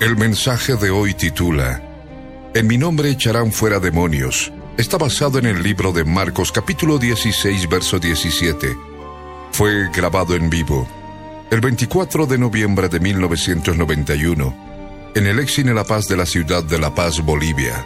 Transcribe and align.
El 0.00 0.16
mensaje 0.16 0.76
de 0.76 0.90
hoy 0.90 1.12
titula 1.12 1.82
En 2.54 2.68
mi 2.68 2.78
nombre 2.78 3.10
echarán 3.10 3.50
fuera 3.50 3.80
demonios. 3.80 4.52
Está 4.76 4.96
basado 4.96 5.40
en 5.40 5.46
el 5.46 5.60
libro 5.60 5.90
de 5.90 6.04
Marcos 6.04 6.52
capítulo 6.52 6.98
16 6.98 7.68
verso 7.68 7.98
17. 7.98 8.76
Fue 9.50 9.90
grabado 9.90 10.36
en 10.36 10.50
vivo 10.50 10.88
el 11.50 11.60
24 11.60 12.26
de 12.26 12.38
noviembre 12.38 12.88
de 12.88 13.00
1991 13.00 15.12
en 15.16 15.26
el 15.26 15.40
Exine 15.40 15.74
La 15.74 15.82
Paz 15.82 16.06
de 16.06 16.16
la 16.16 16.26
ciudad 16.26 16.62
de 16.62 16.78
La 16.78 16.94
Paz, 16.94 17.20
Bolivia, 17.20 17.84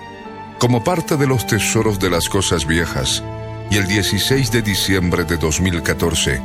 como 0.58 0.84
parte 0.84 1.16
de 1.16 1.26
los 1.26 1.46
tesoros 1.46 1.98
de 1.98 2.10
las 2.10 2.28
cosas 2.28 2.66
viejas, 2.66 3.24
y 3.70 3.78
el 3.78 3.86
16 3.86 4.52
de 4.52 4.60
diciembre 4.60 5.24
de 5.24 5.38
2014 5.38 6.42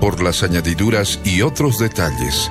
por 0.00 0.20
las 0.20 0.42
añadiduras 0.42 1.20
y 1.24 1.42
otros 1.42 1.78
detalles 1.78 2.50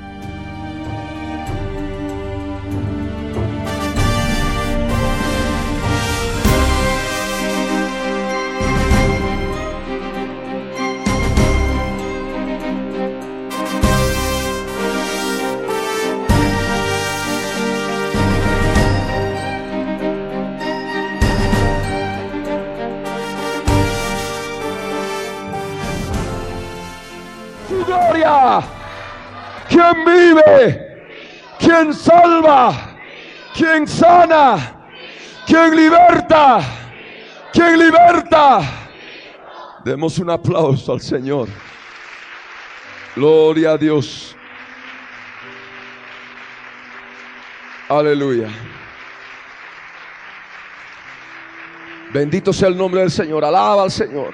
¿Quién 35.51 35.75
liberta? 35.75 36.61
¿Quién 37.51 37.77
liberta? 37.77 38.61
Demos 39.83 40.17
un 40.17 40.29
aplauso 40.29 40.93
al 40.93 41.01
Señor. 41.01 41.49
Gloria 43.17 43.71
a 43.71 43.77
Dios. 43.77 44.33
Aleluya. 47.89 48.47
Bendito 52.13 52.53
sea 52.53 52.69
el 52.69 52.77
nombre 52.77 53.01
del 53.01 53.11
Señor. 53.11 53.43
Alaba 53.43 53.83
al 53.83 53.91
Señor. 53.91 54.33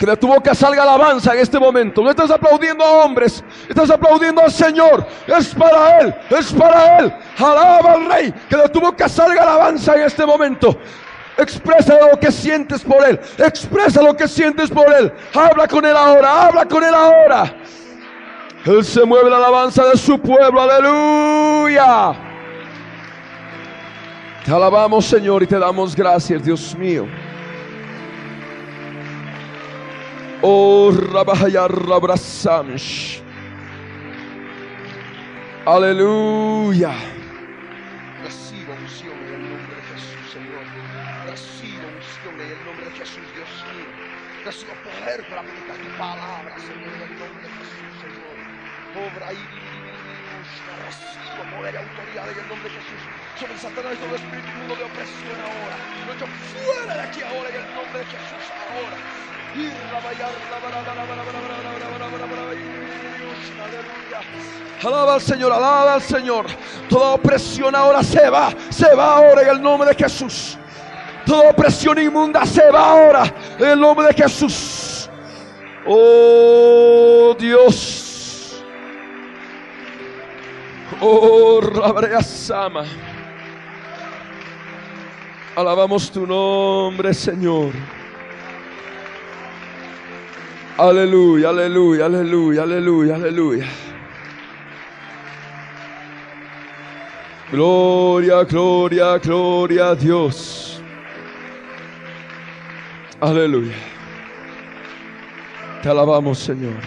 Que 0.00 0.06
de 0.06 0.16
tu 0.16 0.28
boca 0.28 0.54
salga 0.54 0.82
alabanza 0.82 1.34
en 1.34 1.40
este 1.40 1.58
momento. 1.58 2.00
No 2.00 2.08
estás 2.08 2.30
aplaudiendo 2.30 2.82
a 2.82 3.04
hombres, 3.04 3.44
estás 3.68 3.90
aplaudiendo 3.90 4.40
al 4.40 4.50
Señor. 4.50 5.06
Es 5.26 5.54
para 5.54 6.00
Él, 6.00 6.14
es 6.30 6.50
para 6.54 7.00
Él. 7.00 7.14
Alaba 7.36 7.92
al 7.92 8.06
Rey. 8.06 8.34
Que 8.48 8.56
de 8.56 8.68
tu 8.70 8.80
boca 8.80 9.10
salga 9.10 9.42
alabanza 9.42 9.94
en 9.96 10.04
este 10.04 10.24
momento. 10.24 10.74
Expresa 11.36 11.98
lo 12.10 12.18
que 12.18 12.32
sientes 12.32 12.80
por 12.80 13.06
Él. 13.06 13.20
Expresa 13.36 14.00
lo 14.00 14.16
que 14.16 14.26
sientes 14.26 14.70
por 14.70 14.90
Él. 14.90 15.12
Habla 15.34 15.68
con 15.68 15.84
Él 15.84 15.94
ahora, 15.94 16.46
habla 16.46 16.64
con 16.64 16.82
Él 16.82 16.94
ahora. 16.94 17.54
Él 18.64 18.82
se 18.82 19.04
mueve 19.04 19.28
la 19.28 19.36
alabanza 19.36 19.84
de 19.84 19.98
su 19.98 20.18
pueblo. 20.18 20.62
Aleluya. 20.62 22.12
Te 24.46 24.50
alabamos, 24.50 25.04
Señor, 25.04 25.42
y 25.42 25.46
te 25.46 25.58
damos 25.58 25.94
gracias, 25.94 26.42
Dios 26.42 26.74
mío. 26.74 27.06
Oh, 30.42 30.90
Rabahaya 30.90 31.68
Rabrasamish. 31.68 33.20
Aleluya. 35.66 36.96
Reciba 38.24 38.72
unción 38.72 39.20
en 39.20 39.34
el 39.36 39.50
nombre 39.52 39.76
de 39.76 39.82
Jesús, 39.92 40.32
Señor. 40.32 40.64
Reciba 41.28 41.84
unción 41.92 42.34
en 42.40 42.50
el 42.56 42.64
nombre 42.64 42.84
de 42.86 42.92
Jesús, 42.92 43.24
Dios 43.36 43.52
mío. 43.68 43.84
Reciba 44.42 44.72
poder 44.80 45.28
para 45.28 45.42
aplicar 45.42 45.76
tu 45.76 45.90
palabra, 46.00 46.56
Señor, 46.56 46.88
en 46.88 47.02
el 47.04 47.18
nombre 47.20 47.44
de 47.44 47.52
Jesús, 47.60 47.92
Señor. 48.00 48.36
Obra 48.96 49.32
y 49.36 49.44
reciba 50.88 51.44
poder 51.52 51.74
y 51.74 51.78
autoridad 51.84 52.32
en 52.32 52.38
el 52.40 52.48
nombre 52.48 52.68
de 52.72 52.80
Jesús. 52.80 53.02
Sobre 53.36 53.58
Satanás 53.60 53.92
y 53.92 53.96
todo 54.00 54.16
espíritu 54.16 54.48
inmundo 54.48 54.74
de 54.74 54.84
opresión 54.88 55.36
ahora. 55.36 55.76
Lo 56.08 56.26
fuera 56.48 56.94
de 56.96 57.00
aquí 57.12 57.20
ahora 57.28 57.48
en 57.52 57.56
el 57.60 57.74
nombre 57.76 57.98
de 58.00 58.06
Jesús 58.08 58.44
ahora. 58.72 58.96
Alaba 64.82 65.14
al 65.14 65.20
Señor, 65.20 65.52
alaba 65.52 65.94
al 65.94 66.02
Señor. 66.02 66.46
Toda 66.88 67.14
opresión 67.14 67.74
ahora 67.74 68.02
se 68.02 68.30
va, 68.30 68.52
se 68.70 68.94
va 68.94 69.16
ahora 69.16 69.42
en 69.42 69.48
el 69.48 69.62
nombre 69.62 69.90
de 69.90 69.94
Jesús. 69.94 70.56
Toda 71.26 71.50
opresión 71.50 71.98
inmunda 71.98 72.46
se 72.46 72.70
va 72.70 72.90
ahora 72.92 73.34
en 73.58 73.68
el 73.68 73.80
nombre 73.80 74.06
de 74.06 74.14
Jesús. 74.14 75.08
Oh 75.86 77.36
Dios. 77.38 78.62
Oh 81.00 81.60
Rabrea 81.60 82.22
Sama. 82.22 82.84
Alabamos 85.56 86.10
tu 86.10 86.26
nombre, 86.26 87.12
Señor. 87.12 87.72
Aleluya, 90.80 91.50
aleluya, 91.50 92.06
aleluya, 92.06 92.62
aleluya, 92.62 93.14
aleluya. 93.16 93.66
Gloria, 97.52 98.44
gloria, 98.44 99.18
gloria 99.18 99.90
a 99.90 99.94
Dios. 99.94 100.80
Aleluya. 103.20 103.74
Te 105.82 105.90
alabamos, 105.90 106.38
Señor. 106.38 106.80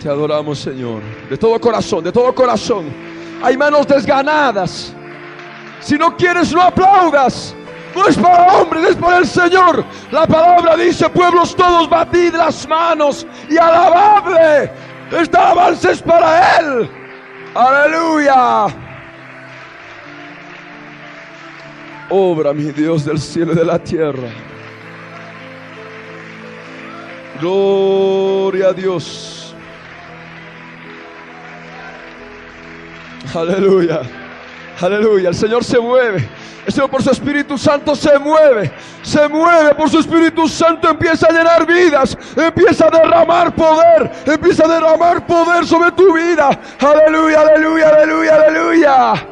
Te 0.00 0.08
adoramos, 0.08 0.58
Señor. 0.58 1.00
De 1.30 1.38
todo 1.38 1.60
corazón, 1.60 2.02
de 2.02 2.10
todo 2.10 2.34
corazón. 2.34 2.86
Hay 3.40 3.56
manos 3.56 3.86
desganadas. 3.86 4.92
Si 5.78 5.96
no 5.96 6.16
quieres, 6.16 6.52
no 6.52 6.60
aplaudas. 6.60 7.54
No 7.94 8.08
es 8.08 8.16
para 8.16 8.54
hombres, 8.54 8.90
es 8.90 8.96
para 8.96 9.18
el 9.18 9.26
Señor. 9.26 9.84
La 10.10 10.26
palabra 10.26 10.76
dice, 10.76 11.08
pueblos 11.08 11.54
todos, 11.54 11.88
batid 11.88 12.34
las 12.34 12.66
manos 12.68 13.26
y 13.48 13.56
alabadle. 13.56 14.70
Esta 15.12 15.50
alabanza 15.50 15.92
es 15.92 16.02
para 16.02 16.58
Él. 16.58 16.90
Aleluya. 17.54 18.66
Obra, 22.10 22.52
mi 22.52 22.72
Dios 22.72 23.04
del 23.04 23.20
cielo 23.20 23.52
y 23.52 23.56
de 23.56 23.64
la 23.64 23.78
tierra. 23.78 24.28
Gloria 27.40 28.68
a 28.68 28.72
Dios. 28.72 29.54
Aleluya. 33.34 34.02
Aleluya. 34.80 35.28
El 35.28 35.34
Señor 35.34 35.64
se 35.64 35.78
mueve. 35.78 36.28
El 36.66 36.72
Señor 36.72 36.90
por 36.90 37.02
su 37.02 37.10
Espíritu 37.10 37.58
Santo 37.58 37.94
se 37.94 38.18
mueve. 38.18 38.72
Se 39.02 39.28
mueve 39.28 39.74
por 39.74 39.90
su 39.90 39.98
Espíritu 39.98 40.48
Santo. 40.48 40.88
Empieza 40.88 41.26
a 41.26 41.32
llenar 41.32 41.66
vidas. 41.66 42.16
Empieza 42.36 42.86
a 42.86 42.90
derramar 42.90 43.54
poder. 43.54 44.10
Empieza 44.24 44.64
a 44.64 44.68
derramar 44.68 45.26
poder 45.26 45.66
sobre 45.66 45.92
tu 45.92 46.14
vida. 46.14 46.58
Aleluya, 46.80 47.40
aleluya, 47.40 47.88
aleluya, 47.88 48.34
aleluya. 48.34 49.26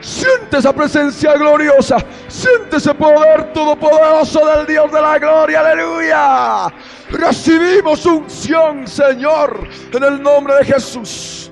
Siente 0.00 0.58
esa 0.58 0.72
presencia 0.72 1.32
gloriosa. 1.34 1.96
Siente 2.28 2.76
ese 2.76 2.92
poder 2.94 3.52
todopoderoso 3.52 4.44
del 4.46 4.66
Dios 4.66 4.92
de 4.92 5.00
la 5.00 5.18
gloria. 5.18 5.60
Aleluya. 5.60 6.66
Recibimos 7.10 8.04
unción, 8.04 8.86
Señor, 8.86 9.66
en 9.92 10.04
el 10.04 10.22
nombre 10.22 10.56
de 10.56 10.64
Jesús. 10.64 11.43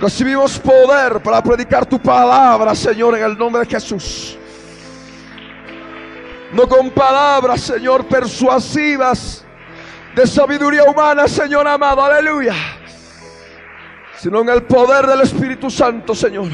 Recibimos 0.00 0.58
poder 0.58 1.20
para 1.20 1.42
predicar 1.42 1.84
tu 1.84 1.98
palabra, 1.98 2.74
Señor, 2.74 3.18
en 3.18 3.24
el 3.24 3.36
nombre 3.36 3.66
de 3.66 3.70
Jesús. 3.70 4.38
No 6.52 6.66
con 6.66 6.90
palabras, 6.90 7.60
Señor, 7.60 8.06
persuasivas 8.06 9.44
de 10.14 10.26
sabiduría 10.26 10.84
humana, 10.84 11.28
Señor 11.28 11.68
amado, 11.68 12.02
aleluya. 12.02 12.54
Sino 14.16 14.40
en 14.40 14.48
el 14.48 14.62
poder 14.62 15.06
del 15.06 15.20
Espíritu 15.20 15.68
Santo, 15.70 16.14
Señor. 16.14 16.48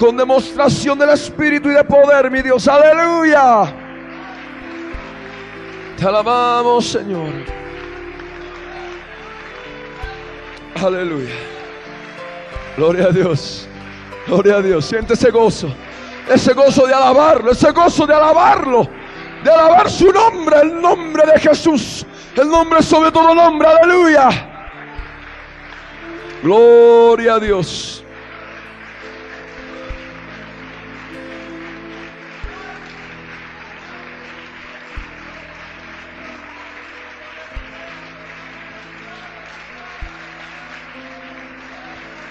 Con 0.00 0.16
demostración 0.16 0.98
del 0.98 1.10
Espíritu 1.10 1.70
y 1.70 1.74
de 1.74 1.84
poder, 1.84 2.28
mi 2.28 2.42
Dios, 2.42 2.66
aleluya. 2.66 3.72
Te 5.96 6.04
alabamos, 6.04 6.88
Señor. 6.88 7.32
Aleluya. 10.74 11.57
Gloria 12.78 13.06
a 13.06 13.10
Dios. 13.10 13.66
Gloria 14.28 14.58
a 14.58 14.62
Dios. 14.62 14.84
Siente 14.86 15.14
ese 15.14 15.32
gozo. 15.32 15.68
Ese 16.32 16.54
gozo 16.54 16.86
de 16.86 16.94
alabarlo. 16.94 17.50
Ese 17.50 17.72
gozo 17.72 18.06
de 18.06 18.14
alabarlo. 18.14 18.88
De 19.42 19.50
alabar 19.50 19.90
su 19.90 20.12
nombre. 20.12 20.60
El 20.62 20.80
nombre 20.80 21.24
de 21.26 21.40
Jesús. 21.40 22.06
El 22.36 22.48
nombre 22.48 22.80
sobre 22.80 23.10
todo 23.10 23.34
nombre. 23.34 23.66
Aleluya. 23.66 24.28
Gloria 26.40 27.34
a 27.34 27.40
Dios. 27.40 28.04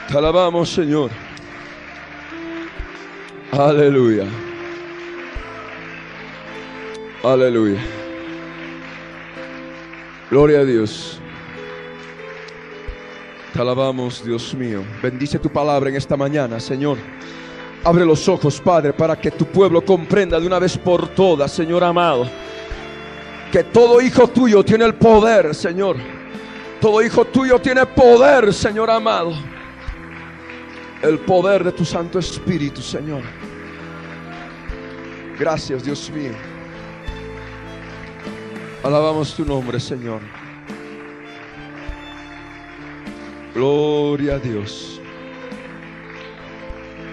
Te 0.08 0.18
alabamos, 0.18 0.70
Señor. 0.70 1.12
Aleluya. 3.52 4.26
Aleluya. 7.22 7.80
Gloria 10.32 10.60
a 10.60 10.64
Dios. 10.64 11.20
Te 13.52 13.60
alabamos, 13.60 14.24
Dios 14.24 14.54
mío. 14.54 14.82
Bendice 15.04 15.40
tu 15.40 15.50
palabra 15.50 15.90
en 15.90 15.98
esta 15.98 16.16
mañana, 16.16 16.58
Señor. 16.62 16.98
Abre 17.84 18.06
los 18.06 18.30
ojos, 18.30 18.62
Padre, 18.62 18.94
para 18.94 19.20
que 19.20 19.32
tu 19.32 19.46
pueblo 19.46 19.84
comprenda 19.84 20.40
de 20.40 20.48
una 20.48 20.60
vez 20.60 20.78
por 20.78 21.10
todas, 21.10 21.52
Señor 21.52 21.84
amado, 21.84 22.30
que 23.52 23.66
todo 23.66 24.00
hijo 24.00 24.30
tuyo 24.30 24.64
tiene 24.64 24.86
el 24.86 24.96
poder, 24.96 25.54
Señor. 25.54 25.98
Todo 26.80 27.02
hijo 27.02 27.26
tuyo 27.26 27.60
tiene 27.60 27.86
poder, 27.86 28.54
Señor 28.54 28.90
amado 28.90 29.57
el 31.02 31.20
poder 31.20 31.64
de 31.64 31.72
tu 31.72 31.86
Santo 31.86 32.20
Espíritu, 32.20 32.82
Señor. 32.82 33.22
Gracias, 35.40 35.84
Dios 35.84 36.10
mío. 36.12 36.32
Alabamos 38.84 39.36
tu 39.36 39.46
nombre, 39.46 39.80
Señor. 39.80 40.22
Gloria 43.54 44.36
a 44.36 44.40
Dios. 44.40 45.02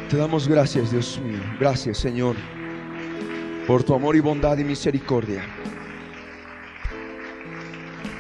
Te 0.09 0.17
damos 0.17 0.47
gracias, 0.47 0.91
Dios 0.91 1.21
mío. 1.25 1.41
Gracias, 1.59 1.99
Señor, 1.99 2.37
por 3.67 3.83
tu 3.83 3.95
amor 3.95 4.15
y 4.17 4.21
bondad 4.21 4.57
y 4.59 4.65
misericordia. 4.65 5.43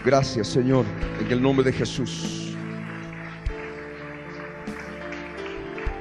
Gracias, 0.04 0.48
Señor, 0.48 0.84
en 1.20 1.30
el 1.30 1.40
nombre 1.40 1.64
de 1.64 1.72
Jesús. 1.72 2.43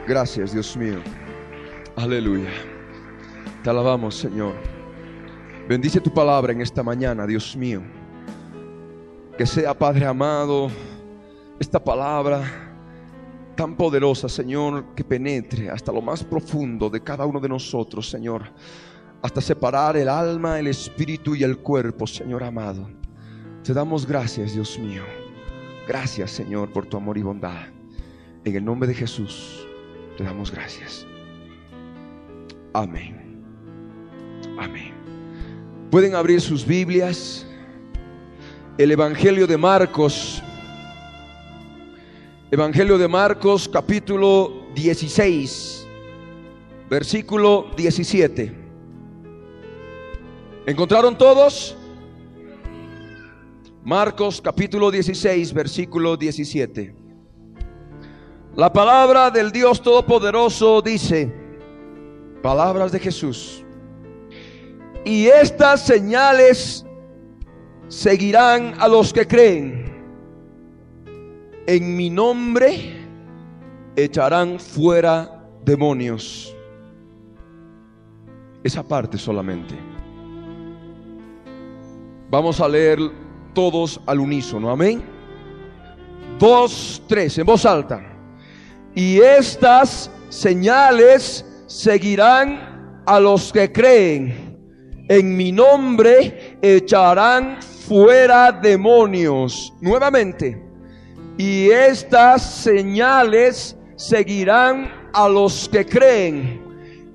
Gracias, 0.07 0.51
Dios 0.51 0.75
mío. 0.75 0.99
Aleluya. 1.95 2.49
Te 3.63 3.69
alabamos, 3.69 4.15
Señor. 4.15 4.53
Bendice 5.69 6.01
tu 6.01 6.13
palabra 6.13 6.51
en 6.51 6.59
esta 6.59 6.83
mañana, 6.83 7.25
Dios 7.25 7.55
mío. 7.55 7.81
Que 9.37 9.45
sea, 9.45 9.73
Padre 9.73 10.05
amado, 10.05 10.69
esta 11.57 11.81
palabra 11.81 12.43
tan 13.55 13.77
poderosa, 13.77 14.27
Señor, 14.27 14.93
que 14.93 15.05
penetre 15.05 15.69
hasta 15.69 15.93
lo 15.93 16.01
más 16.01 16.21
profundo 16.21 16.89
de 16.89 17.01
cada 17.01 17.25
uno 17.25 17.39
de 17.39 17.47
nosotros, 17.47 18.09
Señor. 18.09 18.43
Hasta 19.21 19.39
separar 19.39 19.95
el 19.95 20.09
alma, 20.09 20.59
el 20.59 20.67
espíritu 20.67 21.33
y 21.33 21.43
el 21.43 21.59
cuerpo, 21.59 22.05
Señor 22.05 22.43
amado. 22.43 22.89
Te 23.63 23.73
damos 23.73 24.05
gracias, 24.05 24.53
Dios 24.53 24.77
mío. 24.77 25.03
Gracias, 25.87 26.31
Señor, 26.31 26.73
por 26.73 26.85
tu 26.85 26.97
amor 26.97 27.17
y 27.17 27.21
bondad. 27.21 27.67
En 28.43 28.53
el 28.53 28.65
nombre 28.65 28.89
de 28.89 28.95
Jesús. 28.95 29.65
Te 30.17 30.23
damos 30.23 30.51
gracias. 30.51 31.05
Amén. 32.73 33.43
Amén. 34.57 34.93
Pueden 35.89 36.15
abrir 36.15 36.41
sus 36.41 36.65
Biblias. 36.65 37.45
El 38.77 38.91
Evangelio 38.91 39.47
de 39.47 39.57
Marcos. 39.57 40.41
Evangelio 42.51 42.97
de 42.97 43.07
Marcos 43.07 43.67
capítulo 43.67 44.67
16. 44.75 45.87
Versículo 46.89 47.71
17. 47.75 48.63
¿Encontraron 50.65 51.17
todos? 51.17 51.75
Marcos 53.83 54.39
capítulo 54.39 54.91
16, 54.91 55.53
versículo 55.53 56.15
17. 56.15 57.02
La 58.55 58.71
palabra 58.71 59.31
del 59.31 59.51
Dios 59.51 59.81
Todopoderoso 59.81 60.79
dice, 60.83 61.33
palabras 62.43 62.91
de 62.91 62.99
Jesús, 62.99 63.65
y 65.03 65.25
estas 65.25 65.83
señales 65.83 66.85
seguirán 67.87 68.75
a 68.79 68.87
los 68.87 69.11
que 69.11 69.27
creen. 69.27 69.91
En 71.65 71.97
mi 71.97 72.11
nombre 72.11 73.07
echarán 73.95 74.59
fuera 74.59 75.47
demonios. 75.65 76.55
Esa 78.63 78.83
parte 78.83 79.17
solamente. 79.17 79.73
Vamos 82.29 82.61
a 82.61 82.67
leer 82.67 82.99
todos 83.53 83.99
al 84.05 84.19
unísono. 84.19 84.69
Amén. 84.69 85.03
Dos, 86.37 87.01
tres, 87.07 87.35
en 87.39 87.45
voz 87.47 87.65
alta. 87.65 88.12
Y 88.95 89.19
estas 89.19 90.11
señales 90.29 91.45
seguirán 91.67 93.01
a 93.05 93.19
los 93.19 93.51
que 93.51 93.71
creen. 93.71 94.53
En 95.09 95.35
mi 95.35 95.51
nombre 95.51 96.57
echarán 96.61 97.61
fuera 97.61 98.51
demonios. 98.51 99.73
Nuevamente. 99.81 100.61
Y 101.37 101.69
estas 101.69 102.43
señales 102.43 103.75
seguirán 103.95 105.09
a 105.13 105.27
los 105.27 105.67
que 105.67 105.85
creen. 105.85 106.61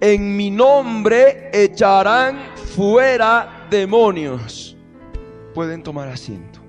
En 0.00 0.36
mi 0.36 0.50
nombre 0.50 1.50
echarán 1.52 2.38
fuera 2.76 3.66
demonios. 3.70 4.76
Pueden 5.54 5.82
tomar 5.82 6.08
asiento. 6.08 6.60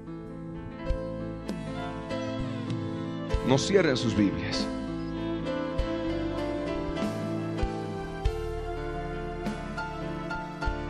No 3.48 3.58
cierren 3.58 3.98
sus 3.98 4.16
Biblias. 4.16 4.68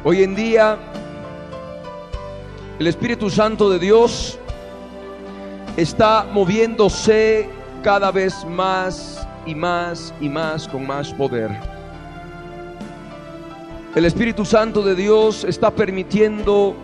Hoy 0.01 0.23
en 0.23 0.33
día 0.33 0.77
el 2.79 2.87
Espíritu 2.87 3.29
Santo 3.29 3.69
de 3.69 3.79
Dios 3.79 4.39
está 5.75 6.25
moviéndose 6.31 7.49
cada 7.83 8.09
vez 8.09 8.45
más 8.45 9.27
y 9.45 9.53
más 9.53 10.13
y 10.21 10.29
más 10.29 10.69
con 10.69 10.87
más 10.87 11.13
poder. 11.13 11.51
El 13.93 14.05
Espíritu 14.05 14.45
Santo 14.45 14.83
de 14.83 14.95
Dios 14.95 15.43
está 15.43 15.69
permitiendo 15.69 16.77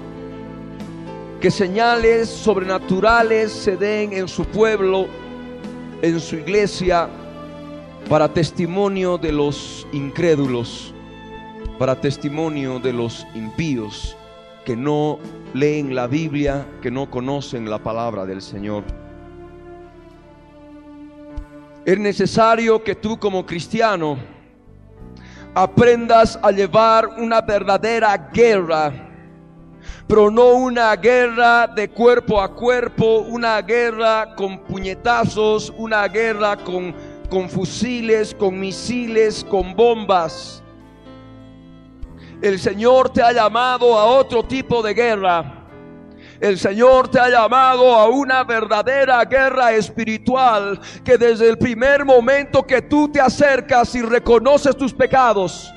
que 1.39 1.49
señales 1.49 2.27
sobrenaturales 2.27 3.53
se 3.53 3.77
den 3.77 4.11
en 4.11 4.27
su 4.27 4.43
pueblo, 4.43 5.07
en 6.01 6.19
su 6.19 6.35
iglesia, 6.35 7.07
para 8.09 8.27
testimonio 8.27 9.17
de 9.17 9.31
los 9.31 9.87
incrédulos 9.93 10.94
para 11.77 11.99
testimonio 11.99 12.79
de 12.79 12.93
los 12.93 13.25
impíos 13.35 14.15
que 14.63 14.75
no 14.75 15.19
leen 15.53 15.93
la 15.93 16.07
Biblia, 16.07 16.65
que 16.81 16.89
no 16.89 17.09
conocen 17.09 17.69
la 17.69 17.77
palabra 17.77 18.25
del 18.25 18.41
Señor. 18.41 18.83
Es 21.85 21.99
necesario 21.99 22.83
que 22.83 22.95
tú 22.95 23.17
como 23.19 23.45
cristiano 23.45 24.17
aprendas 25.53 26.39
a 26.41 26.51
llevar 26.51 27.07
una 27.19 27.41
verdadera 27.41 28.17
guerra, 28.33 28.91
pero 30.07 30.31
no 30.31 30.51
una 30.53 30.95
guerra 30.95 31.67
de 31.67 31.89
cuerpo 31.89 32.41
a 32.41 32.53
cuerpo, 32.53 33.19
una 33.19 33.61
guerra 33.61 34.33
con 34.35 34.59
puñetazos, 34.59 35.71
una 35.77 36.07
guerra 36.07 36.57
con 36.57 36.93
con 37.29 37.49
fusiles, 37.49 38.33
con 38.33 38.59
misiles, 38.59 39.43
con 39.43 39.75
bombas. 39.75 40.63
El 42.41 42.59
Señor 42.59 43.09
te 43.11 43.21
ha 43.21 43.31
llamado 43.31 43.97
a 43.97 44.05
otro 44.05 44.43
tipo 44.43 44.81
de 44.81 44.93
guerra. 44.93 45.65
El 46.39 46.59
Señor 46.59 47.07
te 47.07 47.19
ha 47.19 47.29
llamado 47.29 47.95
a 47.95 48.09
una 48.09 48.43
verdadera 48.43 49.23
guerra 49.23 49.71
espiritual 49.71 50.79
que 51.03 51.17
desde 51.17 51.49
el 51.49 51.57
primer 51.57 52.03
momento 52.03 52.63
que 52.63 52.81
tú 52.81 53.09
te 53.09 53.21
acercas 53.21 53.95
y 53.95 54.01
reconoces 54.01 54.75
tus 54.75 54.93
pecados 54.93 55.71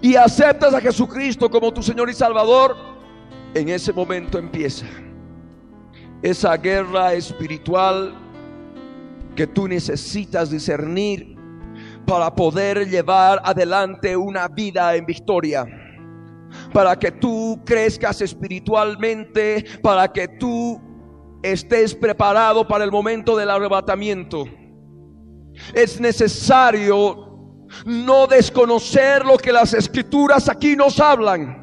y 0.00 0.16
aceptas 0.16 0.74
a 0.74 0.80
Jesucristo 0.80 1.50
como 1.50 1.72
tu 1.72 1.82
Señor 1.82 2.10
y 2.10 2.14
Salvador, 2.14 2.76
en 3.54 3.68
ese 3.68 3.92
momento 3.92 4.38
empieza 4.38 4.86
esa 6.22 6.56
guerra 6.56 7.14
espiritual 7.14 8.14
que 9.34 9.46
tú 9.46 9.66
necesitas 9.66 10.50
discernir 10.50 11.33
para 12.06 12.34
poder 12.34 12.88
llevar 12.88 13.40
adelante 13.44 14.16
una 14.16 14.48
vida 14.48 14.94
en 14.94 15.06
victoria. 15.06 15.66
Para 16.72 16.96
que 16.96 17.10
tú 17.10 17.60
crezcas 17.64 18.20
espiritualmente, 18.20 19.64
para 19.82 20.12
que 20.12 20.28
tú 20.28 20.80
estés 21.42 21.94
preparado 21.94 22.66
para 22.66 22.84
el 22.84 22.92
momento 22.92 23.36
del 23.36 23.50
arrebatamiento. 23.50 24.44
Es 25.74 26.00
necesario 26.00 27.66
no 27.84 28.26
desconocer 28.26 29.24
lo 29.24 29.36
que 29.36 29.52
las 29.52 29.74
escrituras 29.74 30.48
aquí 30.48 30.76
nos 30.76 31.00
hablan. 31.00 31.62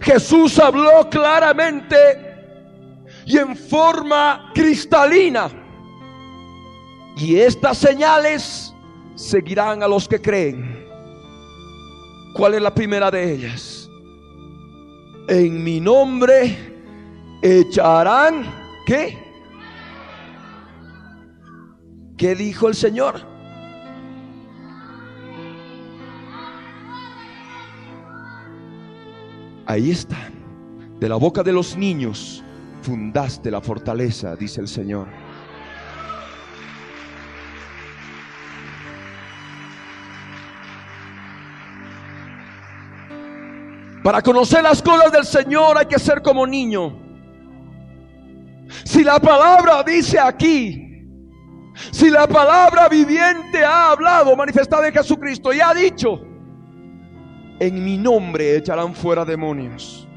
Jesús 0.00 0.58
habló 0.58 1.08
claramente 1.08 1.96
y 3.26 3.38
en 3.38 3.56
forma 3.56 4.50
cristalina 4.54 5.50
y 7.20 7.36
estas 7.36 7.76
señales 7.78 8.69
seguirán 9.20 9.82
a 9.82 9.88
los 9.88 10.08
que 10.08 10.20
creen. 10.20 10.86
¿Cuál 12.32 12.54
es 12.54 12.62
la 12.62 12.74
primera 12.74 13.10
de 13.10 13.34
ellas? 13.34 13.90
En 15.28 15.62
mi 15.62 15.78
nombre 15.78 16.56
echarán, 17.42 18.46
¿qué? 18.86 19.18
¿Qué 22.16 22.34
dijo 22.34 22.68
el 22.68 22.74
Señor? 22.74 23.20
Ahí 29.66 29.90
está. 29.90 30.16
De 30.98 31.08
la 31.08 31.16
boca 31.16 31.42
de 31.42 31.52
los 31.52 31.76
niños 31.76 32.42
fundaste 32.82 33.50
la 33.50 33.60
fortaleza, 33.60 34.34
dice 34.34 34.60
el 34.60 34.68
Señor. 34.68 35.06
Para 44.02 44.22
conocer 44.22 44.62
las 44.62 44.82
cosas 44.82 45.12
del 45.12 45.24
Señor 45.24 45.76
hay 45.76 45.86
que 45.86 45.98
ser 45.98 46.22
como 46.22 46.46
niño. 46.46 46.98
Si 48.84 49.04
la 49.04 49.18
palabra 49.18 49.82
dice 49.82 50.18
aquí, 50.18 51.04
si 51.90 52.08
la 52.08 52.26
palabra 52.26 52.88
viviente 52.88 53.64
ha 53.64 53.92
hablado, 53.92 54.34
manifestada 54.36 54.88
en 54.88 54.94
Jesucristo 54.94 55.52
y 55.52 55.60
ha 55.60 55.74
dicho, 55.74 56.20
en 57.58 57.84
mi 57.84 57.98
nombre 57.98 58.56
echarán 58.56 58.94
fuera 58.94 59.24
demonios. 59.24 60.08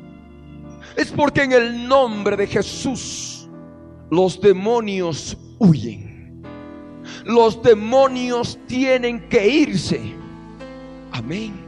Es 0.96 1.12
porque 1.12 1.44
en 1.44 1.52
el 1.52 1.88
nombre 1.88 2.38
de 2.38 2.48
Jesús 2.48 3.50
los 4.10 4.40
demonios 4.40 5.38
huyen. 5.60 6.42
Los 7.26 7.62
demonios 7.62 8.58
tienen 8.68 9.28
que 9.28 9.46
irse. 9.46 10.16
Amén 11.12 11.63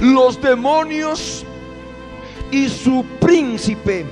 los 0.00 0.40
demonios 0.40 1.44
y 2.50 2.68
su 2.68 3.04
príncipe, 3.20 4.06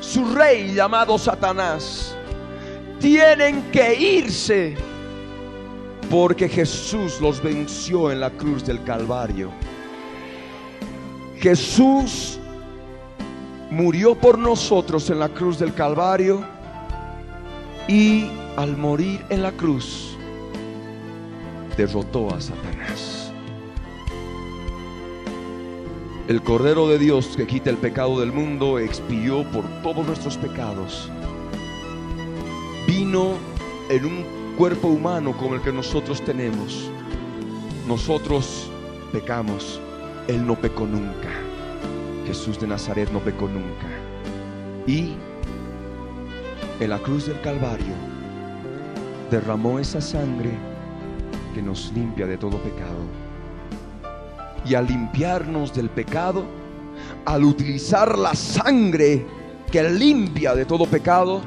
su 0.00 0.24
rey 0.34 0.74
llamado 0.74 1.18
Satanás, 1.18 2.16
tienen 2.98 3.62
que 3.70 3.94
irse 3.94 4.76
porque 6.10 6.48
Jesús 6.48 7.20
los 7.20 7.42
venció 7.42 8.10
en 8.10 8.20
la 8.20 8.30
cruz 8.30 8.64
del 8.64 8.82
Calvario. 8.82 9.50
Jesús 11.36 12.38
murió 13.70 14.14
por 14.14 14.38
nosotros 14.38 15.10
en 15.10 15.18
la 15.18 15.28
cruz 15.28 15.58
del 15.58 15.74
Calvario 15.74 16.42
y 17.86 18.26
al 18.56 18.76
morir 18.76 19.24
en 19.28 19.42
la 19.42 19.52
cruz 19.52 20.16
derrotó 21.76 22.34
a 22.34 22.40
Satanás. 22.40 23.17
El 26.28 26.42
Cordero 26.42 26.86
de 26.86 26.98
Dios 26.98 27.38
que 27.38 27.46
quita 27.46 27.70
el 27.70 27.78
pecado 27.78 28.20
del 28.20 28.32
mundo 28.32 28.78
expió 28.78 29.50
por 29.50 29.64
todos 29.82 30.06
nuestros 30.06 30.36
pecados. 30.36 31.10
Vino 32.86 33.38
en 33.88 34.04
un 34.04 34.54
cuerpo 34.58 34.88
humano 34.88 35.34
como 35.34 35.54
el 35.54 35.62
que 35.62 35.72
nosotros 35.72 36.22
tenemos. 36.22 36.90
Nosotros 37.86 38.70
pecamos. 39.10 39.80
Él 40.26 40.46
no 40.46 40.54
pecó 40.54 40.84
nunca. 40.84 41.30
Jesús 42.26 42.60
de 42.60 42.66
Nazaret 42.66 43.10
no 43.10 43.20
pecó 43.20 43.48
nunca. 43.48 43.88
Y 44.86 45.14
en 46.78 46.90
la 46.90 46.98
cruz 46.98 47.24
del 47.24 47.40
Calvario 47.40 47.94
derramó 49.30 49.78
esa 49.78 50.02
sangre 50.02 50.50
que 51.54 51.62
nos 51.62 51.90
limpia 51.94 52.26
de 52.26 52.36
todo 52.36 52.58
pecado 52.58 53.27
y 54.64 54.74
al 54.74 54.86
limpiarnos 54.86 55.74
del 55.74 55.90
pecado, 55.90 56.44
al 57.24 57.44
utilizar 57.44 58.18
la 58.18 58.34
sangre 58.34 59.26
que 59.70 59.82
limpia 59.82 60.54
de 60.54 60.64
todo 60.64 60.86
pecado, 60.86 61.42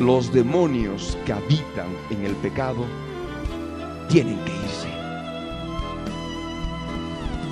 los 0.00 0.32
demonios 0.32 1.18
que 1.26 1.32
habitan 1.32 1.88
en 2.10 2.24
el 2.24 2.34
pecado 2.36 2.84
tienen 4.08 4.38
que 4.44 4.52
irse. 4.52 4.88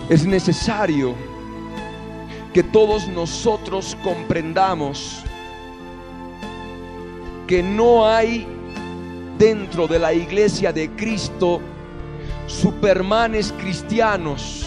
Es 0.08 0.24
necesario 0.24 1.14
que 2.52 2.62
todos 2.62 3.08
nosotros 3.08 3.96
comprendamos 4.04 5.22
que 7.46 7.62
no 7.62 8.06
hay 8.06 8.46
dentro 9.38 9.86
de 9.86 9.98
la 9.98 10.12
iglesia 10.12 10.72
de 10.72 10.90
Cristo 10.90 11.60
supermanes 12.46 13.52
cristianos, 13.58 14.66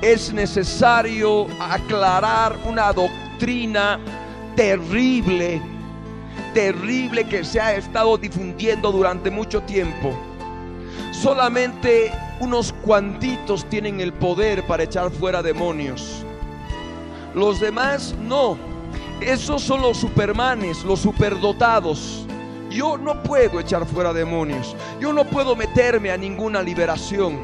es 0.00 0.32
necesario 0.32 1.46
aclarar 1.60 2.56
una 2.64 2.92
doctrina 2.92 3.98
terrible, 4.54 5.60
terrible 6.54 7.26
que 7.26 7.44
se 7.44 7.60
ha 7.60 7.74
estado 7.74 8.16
difundiendo 8.16 8.92
durante 8.92 9.30
mucho 9.30 9.60
tiempo. 9.62 10.12
Solamente 11.10 12.12
unos 12.40 12.72
cuantitos 12.72 13.64
tienen 13.64 14.00
el 14.00 14.12
poder 14.12 14.64
para 14.66 14.84
echar 14.84 15.10
fuera 15.10 15.42
demonios. 15.42 16.24
Los 17.34 17.60
demás 17.60 18.14
no. 18.22 18.56
Esos 19.20 19.62
son 19.62 19.82
los 19.82 19.98
supermanes, 19.98 20.84
los 20.84 21.00
superdotados. 21.00 22.24
Yo 22.70 22.98
no 22.98 23.22
puedo 23.22 23.60
echar 23.60 23.86
fuera 23.86 24.12
demonios. 24.12 24.76
Yo 25.00 25.12
no 25.12 25.24
puedo 25.24 25.56
meterme 25.56 26.10
a 26.10 26.16
ninguna 26.16 26.62
liberación. 26.62 27.38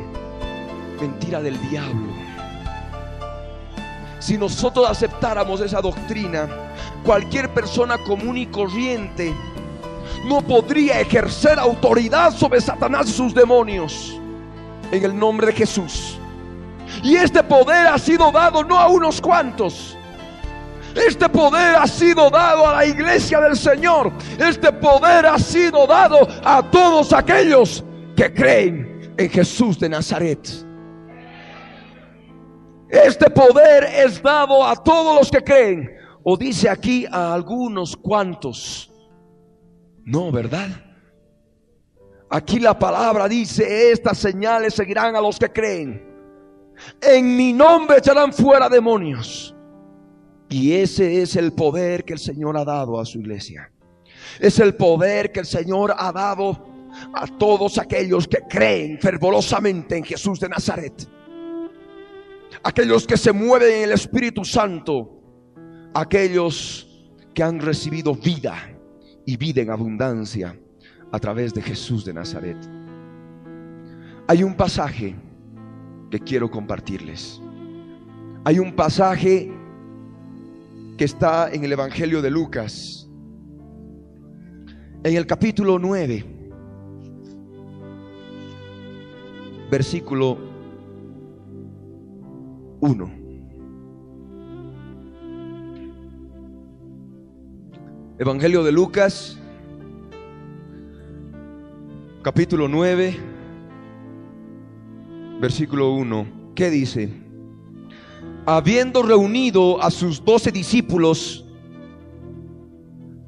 Mentira 1.01 1.41
del 1.41 1.61
diablo. 1.69 2.13
Si 4.19 4.39
nosotros 4.39 4.89
aceptáramos 4.89 5.61
esa 5.61 5.81
doctrina, 5.81 6.49
cualquier 7.05 7.53
persona 7.53 7.99
común 7.99 8.39
y 8.39 8.47
corriente 8.47 9.35
no 10.27 10.41
podría 10.41 11.01
ejercer 11.01 11.59
autoridad 11.59 12.35
sobre 12.35 12.61
Satanás 12.61 13.09
y 13.09 13.13
sus 13.13 13.35
demonios. 13.35 14.19
En 14.91 15.05
el 15.05 15.19
nombre 15.19 15.49
de 15.49 15.53
Jesús. 15.53 16.19
Y 17.03 17.17
este 17.17 17.43
poder 17.43 17.87
ha 17.87 17.99
sido 17.99 18.31
dado 18.31 18.63
no 18.63 18.79
a 18.79 18.89
unos 18.89 19.21
cuantos, 19.21 19.94
este 20.95 21.29
poder 21.29 21.77
ha 21.77 21.87
sido 21.87 22.31
dado 22.31 22.67
a 22.67 22.77
la 22.77 22.87
iglesia 22.87 23.41
del 23.41 23.57
Señor. 23.57 24.13
Este 24.39 24.73
poder 24.73 25.27
ha 25.27 25.39
sido 25.39 25.87
dado 25.87 26.29
a 26.45 26.63
todos 26.71 27.13
aquellos 27.13 27.85
que 28.17 28.33
creen 28.33 29.15
en 29.17 29.31
Jesús 29.31 29.79
de 29.79 29.89
Nazaret. 29.89 30.49
Este 32.89 33.29
poder 33.31 33.85
es 33.85 34.23
dado 34.23 34.65
a 34.65 34.77
todos 34.77 35.17
los 35.17 35.31
que 35.31 35.43
creen. 35.43 35.91
O 36.23 36.37
dice 36.37 36.71
aquí 36.71 37.07
a 37.11 37.35
algunos 37.35 37.97
cuantos. 37.97 38.91
No, 40.05 40.31
¿verdad? 40.31 40.69
Aquí 42.31 42.59
la 42.59 42.79
palabra 42.79 43.29
dice, 43.29 43.93
estas 43.93 44.19
señales 44.19 44.75
seguirán 44.75 45.17
a 45.17 45.21
los 45.21 45.39
que 45.39 45.51
creen. 45.51 46.15
En 47.01 47.37
mi 47.37 47.53
nombre 47.53 47.99
echarán 47.99 48.33
fuera 48.33 48.69
demonios. 48.69 49.54
Y 50.49 50.73
ese 50.73 51.23
es 51.23 51.37
el 51.37 51.53
poder 51.53 52.05
que 52.05 52.13
el 52.13 52.19
Señor 52.19 52.57
ha 52.57 52.65
dado 52.65 53.01
a 53.01 53.05
su 53.05 53.19
iglesia. 53.19 53.71
Es 54.39 54.59
el 54.59 54.75
poder 54.75 55.33
que 55.33 55.41
el 55.41 55.47
Señor 55.47 55.95
ha 55.97 56.13
dado 56.13 56.75
a 57.13 57.27
todos 57.27 57.79
aquellos 57.79 58.29
que 58.29 58.39
creen 58.49 58.99
fervorosamente 59.01 59.97
en 59.97 60.05
Jesús 60.05 60.41
de 60.41 60.49
Nazaret. 60.49 61.09
Aquellos 62.63 63.07
que 63.07 63.17
se 63.17 63.33
mueven 63.33 63.73
en 63.79 63.85
el 63.85 63.93
Espíritu 63.93 64.45
Santo. 64.45 65.21
Aquellos 65.95 66.89
que 67.35 67.43
han 67.43 67.59
recibido 67.59 68.15
vida 68.15 68.55
y 69.27 69.37
vida 69.37 69.63
en 69.63 69.71
abundancia 69.71 70.59
a 71.11 71.19
través 71.19 71.53
de 71.55 71.63
Jesús 71.63 72.05
de 72.05 72.15
Nazaret. 72.15 72.57
Hay 74.27 74.43
un 74.43 74.57
pasaje 74.57 75.15
que 76.11 76.21
quiero 76.21 76.51
compartirles. 76.51 77.41
Hay 78.45 78.59
un 78.59 78.75
pasaje 78.75 79.53
que 80.97 81.05
está 81.05 81.53
en 81.53 81.65
el 81.65 81.73
Evangelio 81.73 82.23
de 82.23 82.31
Lucas, 82.31 83.09
en 85.03 85.17
el 85.17 85.27
capítulo 85.27 85.79
9, 85.79 86.25
versículo 89.71 90.39
1. 92.81 93.25
Evangelio 98.17 98.63
de 98.63 98.71
Lucas, 98.71 99.37
capítulo 102.23 102.69
9, 102.69 103.17
versículo 105.41 105.93
1. 105.95 106.53
¿Qué 106.55 106.71
dice? 106.71 107.24
Habiendo 108.47 109.03
reunido 109.03 109.83
a 109.83 109.91
sus 109.91 110.23
doce 110.23 110.53
discípulos, 110.53 111.45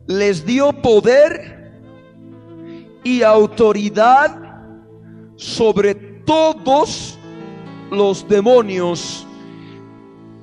les 0.07 0.45
dio 0.45 0.73
poder 0.73 1.57
y 3.03 3.23
autoridad 3.23 4.37
sobre 5.37 5.95
todos 5.95 7.19
los 7.91 8.29
demonios 8.29 9.27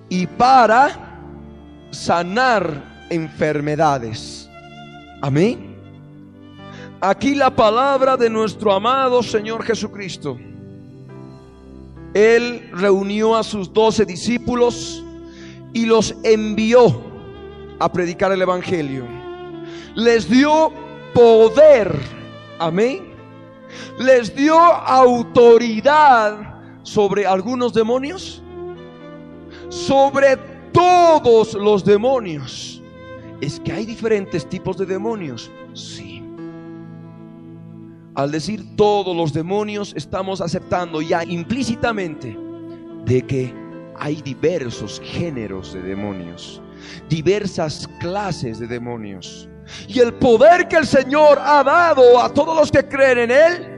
y 0.10 0.25
para 0.25 1.88
sanar 1.92 3.06
enfermedades. 3.10 4.50
Amén. 5.21 5.76
Aquí 7.02 7.36
la 7.36 7.54
palabra 7.54 8.15
de 8.15 8.30
nuestro 8.30 8.71
amado 8.71 9.21
Señor 9.21 9.63
Jesucristo. 9.63 10.38
Él 12.13 12.69
reunió 12.73 13.36
a 13.36 13.43
sus 13.43 13.73
doce 13.73 14.06
discípulos 14.06 15.04
y 15.73 15.86
los 15.86 16.15
envió 16.23 17.02
a 17.80 17.91
predicar 17.91 18.32
el 18.32 18.41
Evangelio. 18.41 19.06
Les 19.95 20.30
dio 20.30 20.71
poder. 21.13 21.91
Amén. 22.60 23.13
Les 23.99 24.36
dio 24.36 24.60
autoridad 24.60 26.54
sobre 26.84 27.26
algunos 27.26 27.73
demonios. 27.73 28.41
Sobre 29.69 30.38
todos 30.71 31.56
los 31.56 31.84
demonios. 31.84 32.82
Es 33.41 33.60
que 33.60 33.71
hay 33.71 33.86
diferentes 33.86 34.47
tipos 34.47 34.78
de 34.78 34.86
demonios. 34.86 35.49
Sí. 35.73 36.12
Al 38.15 38.32
decir 38.32 38.76
todos 38.76 39.15
los 39.15 39.34
demonios, 39.34 39.93
estamos 39.95 40.39
aceptando 40.39 41.02
ya 41.02 41.23
implícitamente 41.23 42.38
de 43.06 43.21
que 43.23 43.54
hay 43.97 44.21
diversos 44.21 45.02
géneros 45.04 45.73
de 45.73 45.82
demonios, 45.82 46.62
diversas 47.10 47.88
clases 47.99 48.60
de 48.60 48.67
demonios. 48.67 49.49
Y 49.88 49.99
el 49.99 50.13
poder 50.13 50.67
que 50.67 50.76
el 50.76 50.86
Señor 50.86 51.39
ha 51.41 51.63
dado 51.63 52.19
a 52.19 52.32
todos 52.32 52.56
los 52.56 52.71
que 52.71 52.88
creen 52.88 53.17
en 53.17 53.32
Él 53.32 53.73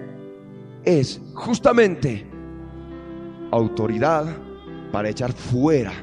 es 0.84 1.22
justamente 1.34 2.28
autoridad 3.52 4.26
para 4.92 5.10
echar 5.10 5.32
fuera 5.32 5.94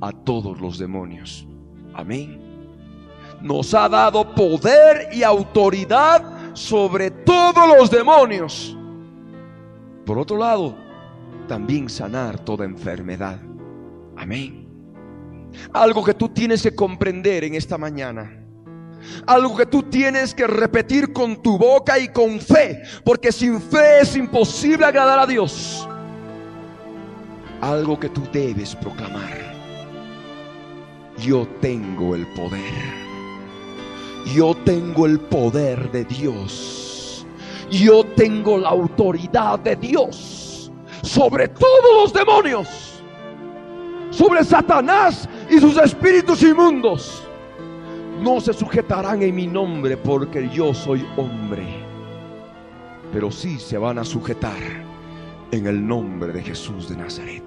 a 0.00 0.12
todos 0.12 0.60
los 0.60 0.78
demonios. 0.78 1.46
Amén. 1.94 2.40
Nos 3.40 3.72
ha 3.72 3.88
dado 3.88 4.34
poder 4.34 5.08
y 5.12 5.22
autoridad 5.22 6.39
sobre 6.52 7.10
todos 7.10 7.76
los 7.78 7.90
demonios. 7.90 8.76
Por 10.04 10.18
otro 10.18 10.36
lado, 10.36 10.76
también 11.46 11.88
sanar 11.88 12.38
toda 12.38 12.64
enfermedad. 12.64 13.40
Amén. 14.16 14.68
Algo 15.72 16.04
que 16.04 16.14
tú 16.14 16.28
tienes 16.28 16.62
que 16.62 16.74
comprender 16.74 17.44
en 17.44 17.54
esta 17.54 17.78
mañana. 17.78 18.36
Algo 19.26 19.56
que 19.56 19.66
tú 19.66 19.82
tienes 19.84 20.34
que 20.34 20.46
repetir 20.46 21.12
con 21.12 21.42
tu 21.42 21.56
boca 21.56 21.98
y 21.98 22.08
con 22.08 22.38
fe. 22.40 22.82
Porque 23.04 23.32
sin 23.32 23.60
fe 23.60 24.00
es 24.02 24.16
imposible 24.16 24.84
agradar 24.84 25.18
a 25.18 25.26
Dios. 25.26 25.88
Algo 27.60 27.98
que 27.98 28.08
tú 28.08 28.22
debes 28.32 28.74
proclamar. 28.76 29.38
Yo 31.18 31.46
tengo 31.60 32.14
el 32.14 32.26
poder 32.28 33.09
yo 34.26 34.54
tengo 34.64 35.06
el 35.06 35.18
poder 35.20 35.90
de 35.90 36.04
Dios. 36.04 37.26
Yo 37.70 38.04
tengo 38.04 38.58
la 38.58 38.70
autoridad 38.70 39.58
de 39.60 39.76
Dios 39.76 40.70
sobre 41.02 41.48
todos 41.48 42.02
los 42.02 42.12
demonios. 42.12 43.02
Sobre 44.10 44.44
Satanás 44.44 45.28
y 45.48 45.58
sus 45.58 45.76
espíritus 45.76 46.42
inmundos. 46.42 47.22
No 48.20 48.40
se 48.40 48.52
sujetarán 48.52 49.22
en 49.22 49.34
mi 49.34 49.46
nombre 49.46 49.96
porque 49.96 50.48
yo 50.50 50.74
soy 50.74 51.06
hombre. 51.16 51.64
Pero 53.12 53.30
sí 53.30 53.58
se 53.58 53.78
van 53.78 53.98
a 53.98 54.04
sujetar 54.04 54.58
en 55.52 55.66
el 55.66 55.86
nombre 55.86 56.32
de 56.32 56.42
Jesús 56.42 56.88
de 56.88 56.96
Nazaret. 56.96 57.44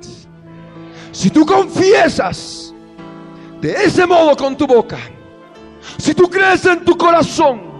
Si 1.11 1.29
tú 1.29 1.45
confiesas 1.45 2.73
de 3.61 3.71
ese 3.71 4.05
modo 4.05 4.35
con 4.35 4.57
tu 4.57 4.65
boca, 4.65 4.97
si 5.97 6.13
tú 6.13 6.29
crees 6.29 6.65
en 6.65 6.83
tu 6.83 6.97
corazón 6.97 7.73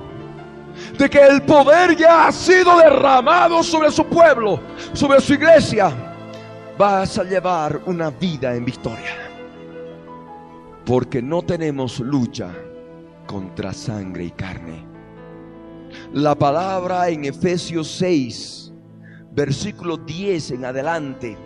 de 0.98 1.10
que 1.10 1.20
el 1.20 1.42
poder 1.44 1.96
ya 1.96 2.28
ha 2.28 2.32
sido 2.32 2.78
derramado 2.78 3.64
sobre 3.64 3.92
su 3.92 4.06
pueblo, 4.06 4.60
sobre 4.94 5.22
su 5.22 5.34
iglesia, 5.34 5.92
vas 6.78 7.18
a 7.18 7.24
llevar 7.24 7.82
una 7.86 8.10
vida 8.10 8.56
en 8.56 8.66
victoria. 8.66 9.18
Porque 10.86 11.22
no 11.22 11.42
tenemos 11.42 12.00
lucha 12.00 12.54
contra 13.26 13.74
sangre 13.74 14.26
y 14.26 14.32
carne. 14.32 14.86
La 16.12 16.36
palabra 16.36 17.10
en 17.10 17.26
Efesios 17.26 17.90
6, 17.98 18.74
versículo 19.32 19.98
10 19.98 20.52
en 20.52 20.66
adelante, 20.66 21.38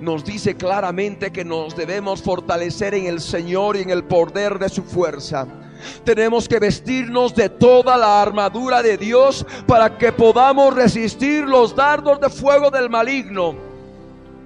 nos 0.00 0.24
dice 0.24 0.56
claramente 0.56 1.30
que 1.30 1.44
nos 1.44 1.76
debemos 1.76 2.22
fortalecer 2.22 2.94
en 2.94 3.06
el 3.06 3.20
Señor 3.20 3.76
y 3.76 3.82
en 3.82 3.90
el 3.90 4.04
poder 4.04 4.58
de 4.58 4.68
su 4.68 4.82
fuerza 4.82 5.46
tenemos 6.04 6.48
que 6.48 6.58
vestirnos 6.58 7.34
de 7.34 7.48
toda 7.48 7.96
la 7.96 8.22
armadura 8.22 8.82
de 8.82 8.96
Dios 8.96 9.44
para 9.66 9.96
que 9.98 10.12
podamos 10.12 10.74
resistir 10.74 11.44
los 11.44 11.74
dardos 11.74 12.20
de 12.20 12.30
fuego 12.30 12.70
del 12.70 12.90
maligno. 12.90 13.54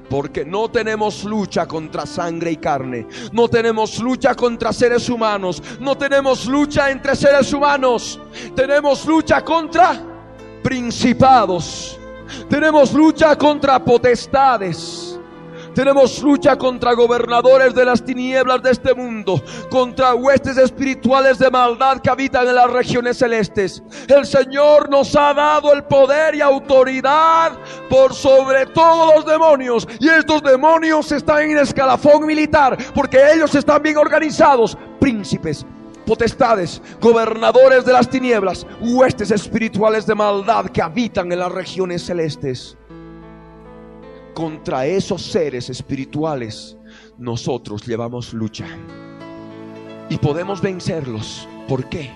Porque 0.08 0.44
no 0.44 0.68
tenemos 0.68 1.22
lucha 1.22 1.66
contra 1.66 2.04
sangre 2.04 2.50
y 2.52 2.56
carne. 2.56 3.06
No 3.32 3.48
tenemos 3.48 4.00
lucha 4.00 4.34
contra 4.34 4.72
seres 4.72 5.08
humanos. 5.08 5.62
No 5.78 5.96
tenemos 5.96 6.46
lucha 6.46 6.90
entre 6.90 7.14
seres 7.14 7.52
humanos. 7.52 8.18
Tenemos 8.56 9.06
lucha 9.06 9.44
contra 9.44 10.02
principados. 10.64 11.96
Tenemos 12.48 12.92
lucha 12.92 13.36
contra 13.36 13.78
potestades 13.78 15.09
tenemos 15.74 16.22
lucha 16.22 16.56
contra 16.56 16.94
gobernadores 16.94 17.74
de 17.74 17.84
las 17.84 18.04
tinieblas 18.04 18.62
de 18.62 18.70
este 18.70 18.94
mundo, 18.94 19.42
contra 19.70 20.14
huestes 20.14 20.56
espirituales 20.56 21.38
de 21.38 21.50
maldad 21.50 22.00
que 22.00 22.10
habitan 22.10 22.48
en 22.48 22.54
las 22.54 22.70
regiones 22.70 23.18
celestes. 23.18 23.82
El 24.08 24.26
Señor 24.26 24.90
nos 24.90 25.14
ha 25.16 25.32
dado 25.34 25.72
el 25.72 25.84
poder 25.84 26.34
y 26.34 26.40
autoridad 26.40 27.52
por 27.88 28.14
sobre 28.14 28.66
todos 28.66 29.14
los 29.16 29.26
demonios. 29.26 29.86
Y 29.98 30.08
estos 30.08 30.42
demonios 30.42 31.10
están 31.12 31.42
en 31.42 31.58
escalafón 31.58 32.26
militar 32.26 32.76
porque 32.94 33.32
ellos 33.32 33.54
están 33.54 33.82
bien 33.82 33.96
organizados. 33.96 34.76
Príncipes, 34.98 35.64
potestades, 36.06 36.82
gobernadores 37.00 37.84
de 37.84 37.92
las 37.92 38.08
tinieblas, 38.08 38.66
huestes 38.80 39.30
espirituales 39.30 40.06
de 40.06 40.14
maldad 40.14 40.66
que 40.66 40.82
habitan 40.82 41.30
en 41.32 41.38
las 41.38 41.52
regiones 41.52 42.04
celestes 42.04 42.76
contra 44.40 44.86
esos 44.86 45.20
seres 45.20 45.68
espirituales 45.68 46.74
nosotros 47.18 47.86
llevamos 47.86 48.32
lucha. 48.32 48.64
Y 50.08 50.16
podemos 50.16 50.62
vencerlos. 50.62 51.46
¿Por 51.68 51.86
qué? 51.90 52.10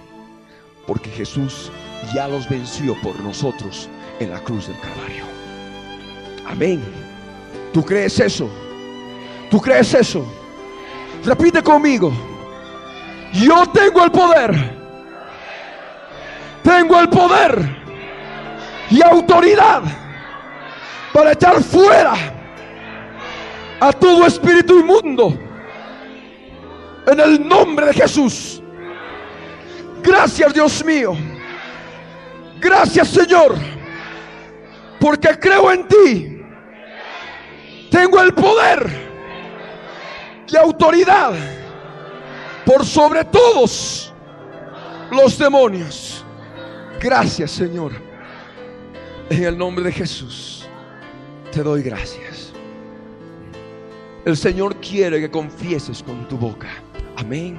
Porque 0.86 1.10
Jesús 1.10 1.70
ya 2.14 2.26
los 2.26 2.48
venció 2.48 2.98
por 3.02 3.20
nosotros 3.20 3.90
en 4.20 4.30
la 4.30 4.42
cruz 4.42 4.68
del 4.68 4.76
Calvario. 4.80 5.24
Amén. 6.48 6.82
¿Tú 7.74 7.84
crees 7.84 8.18
eso? 8.18 8.48
¿Tú 9.50 9.60
crees 9.60 9.92
eso? 9.92 10.24
Repite 11.26 11.62
conmigo. 11.62 12.10
Yo 13.34 13.66
tengo 13.66 14.02
el 14.02 14.10
poder. 14.10 14.78
Tengo 16.62 17.00
el 17.00 17.10
poder 17.10 17.76
y 18.90 19.02
autoridad 19.02 20.03
para 21.14 21.30
echar 21.30 21.62
fuera 21.62 22.12
a 23.78 23.92
todo 23.92 24.26
espíritu 24.26 24.80
inmundo 24.80 25.38
en 27.06 27.20
el 27.20 27.46
nombre 27.46 27.86
de 27.86 27.94
Jesús. 27.94 28.60
Gracias 30.02 30.52
Dios 30.52 30.84
mío. 30.84 31.16
Gracias 32.58 33.08
Señor. 33.10 33.54
Porque 34.98 35.38
creo 35.38 35.70
en 35.70 35.86
ti. 35.86 36.42
Tengo 37.92 38.20
el 38.20 38.34
poder 38.34 38.90
y 40.48 40.56
autoridad 40.56 41.32
por 42.66 42.84
sobre 42.84 43.24
todos 43.24 44.12
los 45.12 45.38
demonios. 45.38 46.24
Gracias 47.00 47.52
Señor. 47.52 47.92
En 49.30 49.44
el 49.44 49.56
nombre 49.56 49.84
de 49.84 49.92
Jesús 49.92 50.63
te 51.54 51.62
doy 51.62 51.82
gracias. 51.82 52.52
El 54.24 54.36
Señor 54.36 54.74
quiere 54.80 55.20
que 55.20 55.30
confieses 55.30 56.02
con 56.02 56.26
tu 56.26 56.36
boca. 56.36 56.68
Amén. 57.16 57.56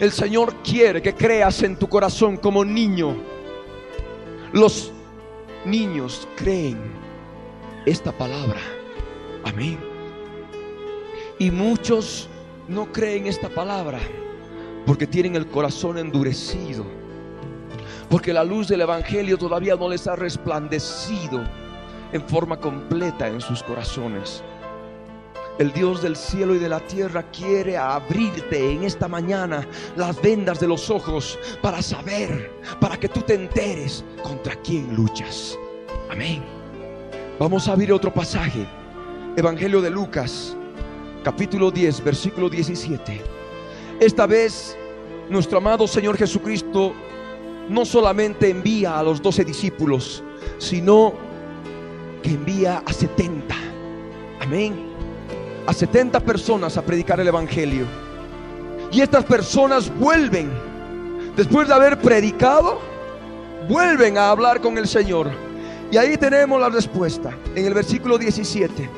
El 0.00 0.12
Señor 0.12 0.54
quiere 0.62 1.02
que 1.02 1.14
creas 1.14 1.62
en 1.62 1.76
tu 1.76 1.86
corazón 1.86 2.38
como 2.38 2.64
niño. 2.64 3.14
Los 4.52 4.92
niños 5.66 6.26
creen 6.36 6.78
esta 7.84 8.12
palabra. 8.12 8.60
Amén. 9.44 9.78
Y 11.38 11.50
muchos 11.50 12.30
no 12.66 12.90
creen 12.92 13.26
esta 13.26 13.50
palabra 13.50 14.00
porque 14.86 15.06
tienen 15.06 15.36
el 15.36 15.48
corazón 15.48 15.98
endurecido. 15.98 16.86
Porque 18.08 18.32
la 18.32 18.42
luz 18.42 18.68
del 18.68 18.80
Evangelio 18.80 19.36
todavía 19.36 19.76
no 19.76 19.90
les 19.90 20.06
ha 20.06 20.16
resplandecido 20.16 21.44
en 22.14 22.22
forma 22.22 22.56
completa 22.56 23.26
en 23.26 23.40
sus 23.40 23.62
corazones. 23.62 24.42
El 25.58 25.72
Dios 25.72 26.00
del 26.00 26.16
cielo 26.16 26.54
y 26.54 26.58
de 26.58 26.68
la 26.68 26.78
tierra 26.80 27.24
quiere 27.24 27.76
abrirte 27.76 28.72
en 28.72 28.84
esta 28.84 29.08
mañana 29.08 29.66
las 29.96 30.22
vendas 30.22 30.60
de 30.60 30.68
los 30.68 30.90
ojos 30.90 31.38
para 31.60 31.82
saber, 31.82 32.52
para 32.80 32.96
que 32.96 33.08
tú 33.08 33.20
te 33.20 33.34
enteres 33.34 34.04
contra 34.22 34.54
quién 34.62 34.94
luchas. 34.94 35.58
Amén. 36.08 36.42
Vamos 37.38 37.66
a 37.66 37.72
abrir 37.72 37.92
otro 37.92 38.14
pasaje. 38.14 38.64
Evangelio 39.36 39.82
de 39.82 39.90
Lucas, 39.90 40.56
capítulo 41.24 41.72
10, 41.72 42.04
versículo 42.04 42.48
17. 42.48 43.20
Esta 43.98 44.26
vez 44.26 44.78
nuestro 45.28 45.58
amado 45.58 45.88
Señor 45.88 46.16
Jesucristo 46.16 46.92
no 47.68 47.84
solamente 47.84 48.50
envía 48.50 49.00
a 49.00 49.02
los 49.02 49.20
doce 49.20 49.44
discípulos, 49.44 50.22
sino 50.58 51.33
que 52.24 52.30
envía 52.30 52.82
a 52.84 52.92
70. 52.92 53.54
Amén 54.40 54.94
a 55.66 55.72
70 55.72 56.20
personas 56.20 56.76
a 56.76 56.82
predicar 56.82 57.20
el 57.20 57.28
Evangelio. 57.28 57.86
Y 58.92 59.00
estas 59.00 59.24
personas 59.24 59.92
vuelven, 59.98 60.50
después 61.36 61.68
de 61.68 61.74
haber 61.74 61.98
predicado, 61.98 62.80
vuelven 63.68 64.18
a 64.18 64.30
hablar 64.30 64.60
con 64.60 64.78
el 64.78 64.86
Señor. 64.86 65.30
Y 65.90 65.96
ahí 65.96 66.16
tenemos 66.16 66.60
la 66.60 66.68
respuesta, 66.68 67.36
en 67.54 67.66
el 67.66 67.74
versículo 67.74 68.18
17. 68.18 68.88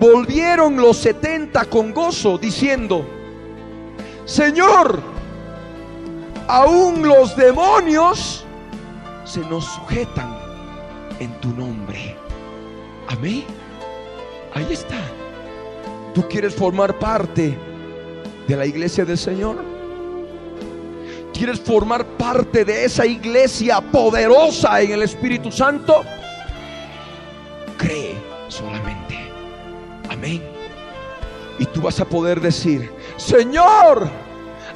Volvieron 0.00 0.76
los 0.76 0.96
70 0.98 1.64
con 1.66 1.92
gozo, 1.92 2.38
diciendo, 2.38 3.04
Señor, 4.24 5.00
aún 6.46 7.06
los 7.06 7.36
demonios 7.36 8.44
se 9.24 9.40
nos 9.40 9.64
sujetan 9.64 10.38
en 11.18 11.32
tu 11.40 11.48
nombre. 11.50 12.17
Amén. 13.08 13.44
Ahí 14.54 14.66
está. 14.70 14.96
¿Tú 16.14 16.26
quieres 16.28 16.54
formar 16.54 16.98
parte 16.98 17.56
de 18.46 18.56
la 18.56 18.66
iglesia 18.66 19.04
del 19.04 19.18
Señor? 19.18 19.56
¿Quieres 21.32 21.60
formar 21.60 22.04
parte 22.04 22.64
de 22.64 22.84
esa 22.84 23.06
iglesia 23.06 23.80
poderosa 23.80 24.80
en 24.82 24.92
el 24.92 25.02
Espíritu 25.02 25.52
Santo? 25.52 26.02
Cree 27.76 28.14
solamente. 28.48 29.16
Amén. 30.10 30.42
Y 31.58 31.66
tú 31.66 31.80
vas 31.80 32.00
a 32.00 32.04
poder 32.04 32.40
decir, 32.40 32.90
Señor, 33.16 34.08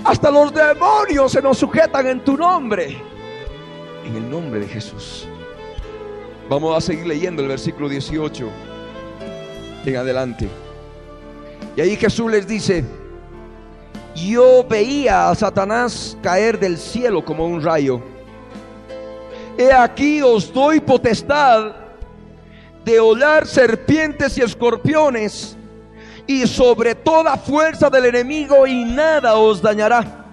hasta 0.04 0.30
los 0.30 0.54
demonios 0.54 1.32
se 1.32 1.42
nos 1.42 1.58
sujetan 1.58 2.06
en 2.06 2.20
tu 2.24 2.36
nombre. 2.36 2.96
En 4.04 4.16
el 4.16 4.30
nombre 4.30 4.60
de 4.60 4.68
Jesús. 4.68 5.26
Vamos 6.52 6.76
a 6.76 6.82
seguir 6.82 7.06
leyendo 7.06 7.40
el 7.40 7.48
versículo 7.48 7.88
18 7.88 8.46
en 9.86 9.96
adelante. 9.96 10.50
Y 11.74 11.80
ahí 11.80 11.96
Jesús 11.96 12.30
les 12.30 12.46
dice, 12.46 12.84
yo 14.14 14.62
veía 14.68 15.30
a 15.30 15.34
Satanás 15.34 16.14
caer 16.22 16.60
del 16.60 16.76
cielo 16.76 17.24
como 17.24 17.46
un 17.46 17.62
rayo. 17.62 18.02
He 19.56 19.72
aquí 19.72 20.20
os 20.20 20.52
doy 20.52 20.78
potestad 20.80 21.74
de 22.84 23.00
hollar 23.00 23.46
serpientes 23.46 24.36
y 24.36 24.42
escorpiones 24.42 25.56
y 26.26 26.46
sobre 26.46 26.94
toda 26.94 27.38
fuerza 27.38 27.88
del 27.88 28.04
enemigo 28.04 28.66
y 28.66 28.84
nada 28.84 29.36
os 29.36 29.62
dañará. 29.62 30.26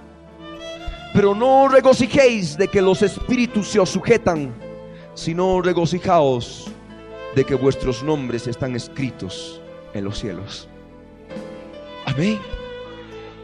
Pero 1.13 1.33
no 1.33 1.69
regocijéis 1.69 2.57
de 2.57 2.67
que 2.67 2.81
los 2.81 3.03
espíritus 3.03 3.69
se 3.69 3.79
os 3.79 3.89
sujetan, 3.89 4.53
sino 5.19 5.61
regocijaos 5.61 6.67
de 7.35 7.43
que 7.43 7.53
vuestros 7.53 8.01
nombres 8.03 8.47
están 8.47 8.73
escritos 8.73 9.59
en 9.93 10.05
los 10.05 10.17
cielos. 10.17 10.69
Amén. 12.05 12.39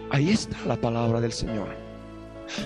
Ahí 0.09 0.29
está 0.29 0.55
la 0.65 0.77
palabra 0.77 1.19
del 1.19 1.33
Señor. 1.33 1.67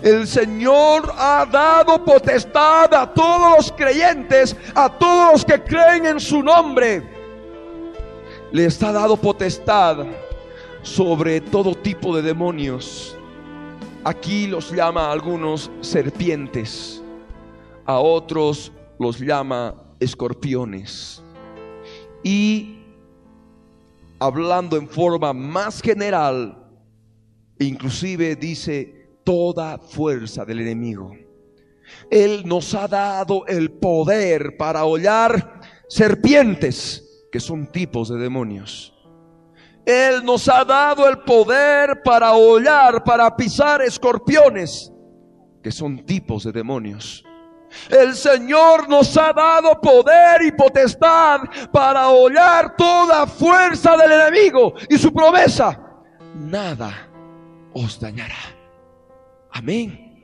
El 0.04 0.28
Señor 0.28 1.12
ha 1.18 1.48
dado 1.52 2.06
potestad 2.06 2.94
a 2.94 3.12
todos 3.12 3.58
los 3.58 3.72
creyentes, 3.72 4.56
a 4.76 4.90
todos 4.90 5.34
los 5.34 5.46
que 5.46 5.64
creen 5.64 6.06
en 6.06 6.20
su 6.20 6.44
nombre. 6.44 7.02
Les 8.52 8.82
ha 8.84 8.92
dado 8.92 9.18
potestad 9.18 10.06
sobre 10.84 11.42
todo 11.42 11.74
tipo 11.74 12.16
de 12.16 12.22
demonios. 12.22 13.18
Aquí 14.04 14.46
los 14.46 14.72
llama 14.72 15.08
a 15.08 15.12
algunos 15.14 15.72
serpientes, 15.82 17.02
a 17.88 17.98
otros 17.98 18.72
los 19.00 19.20
llama 19.20 19.96
escorpiones. 20.00 21.24
Y 22.24 22.84
hablando 24.20 24.78
en 24.78 24.88
forma 24.88 25.34
más 25.34 25.82
general, 25.82 26.68
inclusive 27.58 28.36
dice 28.36 29.20
toda 29.24 29.78
fuerza 29.78 30.46
del 30.46 30.60
enemigo. 30.60 31.16
Él 32.12 32.44
nos 32.46 32.74
ha 32.76 32.88
dado 32.88 33.46
el 33.48 33.72
poder 33.72 34.58
para 34.58 34.86
hollar 34.86 35.62
serpientes, 35.88 37.26
que 37.32 37.40
son 37.40 37.72
tipos 37.72 38.10
de 38.10 38.18
demonios. 38.18 38.94
Él 39.86 40.24
nos 40.24 40.48
ha 40.50 40.66
dado 40.66 41.08
el 41.08 41.20
poder 41.20 42.04
para 42.04 42.34
hollar, 42.34 43.04
para 43.04 43.36
pisar 43.36 43.82
escorpiones, 43.82 44.92
que 45.64 45.72
son 45.72 46.06
tipos 46.06 46.44
de 46.44 46.52
demonios. 46.52 47.24
El 47.90 48.16
Señor 48.16 48.90
nos 48.90 49.16
ha 49.18 49.34
dado 49.34 49.80
poder 49.80 50.42
y 50.44 50.52
potestad 50.52 51.42
para 51.72 52.10
hollar 52.10 52.76
toda 52.76 53.28
fuerza 53.28 53.96
del 53.98 54.12
enemigo 54.12 54.74
y 54.90 54.98
su 54.98 55.14
promesa. 55.14 55.80
Nada 56.36 57.10
os 57.74 58.00
dañará. 58.00 58.36
Amén. 59.52 60.24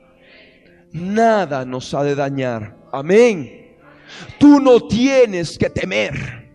Nada 0.92 1.64
nos 1.64 1.92
ha 1.94 2.02
de 2.02 2.14
dañar. 2.14 2.76
Amén. 2.92 3.76
Tú 4.38 4.60
no 4.60 4.80
tienes 4.86 5.58
que 5.58 5.68
temer. 5.68 6.46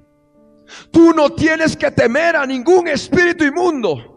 Tú 0.89 1.13
no 1.13 1.29
tienes 1.31 1.75
que 1.75 1.91
temer 1.91 2.35
a 2.35 2.45
ningún 2.45 2.87
espíritu 2.87 3.43
inmundo. 3.43 4.10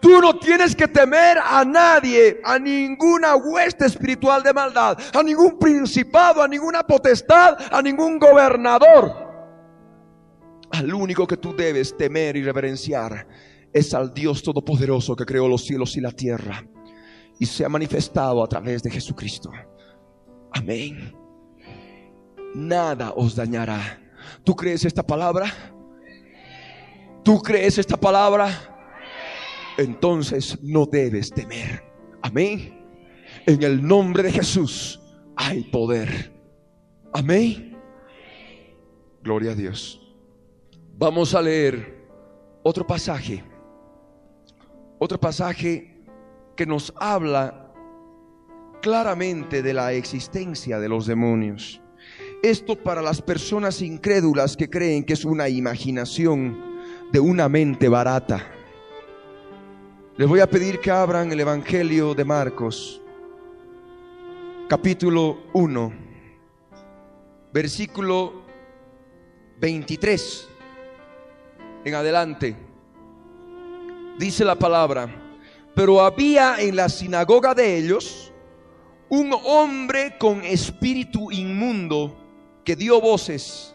Tú 0.00 0.20
no 0.20 0.38
tienes 0.38 0.74
que 0.74 0.88
temer 0.88 1.38
a 1.38 1.64
nadie, 1.64 2.40
a 2.44 2.58
ninguna 2.58 3.36
hueste 3.36 3.86
espiritual 3.86 4.42
de 4.42 4.52
maldad, 4.52 4.98
a 5.14 5.22
ningún 5.22 5.58
principado, 5.58 6.42
a 6.42 6.48
ninguna 6.48 6.82
potestad, 6.82 7.56
a 7.70 7.80
ningún 7.82 8.18
gobernador. 8.18 9.28
Al 10.72 10.94
único 10.94 11.26
que 11.26 11.36
tú 11.36 11.54
debes 11.54 11.96
temer 11.96 12.36
y 12.36 12.42
reverenciar 12.42 13.26
es 13.72 13.94
al 13.94 14.12
Dios 14.12 14.42
Todopoderoso 14.42 15.16
que 15.16 15.24
creó 15.24 15.48
los 15.48 15.64
cielos 15.64 15.96
y 15.96 16.00
la 16.00 16.12
tierra 16.12 16.64
y 17.38 17.46
se 17.46 17.64
ha 17.64 17.68
manifestado 17.68 18.44
a 18.44 18.48
través 18.48 18.82
de 18.82 18.90
Jesucristo. 18.90 19.50
Amén. 20.52 21.14
Nada 22.54 23.12
os 23.16 23.34
dañará. 23.34 23.98
¿Tú 24.44 24.54
crees 24.54 24.84
esta 24.84 25.02
palabra? 25.02 25.52
¿Tú 27.22 27.40
crees 27.40 27.78
esta 27.78 27.96
palabra? 27.96 28.79
Entonces 29.80 30.58
no 30.62 30.86
debes 30.86 31.30
temer. 31.30 31.82
Amén. 32.22 32.80
En 33.46 33.62
el 33.62 33.86
nombre 33.86 34.22
de 34.22 34.32
Jesús 34.32 35.00
hay 35.36 35.64
poder. 35.64 36.32
Amén. 37.12 37.76
Gloria 39.22 39.52
a 39.52 39.54
Dios. 39.54 40.00
Vamos 40.96 41.34
a 41.34 41.42
leer 41.42 42.06
otro 42.62 42.86
pasaje. 42.86 43.42
Otro 44.98 45.18
pasaje 45.18 46.04
que 46.56 46.66
nos 46.66 46.92
habla 46.96 47.72
claramente 48.82 49.62
de 49.62 49.74
la 49.74 49.92
existencia 49.92 50.78
de 50.78 50.88
los 50.88 51.06
demonios. 51.06 51.80
Esto 52.42 52.76
para 52.76 53.02
las 53.02 53.20
personas 53.20 53.82
incrédulas 53.82 54.56
que 54.56 54.68
creen 54.70 55.04
que 55.04 55.12
es 55.12 55.24
una 55.24 55.48
imaginación 55.48 56.58
de 57.12 57.20
una 57.20 57.48
mente 57.48 57.88
barata. 57.88 58.59
Les 60.20 60.28
voy 60.28 60.40
a 60.40 60.46
pedir 60.46 60.80
que 60.80 60.90
abran 60.90 61.32
el 61.32 61.40
Evangelio 61.40 62.14
de 62.14 62.26
Marcos, 62.26 63.00
capítulo 64.68 65.44
1, 65.54 65.92
versículo 67.50 68.42
23 69.60 70.48
en 71.86 71.94
adelante. 71.94 72.54
Dice 74.18 74.44
la 74.44 74.56
palabra, 74.56 75.08
pero 75.74 76.02
había 76.02 76.60
en 76.60 76.76
la 76.76 76.90
sinagoga 76.90 77.54
de 77.54 77.78
ellos 77.78 78.30
un 79.08 79.34
hombre 79.42 80.18
con 80.18 80.44
espíritu 80.44 81.32
inmundo 81.32 82.14
que 82.62 82.76
dio 82.76 83.00
voces 83.00 83.74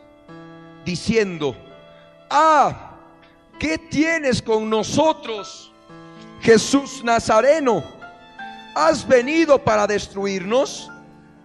diciendo, 0.86 1.58
ah, 2.30 3.00
¿qué 3.58 3.80
tienes 3.80 4.44
con 4.44 4.70
nosotros, 4.70 5.72
Jesús 6.42 7.04
Nazareno? 7.04 7.84
¿Has 8.76 9.08
venido 9.08 9.64
para 9.64 9.88
destruirnos? 9.88 10.92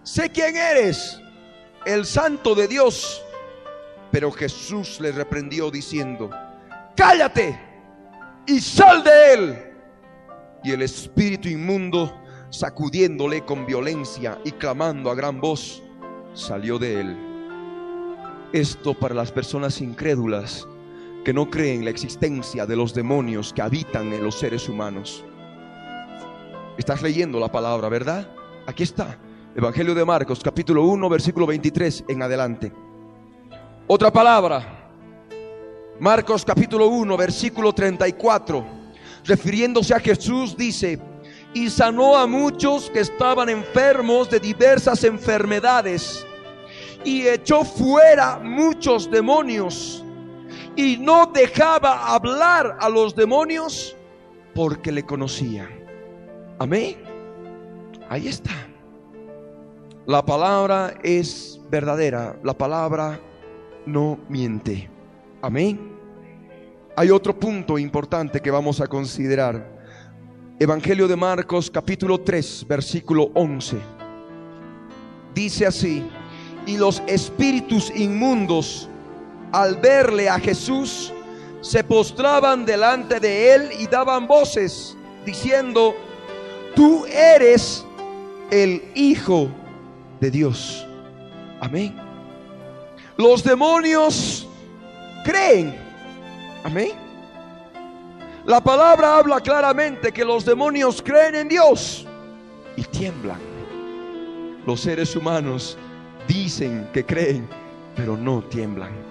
Sé 0.03 0.29
quién 0.29 0.57
eres, 0.57 1.19
el 1.85 2.05
santo 2.05 2.55
de 2.55 2.67
Dios. 2.67 3.21
Pero 4.11 4.31
Jesús 4.31 4.99
le 4.99 5.11
reprendió 5.11 5.71
diciendo, 5.71 6.29
cállate 6.95 7.57
y 8.45 8.59
sal 8.59 9.03
de 9.03 9.33
él. 9.33 9.73
Y 10.63 10.71
el 10.71 10.81
espíritu 10.81 11.47
inmundo, 11.47 12.21
sacudiéndole 12.49 13.45
con 13.45 13.65
violencia 13.65 14.37
y 14.43 14.51
clamando 14.51 15.09
a 15.09 15.15
gran 15.15 15.39
voz, 15.39 15.81
salió 16.33 16.77
de 16.77 16.99
él. 16.99 17.17
Esto 18.51 18.93
para 18.93 19.15
las 19.15 19.31
personas 19.31 19.79
incrédulas 19.79 20.67
que 21.23 21.33
no 21.33 21.49
creen 21.49 21.85
la 21.85 21.91
existencia 21.91 22.65
de 22.65 22.75
los 22.75 22.93
demonios 22.93 23.53
que 23.53 23.61
habitan 23.61 24.11
en 24.11 24.23
los 24.23 24.39
seres 24.39 24.67
humanos. 24.67 25.23
Estás 26.77 27.01
leyendo 27.01 27.39
la 27.39 27.51
palabra, 27.51 27.89
¿verdad? 27.89 28.27
Aquí 28.65 28.83
está, 28.83 29.17
Evangelio 29.55 29.93
de 29.93 30.03
Marcos, 30.03 30.41
capítulo 30.43 30.83
1, 30.85 31.09
versículo 31.09 31.45
23 31.45 32.05
en 32.07 32.23
adelante. 32.23 32.71
Otra 33.87 34.11
palabra, 34.11 34.89
Marcos 35.99 36.43
capítulo 36.43 36.87
1, 36.87 37.17
versículo 37.17 37.73
34, 37.73 38.65
refiriéndose 39.25 39.93
a 39.93 39.99
Jesús, 39.99 40.57
dice, 40.57 40.99
y 41.53 41.69
sanó 41.69 42.15
a 42.15 42.25
muchos 42.25 42.89
que 42.89 43.01
estaban 43.01 43.49
enfermos 43.49 44.29
de 44.29 44.39
diversas 44.39 45.03
enfermedades, 45.03 46.25
y 47.03 47.27
echó 47.27 47.63
fuera 47.63 48.39
muchos 48.39 49.11
demonios, 49.11 50.00
y 50.75 50.97
no 50.97 51.27
dejaba 51.27 52.13
hablar 52.13 52.77
a 52.79 52.89
los 52.89 53.15
demonios 53.15 53.95
porque 54.53 54.91
le 54.91 55.03
conocían. 55.03 55.69
Amén. 56.59 56.97
Ahí 58.09 58.27
está. 58.27 58.51
La 60.05 60.25
palabra 60.25 60.95
es 61.03 61.59
verdadera, 61.69 62.37
la 62.43 62.53
palabra 62.53 63.19
no 63.85 64.19
miente. 64.27 64.89
Amén. 65.41 65.91
Hay 66.95 67.09
otro 67.09 67.39
punto 67.39 67.79
importante 67.79 68.41
que 68.41 68.51
vamos 68.51 68.81
a 68.81 68.87
considerar. 68.87 69.79
Evangelio 70.59 71.07
de 71.07 71.15
Marcos 71.15 71.71
capítulo 71.71 72.19
3 72.19 72.65
versículo 72.67 73.31
11. 73.33 73.77
Dice 75.33 75.65
así, 75.65 76.03
y 76.65 76.77
los 76.77 77.01
espíritus 77.07 77.91
inmundos 77.95 78.89
al 79.51 79.75
verle 79.77 80.29
a 80.29 80.39
Jesús 80.39 81.13
se 81.61 81.83
postraban 81.83 82.65
delante 82.65 83.19
de 83.19 83.53
él 83.53 83.69
y 83.79 83.87
daban 83.87 84.27
voces 84.27 84.97
diciendo, 85.25 85.95
tú 86.75 87.05
eres 87.05 87.85
el 88.49 88.83
Hijo 88.95 89.49
de 90.19 90.31
Dios. 90.31 90.85
Amén. 91.59 91.95
Los 93.17 93.43
demonios 93.43 94.47
creen. 95.23 95.77
Amén. 96.63 96.91
La 98.45 98.61
palabra 98.61 99.17
habla 99.17 99.39
claramente 99.39 100.11
que 100.11 100.25
los 100.25 100.43
demonios 100.43 101.01
creen 101.01 101.35
en 101.35 101.47
Dios 101.47 102.07
y 102.75 102.83
tiemblan. 102.83 103.39
Los 104.65 104.81
seres 104.81 105.15
humanos 105.15 105.77
dicen 106.27 106.89
que 106.91 107.05
creen, 107.05 107.47
pero 107.95 108.17
no 108.17 108.43
tiemblan. 108.43 109.10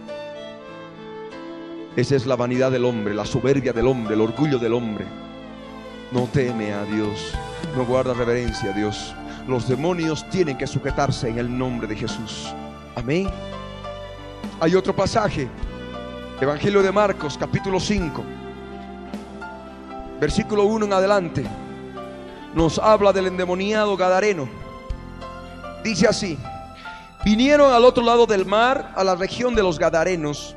Esa 1.96 2.14
es 2.14 2.24
la 2.24 2.36
vanidad 2.36 2.70
del 2.70 2.84
hombre, 2.84 3.14
la 3.14 3.26
soberbia 3.26 3.72
del 3.72 3.88
hombre, 3.88 4.14
el 4.14 4.20
orgullo 4.20 4.58
del 4.58 4.74
hombre. 4.74 5.06
No 6.12 6.28
teme 6.32 6.72
a 6.72 6.84
Dios, 6.84 7.34
no 7.76 7.84
guarda 7.84 8.14
reverencia 8.14 8.70
a 8.70 8.72
Dios. 8.72 9.12
Los 9.48 9.68
demonios 9.68 10.28
tienen 10.30 10.56
que 10.56 10.68
sujetarse 10.68 11.28
en 11.28 11.38
el 11.38 11.58
nombre 11.58 11.88
de 11.88 11.96
Jesús. 11.96 12.54
Amén. 12.94 13.28
Hay 14.60 14.76
otro 14.76 14.94
pasaje, 14.94 15.48
Evangelio 16.40 16.80
de 16.80 16.92
Marcos, 16.92 17.36
capítulo 17.36 17.80
5, 17.80 18.22
versículo 20.20 20.64
1 20.66 20.86
en 20.86 20.92
adelante. 20.92 21.44
Nos 22.54 22.78
habla 22.78 23.12
del 23.12 23.26
endemoniado 23.26 23.96
Gadareno. 23.96 24.48
Dice 25.82 26.06
así, 26.06 26.38
vinieron 27.24 27.72
al 27.72 27.84
otro 27.84 28.04
lado 28.04 28.26
del 28.26 28.46
mar, 28.46 28.92
a 28.94 29.02
la 29.02 29.16
región 29.16 29.56
de 29.56 29.62
los 29.62 29.78
Gadarenos. 29.78 30.56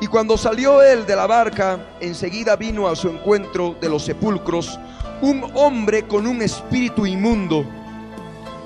Y 0.00 0.06
cuando 0.06 0.38
salió 0.38 0.82
él 0.82 1.04
de 1.06 1.14
la 1.14 1.26
barca, 1.26 1.78
enseguida 2.00 2.56
vino 2.56 2.88
a 2.88 2.96
su 2.96 3.08
encuentro 3.08 3.76
de 3.80 3.88
los 3.88 4.04
sepulcros 4.04 4.78
un 5.22 5.44
hombre 5.54 6.06
con 6.06 6.26
un 6.26 6.40
espíritu 6.40 7.04
inmundo 7.04 7.64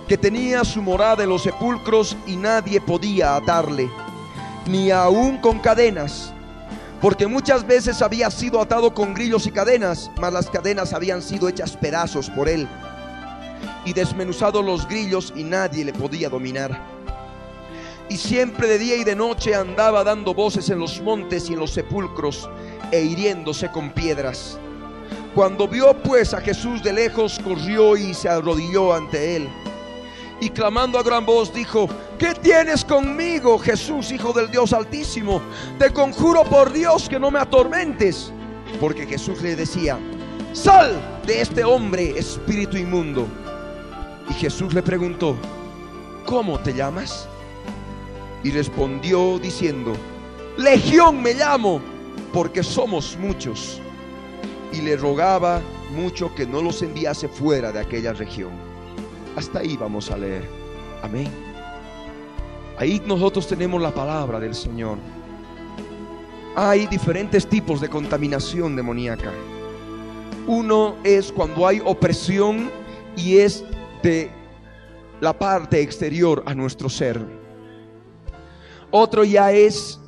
que 0.07 0.17
tenía 0.17 0.65
su 0.65 0.81
morada 0.81 1.25
en 1.25 1.31
los 1.31 1.43
sepulcros 1.43 2.17
y 2.27 2.37
nadie 2.37 2.81
podía 2.81 3.35
atarle 3.35 3.91
ni 4.67 4.91
aún 4.91 5.39
con 5.39 5.59
cadenas, 5.59 6.33
porque 7.01 7.27
muchas 7.27 7.67
veces 7.67 8.01
había 8.01 8.31
sido 8.31 8.61
atado 8.61 8.95
con 8.95 9.15
grillos 9.15 9.47
y 9.47 9.51
cadenas, 9.51 10.11
mas 10.19 10.33
las 10.33 10.49
cadenas 10.49 10.93
habían 10.93 11.21
sido 11.21 11.49
hechas 11.49 11.77
pedazos 11.77 12.31
por 12.31 12.49
él, 12.49 12.67
y 13.85 13.93
desmenuzados 13.93 14.65
los 14.65 14.89
grillos 14.89 15.33
y 15.37 15.45
nadie 15.45 15.85
le 15.85 15.93
podía 15.93 16.29
dominar. 16.29 16.94
Y 18.09 18.17
siempre 18.17 18.69
de 18.69 18.79
día 18.79 18.97
y 18.97 19.05
de 19.05 19.17
noche 19.17 19.55
andaba 19.55 20.05
dando 20.05 20.35
voces 20.35 20.69
en 20.71 20.79
los 20.79 21.01
montes 21.01 21.49
y 21.49 21.55
en 21.55 21.61
los 21.61 21.73
sepulcros 21.73 22.49
e 22.91 23.03
hiriéndose 23.03 23.71
con 23.71 23.91
piedras. 23.91 24.59
Cuando 25.35 25.67
vio 25.67 25.95
pues 26.03 26.35
a 26.35 26.41
Jesús 26.41 26.83
de 26.83 26.93
lejos, 26.93 27.41
corrió 27.43 27.97
y 27.97 28.15
se 28.15 28.29
arrodilló 28.29 28.95
ante 28.95 29.37
él 29.37 29.49
y 30.41 30.51
clamando 30.51 30.99
a 30.99 31.03
gran 31.03 31.25
voz 31.25 31.53
dijo, 31.53 31.89
¿qué 32.19 32.35
tienes 32.35 32.85
conmigo, 32.85 33.59
Jesús, 33.59 34.11
Hijo 34.13 34.33
del 34.33 34.51
Dios 34.51 34.73
Altísimo? 34.73 35.41
Te 35.79 35.91
conjuro 35.91 36.45
por 36.45 36.73
Dios 36.73 37.09
que 37.09 37.19
no 37.19 37.31
me 37.31 37.39
atormentes. 37.39 38.33
Porque 38.81 39.07
Jesús 39.07 39.41
le 39.43 39.57
decía, 39.57 39.99
sal 40.53 41.21
de 41.27 41.41
este 41.41 41.65
hombre, 41.65 42.19
espíritu 42.19 42.77
inmundo. 42.77 43.27
Y 44.29 44.35
Jesús 44.35 44.75
le 44.75 44.83
preguntó, 44.83 45.37
¿cómo 46.27 46.59
te 46.59 46.75
llamas? 46.75 47.29
Y 48.45 48.51
respondió 48.51 49.39
diciendo, 49.41 49.95
Legión 50.57 51.21
me 51.21 51.35
llamo, 51.35 51.81
porque 52.33 52.63
somos 52.63 53.17
muchos. 53.19 53.81
Y 54.73 54.83
le 54.83 54.97
rogaba 54.97 55.61
mucho 55.95 56.33
que 56.35 56.47
no 56.47 56.63
los 56.63 56.83
enviase 56.83 57.27
fuera 57.29 57.73
de 57.73 57.81
aquella 57.81 58.13
región. 58.13 58.53
Hasta 59.37 59.61
ahí 59.61 59.77
vamos 59.77 60.11
a 60.11 60.17
leer. 60.17 60.49
Amén. 61.03 61.29
Ahí 62.79 63.03
nosotros 63.07 63.47
tenemos 63.47 63.81
la 63.81 63.93
palabra 63.93 64.39
del 64.39 64.55
Señor. 64.55 64.99
Hay 66.57 66.87
diferentes 66.87 67.49
tipos 67.49 67.81
de 67.81 67.89
contaminación 67.89 68.77
demoníaca. 68.77 69.33
Uno 70.47 70.97
es 71.03 71.33
cuando 71.33 71.67
hay 71.67 71.81
opresión 71.85 72.71
y 73.17 73.39
es 73.39 73.65
de 74.03 74.31
la 75.21 75.37
parte 75.37 75.81
exterior 75.81 76.43
a 76.47 76.55
nuestro 76.55 76.89
ser. 76.89 77.44
Otro 78.97 79.25
ya 79.25 79.51
es 79.51 79.99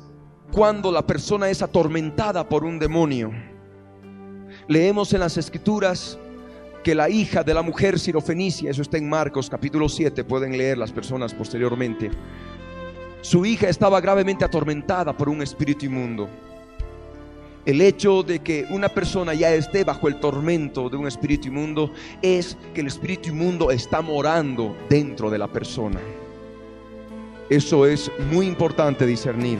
cuando 0.53 0.93
la 0.93 1.05
persona 1.05 1.49
es 1.49 1.61
atormentada 1.61 2.47
por 2.47 2.63
un 2.63 2.79
demonio. 2.79 3.33
Leemos 4.69 5.11
en 5.11 5.19
las 5.19 5.35
escrituras 5.35 6.17
que 6.85 6.95
la 6.95 7.09
hija 7.09 7.43
de 7.43 7.53
la 7.53 7.61
mujer 7.61 7.99
sirofenicia, 7.99 8.71
eso 8.71 8.81
está 8.81 8.97
en 8.97 9.09
Marcos 9.09 9.49
capítulo 9.49 9.89
7, 9.89 10.23
pueden 10.23 10.57
leer 10.57 10.77
las 10.77 10.93
personas 10.93 11.33
posteriormente. 11.33 12.11
Su 13.19 13.45
hija 13.45 13.67
estaba 13.67 13.99
gravemente 13.99 14.45
atormentada 14.45 15.11
por 15.11 15.27
un 15.27 15.41
espíritu 15.41 15.85
inmundo. 15.85 16.29
El 17.65 17.81
hecho 17.81 18.23
de 18.23 18.39
que 18.39 18.67
una 18.69 18.87
persona 18.87 19.33
ya 19.33 19.53
esté 19.53 19.83
bajo 19.83 20.07
el 20.07 20.21
tormento 20.21 20.89
de 20.89 20.95
un 20.95 21.07
espíritu 21.07 21.49
inmundo 21.49 21.91
es 22.21 22.57
que 22.73 22.79
el 22.79 22.87
espíritu 22.87 23.31
inmundo 23.31 23.69
está 23.69 24.01
morando 24.01 24.77
dentro 24.89 25.29
de 25.29 25.39
la 25.39 25.49
persona. 25.49 25.99
Eso 27.49 27.85
es 27.85 28.11
muy 28.31 28.45
importante 28.45 29.05
discernir. 29.05 29.59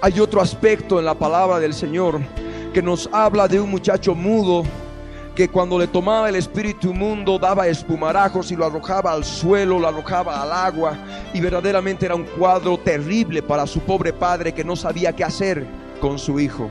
Hay 0.00 0.18
otro 0.20 0.40
aspecto 0.40 0.98
en 0.98 1.04
la 1.04 1.14
palabra 1.14 1.58
del 1.58 1.74
Señor 1.74 2.20
que 2.72 2.82
nos 2.82 3.08
habla 3.12 3.48
de 3.48 3.60
un 3.60 3.70
muchacho 3.70 4.14
mudo 4.14 4.62
que 5.34 5.48
cuando 5.48 5.78
le 5.78 5.86
tomaba 5.86 6.30
el 6.30 6.36
espíritu 6.36 6.90
inmundo 6.90 7.38
daba 7.38 7.68
espumarajos 7.68 8.50
y 8.50 8.56
lo 8.56 8.64
arrojaba 8.64 9.12
al 9.12 9.22
suelo, 9.22 9.78
lo 9.78 9.86
arrojaba 9.86 10.42
al 10.42 10.50
agua 10.50 10.96
y 11.34 11.40
verdaderamente 11.42 12.06
era 12.06 12.14
un 12.14 12.24
cuadro 12.24 12.78
terrible 12.78 13.42
para 13.42 13.66
su 13.66 13.80
pobre 13.80 14.14
padre 14.14 14.54
que 14.54 14.64
no 14.64 14.74
sabía 14.74 15.14
qué 15.14 15.24
hacer 15.24 15.66
con 16.00 16.18
su 16.18 16.40
hijo. 16.40 16.70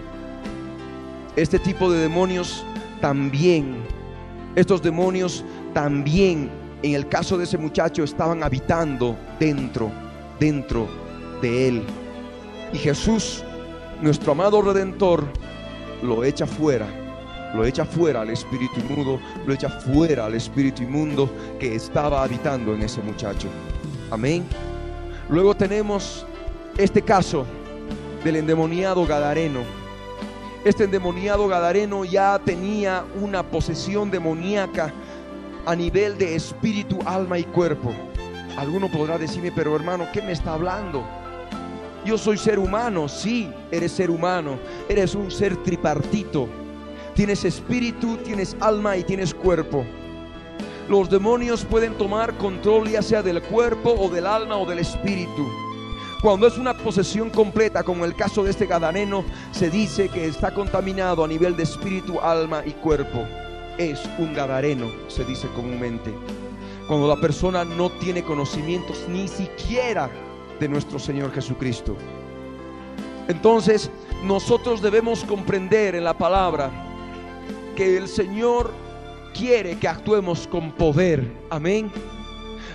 Este 1.36 1.60
tipo 1.60 1.92
de 1.92 2.00
demonios 2.00 2.66
también, 3.02 3.84
estos 4.56 4.82
demonios 4.82 5.46
también, 5.74 6.50
en 6.82 6.96
el 6.96 7.08
caso 7.08 7.38
de 7.38 7.44
ese 7.44 7.60
muchacho, 7.60 8.04
estaban 8.04 8.42
habitando 8.42 9.16
dentro, 9.40 9.92
dentro 10.40 10.88
de 11.42 11.68
él. 11.68 11.84
Y 12.74 12.78
Jesús, 12.78 13.44
nuestro 14.02 14.32
amado 14.32 14.62
redentor, 14.62 15.24
lo 16.02 16.24
echa 16.24 16.46
fuera, 16.46 16.88
lo 17.54 17.66
echa 17.66 17.86
fuera 17.86 18.22
al 18.22 18.30
espíritu 18.30 18.80
inmundo, 18.80 19.20
lo 19.46 19.54
echa 19.54 19.70
fuera 19.70 20.26
al 20.26 20.36
espíritu 20.36 20.84
inmundo 20.84 21.30
que 21.60 21.76
estaba 21.76 22.24
habitando 22.24 22.74
en 22.74 22.82
ese 22.82 23.02
muchacho. 23.02 23.48
Amén. 24.12 24.46
Luego 25.30 25.56
tenemos 25.56 26.26
este 26.78 27.02
caso 27.02 27.46
del 28.24 28.38
endemoniado 28.38 29.06
Gadareno 29.06 29.86
este 30.66 30.86
endemoniado 30.86 31.48
Gadareno 31.48 32.06
ya 32.06 32.42
tenía 32.44 33.06
una 33.22 33.44
posesión 33.44 34.10
demoníaca 34.10 34.92
a 35.64 35.76
nivel 35.76 36.18
de 36.18 36.36
espíritu, 36.36 36.98
alma 37.06 37.38
y 37.38 37.44
cuerpo. 37.44 37.94
Alguno 38.58 38.90
podrá 38.90 39.18
decirme, 39.18 39.52
pero 39.52 39.76
hermano, 39.76 40.08
¿qué 40.14 40.22
me 40.22 40.32
está 40.32 40.54
hablando? 40.54 41.06
Yo 42.06 42.18
soy 42.18 42.38
ser 42.38 42.58
humano, 42.60 43.10
sí, 43.10 43.52
eres 43.72 43.92
ser 43.92 44.10
humano, 44.10 44.60
eres 44.88 45.16
un 45.16 45.30
ser 45.30 45.58
tripartito. 45.64 46.48
Tienes 47.16 47.44
espíritu, 47.44 48.18
tienes 48.18 48.56
alma 48.60 48.96
y 48.96 49.04
tienes 49.04 49.34
cuerpo. 49.34 49.84
Los 50.88 51.10
demonios 51.10 51.66
pueden 51.66 51.96
tomar 51.96 52.38
control 52.38 52.88
ya 52.90 53.02
sea 53.02 53.24
del 53.24 53.42
cuerpo 53.42 53.90
o 53.98 54.10
del 54.10 54.28
alma 54.28 54.56
o 54.58 54.66
del 54.66 54.80
espíritu. 54.80 55.50
Cuando 56.22 56.48
es 56.48 56.58
una 56.58 56.76
posesión 56.76 57.30
completa, 57.30 57.84
como 57.84 58.06
el 58.06 58.16
caso 58.16 58.44
de 58.44 58.52
este 58.52 58.68
gadareno, 58.68 59.26
se 59.52 59.70
dice 59.70 60.10
que 60.10 60.26
está 60.26 60.54
contaminado 60.54 61.24
a 61.24 61.28
nivel 61.28 61.58
de 61.58 61.64
espíritu, 61.64 62.20
alma 62.20 62.64
y 62.66 62.72
cuerpo. 62.72 63.26
Es 63.78 64.02
un 64.18 64.34
gadareno, 64.34 64.88
se 65.08 65.26
dice 65.26 65.48
comúnmente. 65.56 66.14
Cuando 66.88 67.08
la 67.08 67.20
persona 67.20 67.66
no 67.66 67.90
tiene 67.92 68.24
conocimientos 68.24 69.06
ni 69.10 69.28
siquiera 69.28 70.10
de 70.60 70.68
nuestro 70.68 71.00
Señor 71.00 71.32
Jesucristo. 71.34 71.96
Entonces, 73.28 73.90
nosotros 74.24 74.82
debemos 74.82 75.24
comprender 75.24 75.96
en 75.96 76.04
la 76.04 76.18
palabra 76.18 76.70
que 77.76 77.98
el 77.98 78.08
Señor 78.08 78.72
quiere 79.34 79.78
que 79.78 79.88
actuemos 79.88 80.48
con 80.48 80.72
poder. 80.72 81.30
Amén 81.50 81.92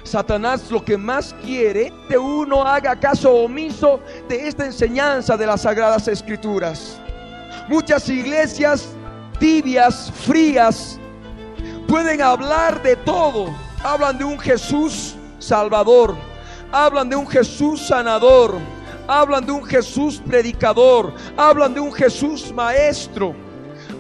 Satanás 0.03 0.71
lo 0.71 0.85
que 0.85 0.97
más 0.97 1.35
quiere 1.45 1.93
que 2.09 2.19
uno 2.19 2.67
haga 2.67 2.99
caso 2.99 3.33
omiso 3.33 4.01
de 4.29 4.49
esta 4.49 4.67
enseñanza 4.67 5.37
de 5.37 5.47
las 5.47 5.63
sagradas 5.63 6.09
escrituras. 6.09 7.01
Muchas 7.69 8.09
iglesias 8.09 8.89
tibias, 9.39 10.13
frías, 10.13 10.99
pueden 11.87 12.21
hablar 12.21 12.83
de 12.83 12.97
todo. 12.97 13.55
Hablan 13.83 14.19
de 14.19 14.25
un 14.25 14.39
Jesús 14.39 15.15
salvador, 15.39 16.15
hablan 16.71 17.09
de 17.09 17.17
un 17.17 17.27
Jesús 17.27 17.81
sanador, 17.81 18.59
hablan 19.09 19.47
de 19.47 19.53
un 19.53 19.65
Jesús 19.65 20.21
predicador, 20.25 21.15
hablan 21.37 21.73
de 21.73 21.81
un 21.81 21.93
Jesús 21.93 22.53
maestro, 22.53 23.35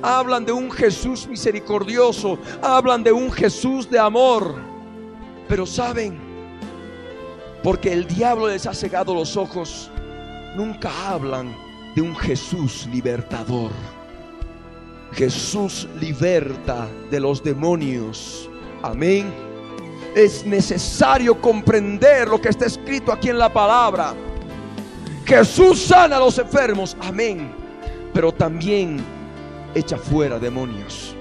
hablan 0.02 0.44
de 0.44 0.52
un 0.52 0.70
Jesús 0.70 1.26
misericordioso, 1.26 2.38
hablan 2.62 3.02
de 3.02 3.10
un 3.10 3.32
Jesús 3.32 3.88
de 3.90 3.98
amor. 3.98 4.54
Pero 5.48 5.64
saben, 5.64 6.20
porque 7.62 7.92
el 7.92 8.06
diablo 8.06 8.48
les 8.48 8.66
ha 8.66 8.74
cegado 8.74 9.14
los 9.14 9.36
ojos, 9.36 9.90
nunca 10.56 10.90
hablan 11.08 11.56
de 11.94 12.02
un 12.02 12.14
Jesús 12.14 12.86
libertador. 12.92 13.70
Jesús 15.12 15.88
liberta 16.00 16.86
de 17.10 17.18
los 17.18 17.42
demonios. 17.42 18.48
Amén. 18.82 19.49
Es 20.14 20.44
necesario 20.44 21.40
comprender 21.40 22.28
lo 22.28 22.40
que 22.40 22.48
está 22.48 22.66
escrito 22.66 23.12
aquí 23.12 23.28
en 23.28 23.38
la 23.38 23.52
palabra. 23.52 24.14
Jesús 25.24 25.80
sana 25.80 26.16
a 26.16 26.20
los 26.20 26.38
enfermos. 26.38 26.96
Amén. 27.00 27.52
Pero 28.12 28.32
también 28.32 29.00
echa 29.74 29.96
fuera 29.96 30.38
demonios. 30.38 31.14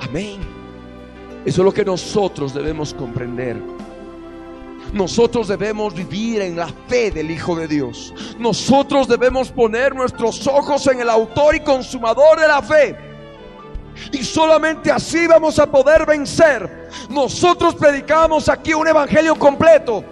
Amén. 0.00 0.40
Eso 1.44 1.60
es 1.60 1.64
lo 1.64 1.72
que 1.72 1.84
nosotros 1.84 2.54
debemos 2.54 2.94
comprender. 2.94 3.60
Nosotros 4.92 5.48
debemos 5.48 5.94
vivir 5.94 6.40
en 6.40 6.56
la 6.56 6.68
fe 6.88 7.10
del 7.10 7.30
Hijo 7.30 7.56
de 7.56 7.68
Dios. 7.68 8.14
Nosotros 8.38 9.08
debemos 9.08 9.50
poner 9.50 9.94
nuestros 9.94 10.46
ojos 10.46 10.86
en 10.86 11.00
el 11.00 11.10
autor 11.10 11.56
y 11.56 11.60
consumador 11.60 12.40
de 12.40 12.48
la 12.48 12.62
fe. 12.62 12.96
Y 14.12 14.22
solamente 14.22 14.90
así 14.90 15.26
vamos 15.26 15.58
a 15.58 15.66
poder 15.66 16.06
vencer. 16.06 16.90
Nosotros 17.08 17.74
predicamos 17.74 18.48
aquí 18.48 18.74
un 18.74 18.86
evangelio 18.86 19.34
completo. 19.36 20.04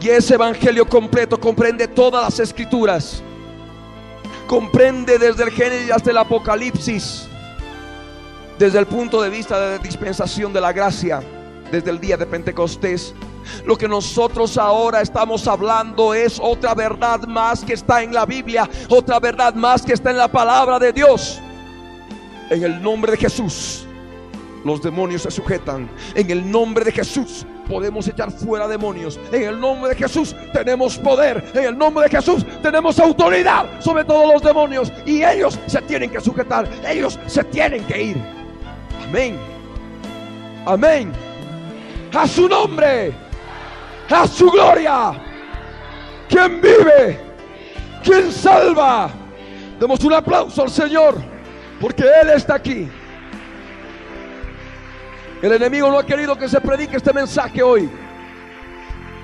Y 0.00 0.08
ese 0.08 0.34
evangelio 0.34 0.88
completo 0.88 1.38
comprende 1.38 1.86
todas 1.86 2.24
las 2.24 2.40
escrituras. 2.40 3.22
Comprende 4.46 5.18
desde 5.18 5.44
el 5.44 5.50
Génesis 5.50 5.92
hasta 5.92 6.10
el 6.10 6.18
Apocalipsis 6.18 7.30
desde 8.60 8.78
el 8.78 8.84
punto 8.84 9.22
de 9.22 9.30
vista 9.30 9.58
de 9.58 9.78
dispensación 9.78 10.52
de 10.52 10.60
la 10.60 10.70
gracia, 10.70 11.22
desde 11.72 11.90
el 11.90 11.98
día 11.98 12.18
de 12.18 12.26
Pentecostés. 12.26 13.14
Lo 13.64 13.78
que 13.78 13.88
nosotros 13.88 14.58
ahora 14.58 15.00
estamos 15.00 15.48
hablando 15.48 16.12
es 16.12 16.38
otra 16.38 16.74
verdad 16.74 17.22
más 17.22 17.64
que 17.64 17.72
está 17.72 18.02
en 18.02 18.12
la 18.12 18.26
Biblia, 18.26 18.68
otra 18.90 19.18
verdad 19.18 19.54
más 19.54 19.80
que 19.80 19.94
está 19.94 20.10
en 20.10 20.18
la 20.18 20.28
palabra 20.28 20.78
de 20.78 20.92
Dios. 20.92 21.40
En 22.50 22.64
el 22.64 22.82
nombre 22.82 23.12
de 23.12 23.18
Jesús, 23.18 23.86
los 24.64 24.82
demonios 24.82 25.22
se 25.22 25.30
sujetan. 25.30 25.88
En 26.14 26.30
el 26.30 26.50
nombre 26.50 26.84
de 26.84 26.92
Jesús 26.92 27.46
podemos 27.68 28.08
echar 28.08 28.30
fuera 28.32 28.66
demonios. 28.66 29.18
En 29.30 29.44
el 29.44 29.60
nombre 29.60 29.90
de 29.90 29.96
Jesús 29.96 30.34
tenemos 30.52 30.98
poder. 30.98 31.44
En 31.54 31.64
el 31.64 31.78
nombre 31.78 32.04
de 32.04 32.10
Jesús 32.10 32.44
tenemos 32.60 32.98
autoridad 32.98 33.80
sobre 33.80 34.04
todos 34.04 34.34
los 34.34 34.42
demonios. 34.42 34.92
Y 35.06 35.22
ellos 35.22 35.58
se 35.66 35.80
tienen 35.82 36.10
que 36.10 36.20
sujetar. 36.20 36.68
Ellos 36.86 37.18
se 37.26 37.44
tienen 37.44 37.84
que 37.84 38.02
ir. 38.02 38.16
Amén. 39.08 39.38
Amén. 40.66 41.12
A 42.12 42.26
su 42.26 42.48
nombre. 42.48 43.12
A 44.10 44.26
su 44.26 44.50
gloria. 44.50 45.12
Quien 46.28 46.60
vive. 46.60 47.20
Quien 48.02 48.32
salva. 48.32 49.08
Demos 49.78 50.02
un 50.02 50.14
aplauso 50.14 50.62
al 50.62 50.70
Señor. 50.70 51.39
Porque 51.80 52.04
Él 52.22 52.30
está 52.30 52.56
aquí. 52.56 52.88
El 55.42 55.52
enemigo 55.52 55.90
no 55.90 55.98
ha 55.98 56.04
querido 56.04 56.36
que 56.36 56.48
se 56.48 56.60
predique 56.60 56.96
este 56.96 57.12
mensaje 57.12 57.62
hoy. 57.62 57.88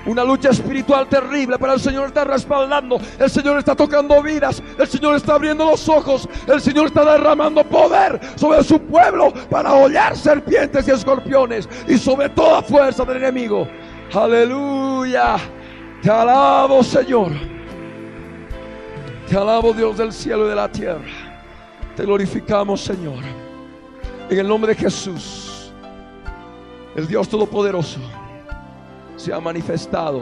Una 0.07 0.23
lucha 0.23 0.49
espiritual 0.49 1.07
terrible, 1.09 1.57
pero 1.59 1.73
el 1.73 1.81
Señor 1.81 2.07
está 2.07 2.23
respaldando, 2.23 2.97
el 3.19 3.29
Señor 3.29 3.57
está 3.57 3.75
tocando 3.75 4.23
vidas, 4.23 4.63
el 4.79 4.87
Señor 4.87 5.17
está 5.17 5.33
abriendo 5.33 5.65
los 5.65 5.87
ojos, 5.89 6.29
el 6.47 6.61
Señor 6.61 6.87
está 6.87 7.03
derramando 7.03 7.61
poder 7.65 8.17
sobre 8.35 8.63
su 8.63 8.79
pueblo 8.79 9.33
para 9.49 9.73
hollar 9.73 10.15
serpientes 10.15 10.87
y 10.87 10.91
escorpiones 10.91 11.67
y 11.89 11.97
sobre 11.97 12.29
toda 12.29 12.61
fuerza 12.61 13.03
del 13.03 13.17
enemigo. 13.17 13.67
Aleluya. 14.13 15.35
Te 16.01 16.09
alabo, 16.09 16.81
Señor. 16.83 17.33
Te 19.27 19.35
alabo, 19.35 19.73
Dios 19.73 19.97
del 19.97 20.13
cielo 20.13 20.45
y 20.45 20.49
de 20.49 20.55
la 20.55 20.71
tierra. 20.71 21.26
Te 21.97 22.03
glorificamos, 22.03 22.81
Señor. 22.81 23.23
En 24.29 24.37
el 24.37 24.47
nombre 24.47 24.75
de 24.75 24.79
Jesús, 24.79 25.71
el 26.95 27.07
Dios 27.07 27.27
Todopoderoso 27.27 27.99
se 29.15 29.33
ha 29.33 29.39
manifestado. 29.39 30.21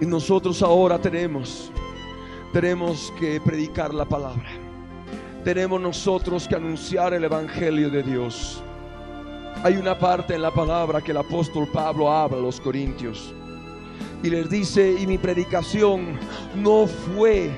Y 0.00 0.06
nosotros 0.06 0.62
ahora 0.62 0.98
tenemos, 0.98 1.70
tenemos 2.54 3.12
que 3.20 3.42
predicar 3.42 3.92
la 3.92 4.06
palabra. 4.06 4.48
tenemos 5.44 5.78
nosotros 5.82 6.48
que 6.48 6.56
anunciar 6.56 7.12
el 7.12 7.24
Evangelio 7.24 7.90
de 7.90 8.02
Dios. 8.02 8.62
Hay 9.62 9.76
una 9.76 9.98
parte 9.98 10.34
en 10.34 10.40
la 10.40 10.50
palabra 10.50 11.02
que 11.02 11.10
el 11.10 11.18
apóstol 11.18 11.68
Pablo 11.70 12.10
habla 12.10 12.38
a 12.38 12.40
los 12.40 12.58
corintios 12.58 13.34
y 14.22 14.30
les 14.30 14.48
dice, 14.48 14.96
y 14.98 15.06
mi 15.06 15.18
predicación 15.18 16.18
no 16.56 16.86
fue 16.86 17.50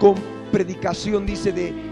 con 0.00 0.16
predicación, 0.50 1.26
dice, 1.26 1.52
de 1.52 1.89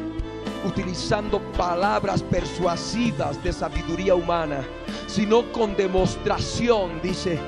utilizando 0.64 1.40
palabras 1.52 2.22
persuasivas 2.22 3.42
de 3.42 3.52
sabiduría 3.52 4.14
humana, 4.14 4.64
sino 5.06 5.50
con 5.52 5.76
demostración, 5.76 7.00
dice, 7.02 7.38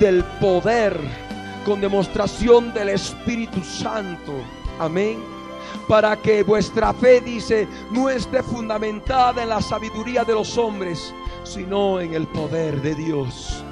del 0.00 0.24
poder, 0.40 0.98
con 1.64 1.80
demostración 1.80 2.72
del 2.72 2.90
Espíritu 2.90 3.62
Santo. 3.62 4.32
Amén. 4.78 5.18
Para 5.86 6.16
que 6.16 6.42
vuestra 6.42 6.92
fe, 6.94 7.20
dice, 7.20 7.66
no 7.90 8.08
esté 8.08 8.42
fundamentada 8.42 9.42
en 9.42 9.48
la 9.50 9.60
sabiduría 9.60 10.24
de 10.24 10.34
los 10.34 10.56
hombres, 10.58 11.14
sino 11.44 12.00
en 12.00 12.14
el 12.14 12.26
poder 12.26 12.80
de 12.82 12.94
Dios. 12.94 13.62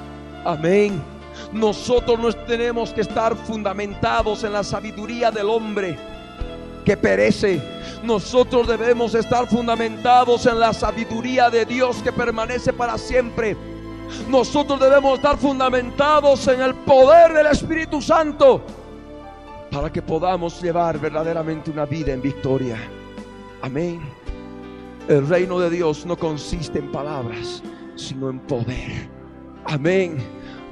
Amén. 0.45 1.01
Nosotros 1.51 2.19
no 2.19 2.33
tenemos 2.45 2.91
que 2.91 3.01
estar 3.01 3.35
fundamentados 3.35 4.43
en 4.43 4.53
la 4.53 4.63
sabiduría 4.63 5.31
del 5.31 5.49
hombre 5.49 6.16
que 6.87 6.95
perece. 6.95 7.61
Nosotros 8.01 8.65
debemos 8.65 9.13
estar 9.13 9.45
fundamentados 9.45 10.45
en 10.45 10.57
la 10.57 10.71
sabiduría 10.71 11.49
de 11.49 11.65
Dios 11.65 11.97
que 12.01 12.13
permanece 12.13 12.71
para 12.71 12.97
siempre. 12.97 13.57
Nosotros 14.29 14.79
debemos 14.79 15.15
estar 15.15 15.37
fundamentados 15.37 16.47
en 16.47 16.61
el 16.61 16.73
poder 16.73 17.33
del 17.33 17.47
Espíritu 17.47 18.01
Santo 18.01 18.61
para 19.69 19.91
que 19.91 20.01
podamos 20.01 20.61
llevar 20.61 20.97
verdaderamente 20.97 21.71
una 21.71 21.85
vida 21.85 22.13
en 22.13 22.21
victoria. 22.21 22.77
Amén. 23.61 23.99
El 25.09 25.27
reino 25.27 25.59
de 25.59 25.69
Dios 25.69 26.05
no 26.05 26.15
consiste 26.15 26.79
en 26.79 26.89
palabras, 26.89 27.61
sino 27.97 28.29
en 28.29 28.39
poder. 28.39 29.09
Amén. 29.65 30.19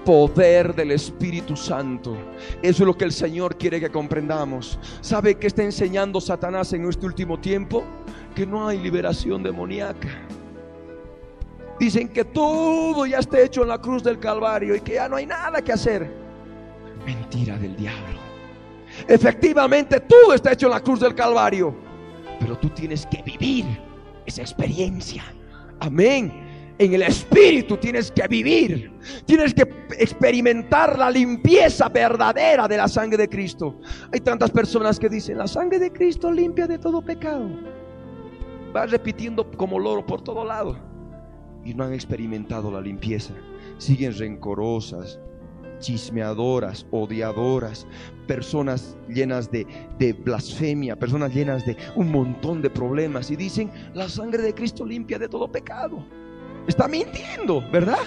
Poder 0.06 0.76
del 0.76 0.91
Espíritu 0.91 1.58
Santo. 1.58 2.16
Eso 2.62 2.84
es 2.84 2.88
lo 2.88 2.95
que 2.95 3.06
el 3.06 3.12
Señor 3.12 3.58
quiere 3.58 3.80
que 3.80 3.89
comprendamos. 3.89 4.78
¿Sabe 5.01 5.36
qué 5.36 5.47
está 5.47 5.64
enseñando 5.64 6.22
Satanás 6.22 6.72
en 6.74 6.88
este 6.88 7.08
último 7.08 7.39
tiempo? 7.39 7.84
Que 8.36 8.45
no 8.45 8.68
hay 8.68 8.78
liberación 8.78 9.41
demoníaca. 9.41 10.10
Dicen 11.80 12.10
que 12.10 12.24
todo 12.24 13.06
ya 13.08 13.18
está 13.18 13.41
hecho 13.41 13.64
en 13.64 13.70
la 13.70 13.82
cruz 13.82 14.03
del 14.03 14.20
Calvario 14.20 14.76
y 14.76 14.82
que 14.82 14.93
ya 14.93 15.10
no 15.10 15.16
hay 15.16 15.26
nada 15.26 15.62
que 15.62 15.74
hacer. 15.74 16.10
Mentira 17.03 17.58
del 17.58 17.76
diablo. 17.76 18.20
Efectivamente, 19.08 19.99
todo 20.01 20.34
está 20.34 20.53
hecho 20.53 20.68
en 20.68 20.74
la 20.74 20.82
cruz 20.82 20.99
del 20.99 21.16
Calvario. 21.16 21.76
Pero 22.39 22.58
tú 22.58 22.70
tienes 22.70 23.06
que 23.08 23.24
vivir 23.24 23.66
esa 24.26 24.41
experiencia. 24.41 25.24
Amén. 25.80 26.45
En 26.78 26.93
el 26.93 27.03
Espíritu 27.03 27.78
tienes 27.78 28.11
que 28.11 28.28
vivir. 28.28 28.91
Tienes 29.26 29.53
que 29.53 29.63
experimentar 29.97 30.99
la 30.99 31.09
limpieza 31.09 31.88
verdadera 31.88 32.67
de 32.67 32.78
la 32.78 32.88
sangre 32.89 33.17
de 33.17 33.30
Cristo. 33.30 33.80
Hay 34.11 34.19
tantas 34.19 34.51
personas 34.51 34.99
que 34.99 35.07
dicen, 35.07 35.38
la 35.38 35.47
sangre 35.47 35.80
de 35.80 35.91
Cristo 35.91 36.30
limpia 36.30 36.67
de 36.67 36.78
todo 36.78 37.01
pecado. 37.01 37.49
Va 38.76 38.86
repitiendo 38.88 39.49
como 39.51 39.80
loro 39.80 40.05
por 40.05 40.21
todo 40.21 40.43
lado. 40.43 40.78
Y 41.63 41.73
no 41.73 41.86
han 41.86 41.93
experimentado 41.93 42.69
la 42.69 42.82
limpieza. 42.82 43.34
Siguen 43.78 44.13
rencorosas, 44.17 45.17
chismeadoras, 45.80 46.86
odiadoras, 46.91 47.88
personas 48.28 48.97
llenas 49.07 49.49
de, 49.49 49.65
de, 49.97 50.11
blasfemia, 50.11 50.99
personas 50.99 51.34
llenas 51.34 51.65
de 51.65 51.78
un 51.95 52.11
montón 52.11 52.61
de 52.61 52.69
problemas 52.69 53.32
y 53.32 53.38
dicen, 53.38 53.71
la 53.93 54.09
sangre 54.09 54.43
de 54.43 54.53
Cristo 54.53 54.86
limpia 54.86 55.17
de 55.17 55.30
todo 55.30 55.49
pecado. 55.49 56.03
Está 56.68 56.88
mintiendo, 56.88 57.63
¿verdad? 57.72 57.99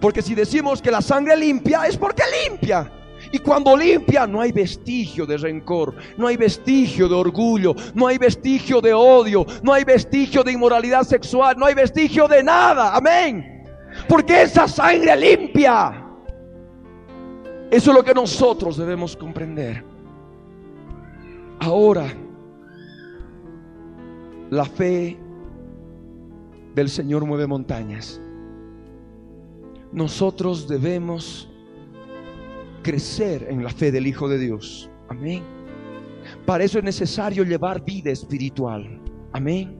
Porque 0.00 0.22
si 0.22 0.34
decimos 0.34 0.82
que 0.82 0.90
la 0.90 1.00
sangre 1.00 1.36
limpia 1.36 1.86
es 1.86 1.96
porque 1.96 2.22
limpia. 2.48 2.90
Y 3.30 3.38
cuando 3.38 3.76
limpia 3.76 4.26
no 4.26 4.40
hay 4.40 4.50
vestigio 4.50 5.24
de 5.24 5.36
rencor, 5.36 5.94
no 6.16 6.26
hay 6.26 6.36
vestigio 6.36 7.08
de 7.08 7.14
orgullo, 7.14 7.74
no 7.94 8.08
hay 8.08 8.18
vestigio 8.18 8.80
de 8.80 8.92
odio, 8.92 9.46
no 9.62 9.72
hay 9.72 9.84
vestigio 9.84 10.42
de 10.42 10.52
inmoralidad 10.52 11.04
sexual, 11.04 11.56
no 11.56 11.66
hay 11.66 11.74
vestigio 11.74 12.26
de 12.26 12.42
nada. 12.42 12.96
Amén. 12.96 13.64
Porque 14.08 14.42
esa 14.42 14.66
sangre 14.66 15.16
limpia. 15.16 16.04
Eso 17.70 17.90
es 17.90 17.96
lo 17.96 18.04
que 18.04 18.12
nosotros 18.12 18.76
debemos 18.76 19.16
comprender. 19.16 19.84
Ahora, 21.60 22.12
la 24.50 24.64
fe 24.64 25.16
del 26.74 26.88
Señor 26.88 27.24
mueve 27.26 27.46
montañas. 27.46 28.20
Nosotros 29.92 30.68
debemos 30.68 31.48
crecer 32.82 33.46
en 33.48 33.62
la 33.62 33.70
fe 33.70 33.92
del 33.92 34.06
Hijo 34.06 34.28
de 34.28 34.38
Dios. 34.38 34.90
Amén. 35.08 35.42
Para 36.46 36.64
eso 36.64 36.78
es 36.78 36.84
necesario 36.84 37.44
llevar 37.44 37.84
vida 37.84 38.10
espiritual. 38.10 39.00
Amén. 39.32 39.78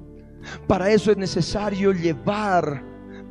Para 0.66 0.90
eso 0.90 1.10
es 1.10 1.16
necesario 1.16 1.92
llevar 1.92 2.84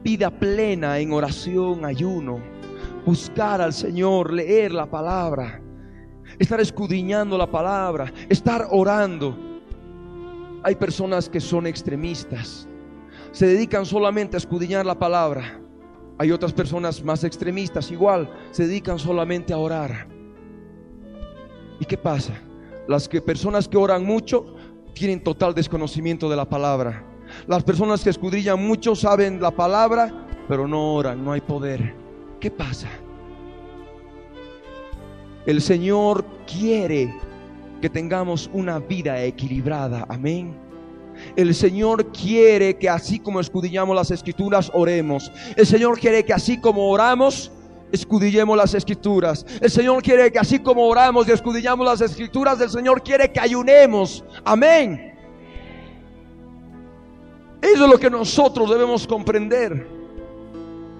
vida 0.04 0.32
plena 0.32 0.98
en 1.00 1.14
oración, 1.14 1.86
ayuno, 1.86 2.40
buscar 3.06 3.62
al 3.62 3.74
Señor, 3.74 4.34
leer 4.34 4.72
la 4.72 4.90
palabra, 4.90 5.62
estar 6.40 6.60
escudriñando 6.60 7.38
la 7.38 7.50
palabra, 7.50 8.12
estar 8.30 8.68
orando. 8.72 9.38
Hay 10.64 10.76
personas 10.76 11.30
que 11.30 11.40
son 11.40 11.68
extremistas, 11.68 12.68
se 13.32 13.48
dedican 13.48 13.86
solamente 13.86 14.36
a 14.36 14.40
escudriñar 14.40 14.86
la 14.86 14.98
palabra. 14.98 15.60
Hay 16.18 16.32
otras 16.32 16.54
personas 16.54 17.04
más 17.04 17.24
extremistas, 17.24 17.92
igual, 17.92 18.32
se 18.52 18.68
dedican 18.68 19.00
solamente 19.00 19.54
a 19.54 19.58
orar. 19.58 20.08
¿Y 21.80 21.86
qué 21.86 21.98
pasa? 21.98 22.34
Las 22.88 23.08
personas 23.08 23.68
que 23.68 23.78
oran 23.78 24.06
mucho 24.06 24.56
tienen 24.94 25.24
total 25.24 25.54
desconocimiento 25.54 26.30
de 26.30 26.36
la 26.36 26.48
palabra. 26.48 27.04
Las 27.48 27.64
personas 27.64 28.04
que 28.04 28.10
escudrillan 28.10 28.62
mucho 28.62 28.96
saben 28.96 29.42
la 29.42 29.52
palabra, 29.52 30.28
pero 30.48 30.68
no 30.68 30.94
oran, 30.94 31.24
no 31.24 31.32
hay 31.32 31.42
poder. 31.42 31.96
¿Qué 32.40 32.52
pasa? 32.52 32.90
El 35.46 35.62
Señor 35.62 36.24
quiere 36.46 37.16
que 37.82 37.90
tengamos 37.90 38.50
una 38.54 38.80
vida 38.80 39.24
equilibrada. 39.24 40.06
Amén. 40.08 40.71
El 41.36 41.54
Señor 41.56 42.12
quiere 42.12 42.78
que 42.78 42.90
así 42.90 43.20
como 43.20 43.40
escudillamos 43.40 43.96
las 43.96 44.12
escrituras, 44.12 44.72
oremos. 44.74 45.32
El 45.56 45.66
Señor 45.66 46.00
quiere 46.00 46.24
que 46.26 46.34
así 46.34 46.60
como 46.60 46.90
oramos, 46.90 47.52
escudillemos 47.92 48.58
las 48.58 48.74
escrituras. 48.74 49.46
El 49.60 49.70
Señor 49.70 50.02
quiere 50.02 50.32
que 50.32 50.40
así 50.40 50.60
como 50.60 50.88
oramos 50.88 51.28
y 51.28 51.32
escudillamos 51.32 51.86
las 51.86 52.02
escrituras, 52.02 52.60
el 52.62 52.70
Señor 52.70 53.04
quiere 53.04 53.32
que 53.32 53.40
ayunemos. 53.40 54.24
Amén. 54.44 55.14
Eso 57.62 57.86
es 57.86 57.92
lo 57.92 58.00
que 58.00 58.10
nosotros 58.10 58.70
debemos 58.70 59.06
comprender. 59.06 59.88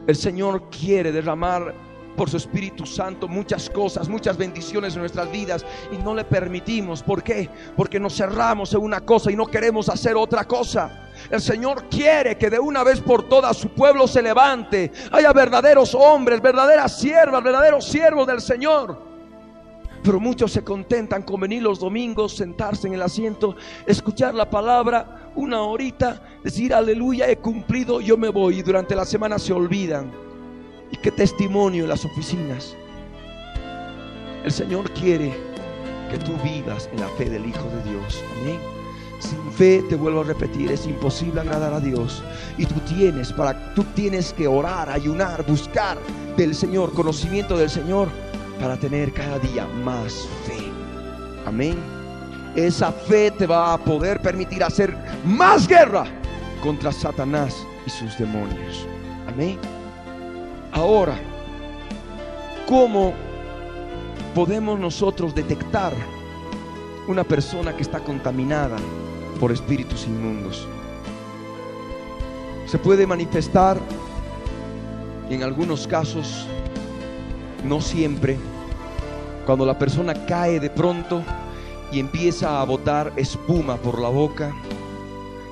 El 0.08 0.16
Señor 0.16 0.70
quiere 0.70 1.12
derramar 1.12 1.74
por 2.16 2.30
su 2.30 2.38
Espíritu 2.38 2.86
Santo 2.86 3.28
muchas 3.28 3.70
cosas, 3.70 4.10
muchas 4.10 4.38
bendiciones 4.38 4.94
en 4.94 5.02
nuestras 5.02 5.32
vidas 5.32 5.66
y 5.92 5.98
no 5.98 6.14
le 6.14 6.24
permitimos. 6.24 7.04
¿Por 7.04 7.24
qué? 7.24 7.50
Porque 7.76 8.00
nos 8.00 8.16
cerramos 8.16 8.74
en 8.74 8.82
una 8.82 9.02
cosa 9.02 9.32
y 9.32 9.36
no 9.36 9.48
queremos 9.48 9.90
hacer 9.90 10.16
otra 10.16 10.46
cosa. 10.46 11.10
El 11.30 11.42
Señor 11.42 11.86
quiere 11.90 12.38
que 12.38 12.50
de 12.50 12.60
una 12.60 12.84
vez 12.84 13.00
por 13.00 13.28
todas 13.28 13.58
su 13.58 13.70
pueblo 13.70 14.08
se 14.08 14.22
levante, 14.22 14.92
haya 15.12 15.32
verdaderos 15.34 15.94
hombres, 15.94 16.42
verdaderas 16.42 17.00
siervas, 17.00 17.44
verdaderos 17.44 17.86
siervos 17.86 18.28
del 18.28 18.42
Señor. 18.42 19.12
Pero 20.04 20.20
muchos 20.20 20.52
se 20.52 20.64
contentan 20.64 21.22
con 21.22 21.42
venir 21.42 21.62
los 21.62 21.80
domingos, 21.80 22.36
sentarse 22.36 22.88
en 22.88 22.96
el 22.96 23.04
asiento, 23.04 23.56
escuchar 23.86 24.34
la 24.34 24.50
palabra 24.50 25.32
una 25.36 25.62
horita, 25.62 26.22
decir 26.44 26.74
aleluya, 26.74 27.30
he 27.30 27.38
cumplido, 27.38 28.02
yo 28.02 28.18
me 28.18 28.30
voy 28.30 28.60
y 28.60 28.62
durante 28.64 28.96
la 28.96 29.06
semana 29.06 29.38
se 29.38 29.54
olvidan. 29.54 30.31
Y 30.92 30.98
qué 30.98 31.12
testimonio 31.12 31.84
en 31.84 31.90
las 31.90 32.06
oficinas. 32.06 32.76
El 34.44 34.52
Señor 34.52 34.90
quiere 34.92 35.34
que 36.10 36.18
tú 36.18 36.34
vivas 36.44 36.90
en 36.92 37.00
la 37.00 37.08
fe 37.10 37.30
del 37.30 37.46
Hijo 37.46 37.70
de 37.70 37.92
Dios. 37.92 38.24
Amén. 38.42 38.60
Sin 39.20 39.52
fe, 39.52 39.84
te 39.88 39.96
vuelvo 39.96 40.22
a 40.22 40.24
repetir, 40.24 40.72
es 40.72 40.88
imposible 40.88 41.42
agradar 41.42 41.74
a 41.74 41.80
Dios. 41.80 42.24
Y 42.58 42.66
tú 42.66 42.76
tienes, 42.82 43.32
para, 43.32 43.74
tú 43.76 43.84
tienes 43.96 44.34
que 44.34 44.48
orar, 44.48 44.90
ayunar, 44.90 45.46
buscar 45.46 45.98
del 46.36 46.56
Señor, 46.56 46.92
conocimiento 46.94 47.56
del 47.56 47.70
Señor, 47.70 48.10
para 48.60 48.78
tener 48.78 49.14
cada 49.14 49.40
día 49.40 49.68
más 49.84 50.28
fe. 50.46 50.72
Amén. 51.46 51.78
Esa 52.56 52.92
fe 52.92 53.32
te 53.32 53.48
va 53.48 53.74
a 53.74 53.78
poder 53.78 54.22
permitir 54.22 54.64
hacer 54.64 54.96
más 55.24 55.68
guerra 55.68 56.06
contra 56.62 56.92
Satanás 56.92 57.56
y 57.86 57.90
sus 57.90 58.18
demonios. 58.18 58.88
Amén. 59.28 59.58
Ahora, 60.72 61.20
¿cómo 62.68 63.14
podemos 64.34 64.80
nosotros 64.80 65.36
detectar 65.36 65.94
una 67.08 67.24
persona 67.24 67.76
que 67.76 67.82
está 67.82 68.00
contaminada 68.00 68.78
por 69.40 69.52
espíritus 69.52 70.06
inmundos. 70.06 70.68
Se 72.66 72.78
puede 72.78 73.06
manifestar 73.06 73.80
en 75.30 75.44
algunos 75.44 75.88
casos, 75.88 76.48
no 77.66 77.82
siempre, 77.82 78.38
cuando 79.46 79.66
la 79.66 79.78
persona 79.78 80.14
cae 80.26 80.60
de 80.60 80.70
pronto 80.70 81.24
y 81.92 82.00
empieza 82.00 82.62
a 82.62 82.64
botar 82.64 83.12
espuma 83.16 83.76
por 83.78 84.00
la 84.00 84.10
boca, 84.10 84.54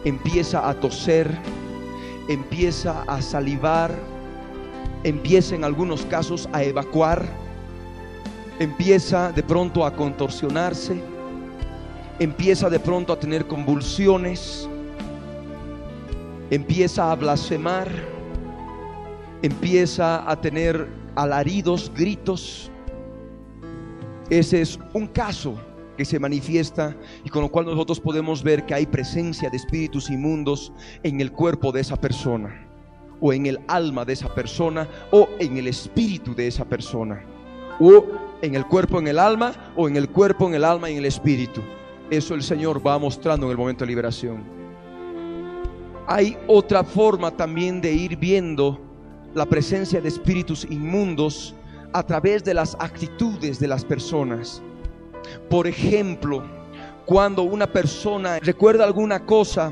empieza 0.05 0.69
a 0.69 0.73
toser, 0.75 1.37
empieza 2.27 3.03
a 3.07 3.21
salivar, 3.21 3.93
empieza 5.03 5.55
en 5.55 5.63
algunos 5.63 6.05
casos 6.05 6.49
a 6.51 6.63
evacuar, 6.63 7.25
empieza 8.59 9.31
de 9.31 9.43
pronto 9.43 9.85
a 9.85 9.95
contorsionarse, 9.95 11.01
empieza 12.19 12.69
de 12.69 12.79
pronto 12.79 13.13
a 13.13 13.19
tener 13.19 13.47
convulsiones, 13.47 14.69
empieza 16.49 17.11
a 17.11 17.15
blasfemar, 17.15 17.87
empieza 19.41 20.29
a 20.29 20.39
tener 20.39 20.87
alaridos, 21.15 21.91
gritos. 21.95 22.69
Ese 24.29 24.61
es 24.61 24.79
un 24.93 25.07
caso 25.07 25.55
que 25.97 26.05
se 26.05 26.19
manifiesta 26.19 26.95
y 27.23 27.29
con 27.29 27.41
lo 27.41 27.49
cual 27.49 27.65
nosotros 27.65 27.99
podemos 27.99 28.43
ver 28.43 28.65
que 28.65 28.73
hay 28.73 28.85
presencia 28.85 29.49
de 29.49 29.57
espíritus 29.57 30.09
inmundos 30.09 30.71
en 31.03 31.19
el 31.19 31.31
cuerpo 31.31 31.71
de 31.71 31.81
esa 31.81 31.95
persona 31.95 32.68
o 33.21 33.33
en 33.33 33.45
el 33.45 33.59
alma 33.67 34.05
de 34.05 34.13
esa 34.13 34.33
persona 34.33 34.87
o 35.11 35.29
en 35.39 35.57
el 35.57 35.67
espíritu 35.67 36.33
de 36.33 36.47
esa 36.47 36.65
persona 36.65 37.23
o 37.79 38.05
en 38.41 38.55
el 38.55 38.65
cuerpo, 38.65 38.99
en 38.99 39.07
el 39.07 39.19
alma 39.19 39.73
o 39.75 39.87
en 39.87 39.95
el 39.95 40.09
cuerpo, 40.09 40.47
en 40.47 40.55
el 40.55 40.63
alma 40.63 40.89
y 40.89 40.93
en 40.93 40.99
el 40.99 41.05
espíritu. 41.05 41.61
Eso 42.09 42.33
el 42.33 42.43
Señor 42.43 42.85
va 42.85 42.97
mostrando 42.97 43.45
en 43.45 43.51
el 43.51 43.57
momento 43.57 43.85
de 43.85 43.89
liberación. 43.89 44.43
Hay 46.07 46.37
otra 46.47 46.83
forma 46.83 47.31
también 47.31 47.81
de 47.81 47.93
ir 47.93 48.17
viendo 48.17 48.79
la 49.33 49.45
presencia 49.45 50.01
de 50.01 50.07
espíritus 50.07 50.65
inmundos 50.69 51.55
a 51.93 52.03
través 52.03 52.43
de 52.43 52.53
las 52.53 52.75
actitudes 52.79 53.59
de 53.59 53.67
las 53.67 53.85
personas. 53.85 54.61
Por 55.49 55.67
ejemplo, 55.67 56.43
cuando 57.05 57.43
una 57.43 57.67
persona 57.67 58.39
recuerda 58.39 58.85
alguna 58.85 59.25
cosa 59.25 59.71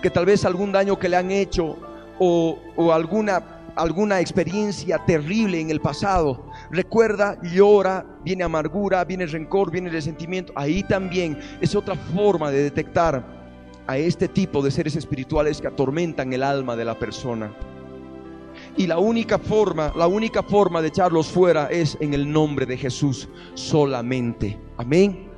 que 0.00 0.10
tal 0.10 0.26
vez 0.26 0.44
algún 0.44 0.72
daño 0.72 0.98
que 0.98 1.08
le 1.08 1.16
han 1.16 1.30
hecho 1.30 1.76
o, 2.18 2.92
alguna, 2.92 3.72
alguna 3.74 4.20
experiencia 4.20 4.98
terrible 5.04 5.60
en 5.60 5.70
el 5.70 5.80
pasado, 5.80 6.46
recuerda, 6.70 7.38
llora, 7.42 8.06
viene 8.24 8.44
amargura, 8.44 9.04
viene 9.04 9.26
rencor, 9.26 9.70
viene 9.70 9.90
resentimiento. 9.90 10.52
Ahí 10.56 10.82
también 10.82 11.38
es 11.60 11.74
otra 11.74 11.94
forma 11.94 12.50
de 12.50 12.62
detectar 12.62 13.24
a 13.86 13.98
este 13.98 14.28
tipo 14.28 14.62
de 14.62 14.70
seres 14.70 14.96
espirituales 14.96 15.60
que 15.60 15.68
atormentan 15.68 16.32
el 16.32 16.42
alma 16.42 16.76
de 16.76 16.84
la 16.84 16.98
persona. 16.98 17.52
Y 18.76 18.86
la 18.86 18.98
única 18.98 19.38
forma, 19.38 19.92
la 19.96 20.06
única 20.06 20.42
forma 20.42 20.82
de 20.82 20.88
echarlos 20.88 21.28
fuera 21.28 21.68
es 21.70 21.96
en 22.00 22.14
el 22.14 22.30
nombre 22.30 22.66
de 22.66 22.76
Jesús 22.76 23.28
solamente. 23.54 24.58
Amén. 24.76 25.28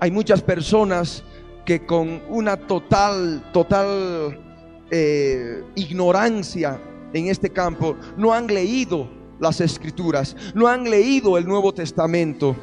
Hay 0.00 0.10
muchas 0.10 0.42
personas 0.42 1.22
que 1.64 1.84
con 1.84 2.22
una 2.28 2.56
total, 2.56 3.50
total 3.52 4.51
eh, 4.94 5.64
ignorancia 5.74 6.78
en 7.14 7.28
este 7.28 7.48
campo 7.48 7.96
no 8.18 8.34
han 8.34 8.46
leído 8.46 9.08
las 9.40 9.60
escrituras, 9.62 10.36
no 10.54 10.68
han 10.68 10.84
leído 10.84 11.38
el 11.38 11.46
Nuevo 11.46 11.72
Testamento. 11.72 12.54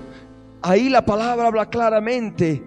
Ahí 0.61 0.89
la 0.89 1.03
palabra 1.03 1.47
habla 1.47 1.67
claramente 1.67 2.63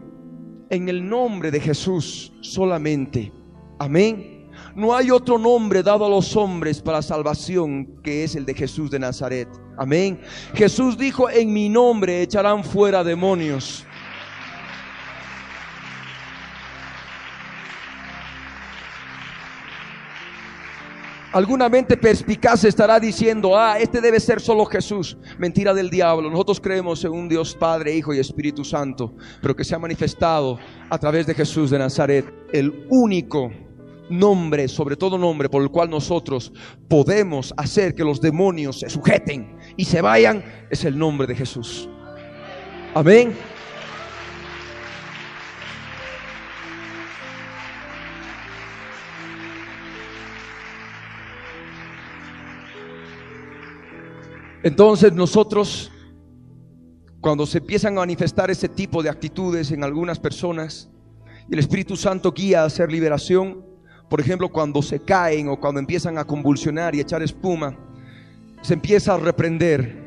en 0.69 0.89
el 0.89 1.09
nombre 1.09 1.53
de 1.53 1.61
Jesús 1.61 2.33
solamente. 2.41 3.33
Amén. 3.79 4.51
No 4.75 4.97
hay 4.97 5.13
otro 5.13 5.39
nombre 5.39 5.85
dado 5.85 6.07
a 6.07 6.09
los 6.09 6.35
hombres 6.37 6.83
para 6.83 7.01
salvación 7.01 8.01
que 8.03 8.25
es 8.25 8.35
el 8.35 8.45
de 8.45 8.55
Jesús 8.55 8.91
de 8.91 8.99
Nazaret. 8.99 9.49
Amén. 9.79 10.21
Jesús 10.55 10.99
dijo, 10.99 11.31
en 11.31 11.53
mi 11.53 11.69
nombre 11.69 12.21
echarán 12.21 12.65
fuera 12.65 13.05
demonios. 13.05 13.87
Alguna 21.33 21.71
mente 21.71 21.97
perspicaz 21.97 22.63
estará 22.65 23.01
diciendo, 23.01 23.57
ah, 23.57 23.79
este 23.79 24.03
debe 24.03 24.21
ser 24.21 24.39
solo 24.39 24.67
Jesús. 24.67 25.17
Mentira 25.39 25.73
del 25.73 25.89
diablo. 25.89 26.31
Nosotros 26.31 26.61
creemos 26.61 27.03
en 27.05 27.13
un 27.13 27.27
Dios 27.27 27.55
Padre, 27.55 27.97
Hijo 27.97 28.13
y 28.13 28.19
Espíritu 28.19 28.65
Santo, 28.65 29.15
pero 29.41 29.57
que 29.57 29.65
se 29.65 29.75
ha 29.75 29.79
manifestado 29.79 30.59
a 30.91 30.99
través 30.99 31.27
de 31.27 31.33
Jesús 31.35 31.71
de 31.71 31.79
Nazaret, 31.79 32.27
el 32.53 32.87
único 32.91 33.51
nombre, 34.11 34.69
sobre 34.69 34.95
todo 34.95 35.17
nombre, 35.17 35.49
por 35.49 35.63
el 35.63 35.71
cual 35.71 35.89
nosotros 35.89 36.53
podemos 36.87 37.55
hacer 37.57 37.95
que 37.95 38.05
los 38.05 38.21
demonios 38.21 38.81
se 38.81 38.91
sujeten 38.91 39.57
y 39.79 39.87
se 39.87 40.03
vayan, 40.03 40.45
es 40.69 40.85
el 40.85 40.99
nombre 40.99 41.27
de 41.27 41.35
Jesús. 41.35 41.89
Amén. 42.95 43.35
Entonces 54.63 55.13
nosotros, 55.13 55.91
cuando 57.21 57.47
se 57.47 57.59
empiezan 57.59 57.95
a 57.95 58.01
manifestar 58.01 58.51
ese 58.51 58.69
tipo 58.69 59.03
de 59.03 59.11
actitudes 59.11 59.73
en 59.73 59.83
algunas 59.83 60.21
personas, 60.21 60.89
y 61.51 61.55
el 61.55 61.59
Espíritu 61.59 61.97
Santo 61.97 62.33
guía 62.33 62.63
a 62.63 62.67
hacer 62.67 62.93
liberación, 62.93 63.65
por 64.09 64.21
ejemplo, 64.21 64.51
cuando 64.51 64.83
se 64.83 65.01
caen 65.01 65.49
o 65.49 65.59
cuando 65.59 65.81
empiezan 65.81 66.19
a 66.19 66.25
convulsionar 66.25 66.95
y 66.95 67.01
echar 67.01 67.23
espuma, 67.23 67.77
se 68.61 68.75
empieza 68.75 69.15
a 69.15 69.19
reprender. 69.19 70.01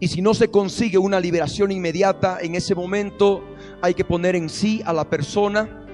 Y 0.00 0.08
si 0.08 0.20
no 0.20 0.34
se 0.34 0.48
consigue 0.48 0.98
una 0.98 1.18
liberación 1.18 1.72
inmediata, 1.72 2.38
en 2.42 2.56
ese 2.56 2.74
momento 2.74 3.42
hay 3.80 3.94
que 3.94 4.04
poner 4.04 4.36
en 4.36 4.48
sí 4.48 4.82
a 4.84 4.92
la 4.92 5.08
persona, 5.08 5.86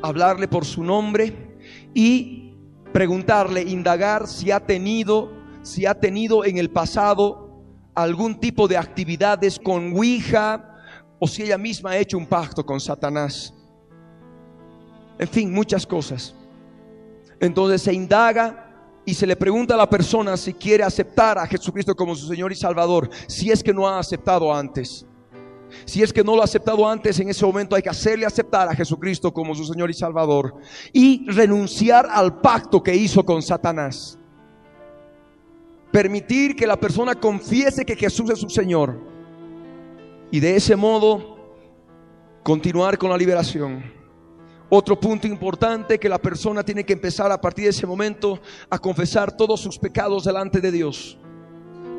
hablarle 0.00 0.48
por 0.48 0.64
su 0.64 0.82
nombre 0.82 1.56
y 1.92 2.54
preguntarle, 2.92 3.62
indagar 3.62 4.26
si 4.26 4.50
ha 4.50 4.60
tenido, 4.60 5.41
si 5.62 5.86
ha 5.86 5.94
tenido 5.94 6.44
en 6.44 6.58
el 6.58 6.70
pasado 6.70 7.50
algún 7.94 8.38
tipo 8.38 8.68
de 8.68 8.76
actividades 8.76 9.58
con 9.58 9.92
Ouija 9.92 10.68
o 11.18 11.28
si 11.28 11.42
ella 11.42 11.58
misma 11.58 11.90
ha 11.90 11.98
hecho 11.98 12.18
un 12.18 12.26
pacto 12.26 12.64
con 12.64 12.80
Satanás. 12.80 13.54
En 15.18 15.28
fin, 15.28 15.52
muchas 15.52 15.86
cosas. 15.86 16.34
Entonces 17.38 17.82
se 17.82 17.92
indaga 17.92 18.68
y 19.04 19.14
se 19.14 19.26
le 19.26 19.36
pregunta 19.36 19.74
a 19.74 19.76
la 19.76 19.90
persona 19.90 20.36
si 20.36 20.54
quiere 20.54 20.84
aceptar 20.84 21.38
a 21.38 21.46
Jesucristo 21.46 21.94
como 21.94 22.14
su 22.14 22.26
Señor 22.26 22.52
y 22.52 22.56
Salvador, 22.56 23.10
si 23.26 23.50
es 23.50 23.62
que 23.62 23.74
no 23.74 23.88
ha 23.88 23.98
aceptado 23.98 24.52
antes. 24.54 25.06
Si 25.84 26.02
es 26.02 26.12
que 26.12 26.22
no 26.22 26.36
lo 26.36 26.42
ha 26.42 26.44
aceptado 26.44 26.88
antes, 26.88 27.18
en 27.18 27.30
ese 27.30 27.46
momento 27.46 27.74
hay 27.74 27.82
que 27.82 27.88
hacerle 27.88 28.26
aceptar 28.26 28.68
a 28.68 28.74
Jesucristo 28.74 29.32
como 29.32 29.54
su 29.54 29.64
Señor 29.64 29.90
y 29.90 29.94
Salvador 29.94 30.54
y 30.92 31.28
renunciar 31.30 32.06
al 32.10 32.40
pacto 32.40 32.82
que 32.82 32.94
hizo 32.94 33.24
con 33.24 33.42
Satanás. 33.42 34.18
Permitir 35.92 36.56
que 36.56 36.66
la 36.66 36.76
persona 36.76 37.14
confiese 37.14 37.84
que 37.84 37.94
Jesús 37.94 38.30
es 38.30 38.40
su 38.40 38.48
Señor 38.48 38.98
y 40.30 40.40
de 40.40 40.56
ese 40.56 40.74
modo 40.74 41.36
continuar 42.42 42.96
con 42.96 43.10
la 43.10 43.16
liberación. 43.18 43.84
Otro 44.70 44.98
punto 44.98 45.26
importante 45.26 45.98
que 45.98 46.08
la 46.08 46.18
persona 46.18 46.62
tiene 46.62 46.82
que 46.82 46.94
empezar 46.94 47.30
a 47.30 47.38
partir 47.38 47.64
de 47.64 47.70
ese 47.70 47.86
momento 47.86 48.40
a 48.70 48.78
confesar 48.78 49.36
todos 49.36 49.60
sus 49.60 49.78
pecados 49.78 50.24
delante 50.24 50.62
de 50.62 50.72
Dios. 50.72 51.18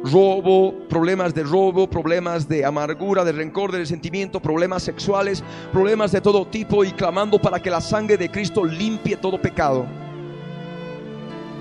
Robo, 0.03 0.73
problemas 0.89 1.35
de 1.35 1.43
robo, 1.43 1.87
problemas 1.87 2.49
de 2.49 2.65
amargura, 2.65 3.23
de 3.23 3.31
rencor, 3.31 3.71
de 3.71 3.77
resentimiento, 3.77 4.41
problemas 4.41 4.81
sexuales, 4.81 5.43
problemas 5.71 6.11
de 6.11 6.19
todo 6.19 6.47
tipo 6.47 6.83
y 6.83 6.91
clamando 6.91 7.39
para 7.39 7.61
que 7.61 7.69
la 7.69 7.79
sangre 7.79 8.17
de 8.17 8.29
Cristo 8.29 8.65
limpie 8.65 9.17
todo 9.17 9.39
pecado. 9.39 9.85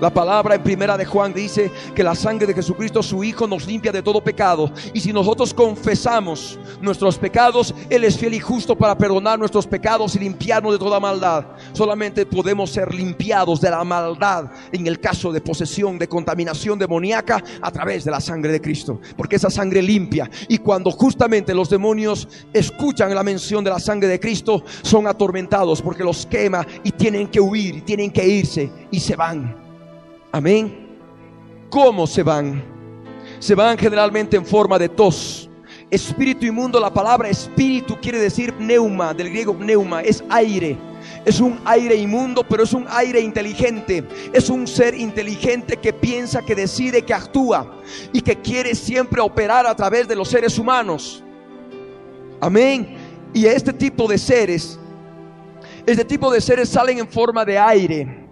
La 0.01 0.09
palabra 0.13 0.55
en 0.55 0.63
primera 0.63 0.97
de 0.97 1.05
Juan 1.05 1.33
dice 1.33 1.71
que 1.95 2.03
la 2.03 2.15
sangre 2.15 2.47
de 2.47 2.53
Jesucristo, 2.53 3.01
su 3.01 3.23
Hijo, 3.23 3.47
nos 3.47 3.65
limpia 3.65 3.91
de 3.91 4.01
todo 4.01 4.21
pecado. 4.21 4.71
Y 4.93 4.99
si 4.99 5.13
nosotros 5.13 5.53
confesamos 5.53 6.59
nuestros 6.81 7.17
pecados, 7.17 7.73
Él 7.89 8.03
es 8.03 8.17
fiel 8.17 8.33
y 8.33 8.39
justo 8.39 8.75
para 8.75 8.97
perdonar 8.97 9.39
nuestros 9.39 9.65
pecados 9.65 10.15
y 10.15 10.19
limpiarnos 10.19 10.73
de 10.73 10.79
toda 10.79 10.99
maldad. 10.99 11.45
Solamente 11.71 12.25
podemos 12.25 12.71
ser 12.71 12.93
limpiados 12.93 13.61
de 13.61 13.69
la 13.69 13.83
maldad 13.83 14.51
en 14.71 14.87
el 14.87 14.99
caso 14.99 15.31
de 15.31 15.41
posesión, 15.41 15.97
de 15.97 16.09
contaminación 16.09 16.77
demoníaca 16.77 17.41
a 17.61 17.71
través 17.71 18.03
de 18.03 18.11
la 18.11 18.19
sangre 18.19 18.51
de 18.51 18.61
Cristo. 18.61 18.99
Porque 19.15 19.37
esa 19.37 19.49
sangre 19.49 19.81
limpia. 19.81 20.29
Y 20.49 20.57
cuando 20.57 20.91
justamente 20.91 21.53
los 21.53 21.69
demonios 21.69 22.27
escuchan 22.51 23.15
la 23.15 23.23
mención 23.23 23.63
de 23.63 23.69
la 23.69 23.79
sangre 23.79 24.09
de 24.09 24.19
Cristo, 24.19 24.63
son 24.81 25.07
atormentados 25.07 25.81
porque 25.81 26.03
los 26.03 26.25
quema 26.25 26.65
y 26.83 26.91
tienen 26.91 27.27
que 27.27 27.39
huir 27.39 27.77
y 27.77 27.81
tienen 27.81 28.11
que 28.11 28.27
irse 28.27 28.69
y 28.91 28.99
se 28.99 29.15
van. 29.15 29.62
Amén. 30.35 30.97
¿Cómo 31.69 32.07
se 32.07 32.23
van? 32.23 32.63
Se 33.37 33.53
van 33.53 33.77
generalmente 33.77 34.35
en 34.35 34.43
forma 34.43 34.79
de 34.79 34.89
tos. 34.89 35.47
Espíritu 35.91 36.47
inmundo, 36.47 36.79
la 36.79 36.91
palabra 36.91 37.29
espíritu 37.29 37.95
quiere 38.01 38.17
decir 38.17 38.51
neuma, 38.57 39.13
del 39.13 39.29
griego 39.29 39.55
neuma, 39.59 40.01
es 40.01 40.23
aire. 40.31 40.75
Es 41.23 41.39
un 41.39 41.59
aire 41.65 41.95
inmundo, 41.95 42.43
pero 42.49 42.63
es 42.63 42.73
un 42.73 42.87
aire 42.89 43.19
inteligente. 43.19 44.03
Es 44.33 44.49
un 44.49 44.65
ser 44.65 44.95
inteligente 44.95 45.77
que 45.77 45.93
piensa, 45.93 46.41
que 46.41 46.55
decide, 46.55 47.03
que 47.03 47.13
actúa 47.13 47.79
y 48.11 48.19
que 48.19 48.35
quiere 48.37 48.73
siempre 48.73 49.21
operar 49.21 49.67
a 49.67 49.75
través 49.75 50.07
de 50.07 50.15
los 50.15 50.29
seres 50.29 50.57
humanos. 50.57 51.23
Amén. 52.41 52.97
Y 53.35 53.45
este 53.45 53.71
tipo 53.71 54.07
de 54.07 54.17
seres, 54.17 54.79
este 55.85 56.03
tipo 56.03 56.31
de 56.31 56.41
seres 56.41 56.69
salen 56.69 56.97
en 56.97 57.07
forma 57.07 57.45
de 57.45 57.59
aire 57.59 58.23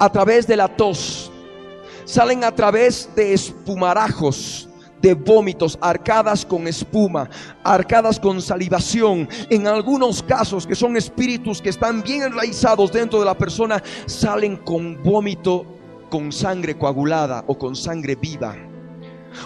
a 0.00 0.10
través 0.10 0.46
de 0.46 0.56
la 0.56 0.66
tos. 0.66 1.19
Salen 2.10 2.42
a 2.42 2.52
través 2.52 3.08
de 3.14 3.32
espumarajos 3.32 4.68
de 5.00 5.14
vómitos, 5.14 5.78
arcadas 5.80 6.44
con 6.44 6.66
espuma, 6.66 7.30
arcadas 7.62 8.18
con 8.18 8.42
salivación. 8.42 9.28
En 9.48 9.68
algunos 9.68 10.20
casos, 10.20 10.66
que 10.66 10.74
son 10.74 10.96
espíritus 10.96 11.62
que 11.62 11.68
están 11.68 12.02
bien 12.02 12.22
enraizados 12.22 12.90
dentro 12.90 13.20
de 13.20 13.26
la 13.26 13.38
persona, 13.38 13.80
salen 14.06 14.56
con 14.56 15.00
vómito 15.04 15.64
con 16.10 16.32
sangre 16.32 16.76
coagulada 16.76 17.44
o 17.46 17.56
con 17.56 17.76
sangre 17.76 18.16
viva. 18.16 18.56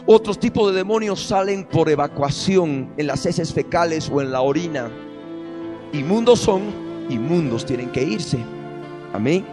Otros 0.07 0.41
tipos 0.41 0.71
de 0.71 0.79
demonios 0.79 1.23
salen 1.23 1.65
por 1.65 1.91
evacuación 1.91 2.95
en 2.97 3.09
las 3.09 3.27
heces 3.27 3.53
fecales 3.53 4.11
o 4.11 4.23
en 4.23 4.33
la 4.33 4.41
orina. 4.41 4.91
Inmundos 5.93 6.41
son, 6.41 6.62
inmundos 7.11 7.67
tienen 7.67 7.93
que 7.93 8.03
irse. 8.03 8.39
Amén. 9.12 9.45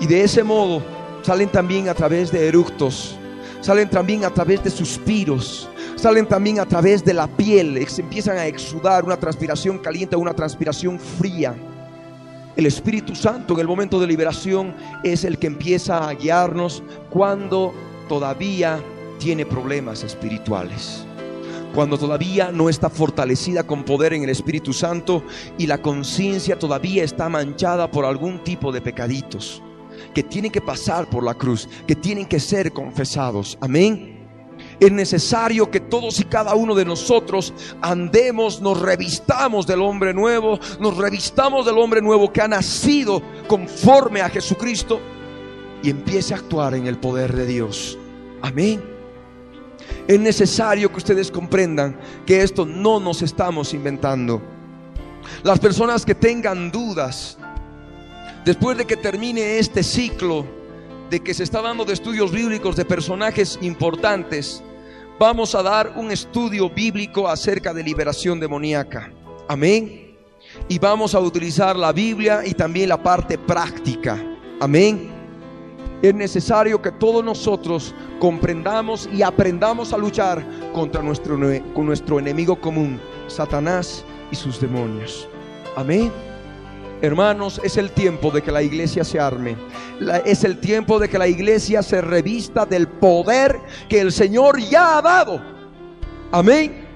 Y 0.00 0.08
de 0.08 0.24
ese 0.24 0.42
modo 0.42 0.95
salen 1.26 1.48
también 1.48 1.88
a 1.88 1.94
través 1.94 2.30
de 2.30 2.46
eructos 2.46 3.18
salen 3.66 3.90
también 3.90 4.24
a 4.24 4.30
través 4.30 4.62
de 4.62 4.70
suspiros, 4.70 5.68
salen 5.96 6.26
también 6.26 6.60
a 6.60 6.66
través 6.66 7.04
de 7.04 7.12
la 7.12 7.26
piel, 7.26 7.84
se 7.88 8.02
empiezan 8.02 8.38
a 8.38 8.46
exudar 8.46 9.04
una 9.04 9.16
transpiración 9.16 9.78
caliente 9.78 10.14
una 10.14 10.34
transpiración 10.34 11.00
fría. 11.00 11.52
El 12.54 12.66
Espíritu 12.66 13.16
Santo 13.16 13.54
en 13.54 13.60
el 13.60 13.66
momento 13.66 13.98
de 13.98 14.06
liberación 14.06 14.72
es 15.02 15.24
el 15.24 15.36
que 15.38 15.48
empieza 15.48 16.08
a 16.08 16.14
guiarnos 16.14 16.84
cuando 17.10 17.74
todavía 18.08 18.78
tiene 19.18 19.44
problemas 19.44 20.04
espirituales. 20.04 21.04
Cuando 21.74 21.98
todavía 21.98 22.52
no 22.52 22.68
está 22.68 22.88
fortalecida 22.88 23.64
con 23.64 23.82
poder 23.82 24.12
en 24.12 24.22
el 24.22 24.30
Espíritu 24.30 24.72
Santo 24.72 25.24
y 25.58 25.66
la 25.66 25.82
conciencia 25.82 26.56
todavía 26.56 27.02
está 27.02 27.28
manchada 27.28 27.90
por 27.90 28.04
algún 28.04 28.44
tipo 28.44 28.70
de 28.70 28.80
pecaditos 28.80 29.60
que 30.14 30.22
tienen 30.22 30.50
que 30.50 30.60
pasar 30.60 31.08
por 31.08 31.22
la 31.22 31.34
cruz, 31.34 31.68
que 31.86 31.94
tienen 31.94 32.26
que 32.26 32.40
ser 32.40 32.72
confesados. 32.72 33.58
Amén. 33.60 34.16
Es 34.78 34.92
necesario 34.92 35.70
que 35.70 35.80
todos 35.80 36.20
y 36.20 36.24
cada 36.24 36.54
uno 36.54 36.74
de 36.74 36.84
nosotros 36.84 37.54
andemos, 37.80 38.60
nos 38.60 38.80
revistamos 38.80 39.66
del 39.66 39.80
hombre 39.80 40.12
nuevo, 40.12 40.58
nos 40.80 40.96
revistamos 40.96 41.64
del 41.64 41.78
hombre 41.78 42.02
nuevo 42.02 42.32
que 42.32 42.42
ha 42.42 42.48
nacido 42.48 43.22
conforme 43.48 44.20
a 44.20 44.28
Jesucristo 44.28 45.00
y 45.82 45.90
empiece 45.90 46.34
a 46.34 46.38
actuar 46.38 46.74
en 46.74 46.86
el 46.86 46.98
poder 46.98 47.34
de 47.34 47.46
Dios. 47.46 47.98
Amén. 48.42 48.82
Es 50.06 50.20
necesario 50.20 50.90
que 50.90 50.98
ustedes 50.98 51.30
comprendan 51.30 51.98
que 52.24 52.42
esto 52.42 52.64
no 52.64 53.00
nos 53.00 53.22
estamos 53.22 53.72
inventando. 53.74 54.42
Las 55.42 55.58
personas 55.58 56.04
que 56.04 56.14
tengan 56.14 56.70
dudas, 56.70 57.38
Después 58.46 58.78
de 58.78 58.84
que 58.84 58.96
termine 58.96 59.58
este 59.58 59.82
ciclo 59.82 60.46
de 61.10 61.18
que 61.18 61.34
se 61.34 61.42
está 61.42 61.60
dando 61.60 61.84
de 61.84 61.94
estudios 61.94 62.30
bíblicos 62.30 62.76
de 62.76 62.84
personajes 62.84 63.58
importantes, 63.60 64.62
vamos 65.18 65.56
a 65.56 65.64
dar 65.64 65.94
un 65.96 66.12
estudio 66.12 66.70
bíblico 66.70 67.26
acerca 67.26 67.74
de 67.74 67.82
liberación 67.82 68.38
demoníaca. 68.38 69.12
Amén. 69.48 70.16
Y 70.68 70.78
vamos 70.78 71.16
a 71.16 71.18
utilizar 71.18 71.74
la 71.74 71.92
Biblia 71.92 72.42
y 72.46 72.52
también 72.54 72.90
la 72.90 73.02
parte 73.02 73.36
práctica. 73.36 74.16
Amén. 74.60 75.10
Es 76.00 76.14
necesario 76.14 76.80
que 76.80 76.92
todos 76.92 77.24
nosotros 77.24 77.96
comprendamos 78.20 79.08
y 79.12 79.22
aprendamos 79.22 79.92
a 79.92 79.98
luchar 79.98 80.46
contra 80.72 81.02
nuestro, 81.02 81.36
con 81.74 81.84
nuestro 81.84 82.20
enemigo 82.20 82.60
común, 82.60 83.00
Satanás 83.26 84.04
y 84.30 84.36
sus 84.36 84.60
demonios. 84.60 85.28
Amén. 85.74 86.12
Hermanos, 87.02 87.60
es 87.62 87.76
el 87.76 87.90
tiempo 87.90 88.30
de 88.30 88.42
que 88.42 88.50
la 88.50 88.62
iglesia 88.62 89.04
se 89.04 89.20
arme. 89.20 89.56
es 90.24 90.44
el 90.44 90.58
tiempo 90.58 90.98
de 90.98 91.08
que 91.08 91.18
la 91.18 91.28
iglesia 91.28 91.82
se 91.82 92.00
revista 92.00 92.64
del 92.64 92.88
poder 92.88 93.60
que 93.88 94.00
el 94.00 94.12
Señor 94.12 94.58
ya 94.58 94.96
ha 94.96 95.02
dado. 95.02 95.40
Amén. 96.32 96.86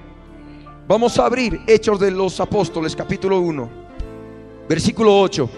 Vamos 0.87 1.19
a 1.19 1.25
abrir 1.25 1.61
Hechos 1.67 1.99
de 1.99 2.09
los 2.09 2.39
Apóstoles, 2.39 2.95
capítulo 2.95 3.39
1, 3.39 3.69
versículo 4.67 5.19
8. 5.19 5.49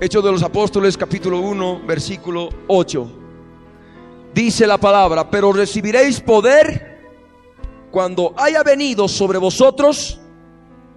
Hechos 0.00 0.22
de 0.22 0.32
los 0.32 0.42
Apóstoles, 0.42 0.96
capítulo 0.96 1.40
1, 1.40 1.80
versículo 1.86 2.50
8. 2.66 3.10
Dice 4.34 4.66
la 4.66 4.76
palabra, 4.76 5.30
pero 5.30 5.50
recibiréis 5.50 6.20
poder 6.20 7.00
cuando 7.90 8.34
haya 8.36 8.62
venido 8.62 9.08
sobre 9.08 9.38
vosotros 9.38 10.20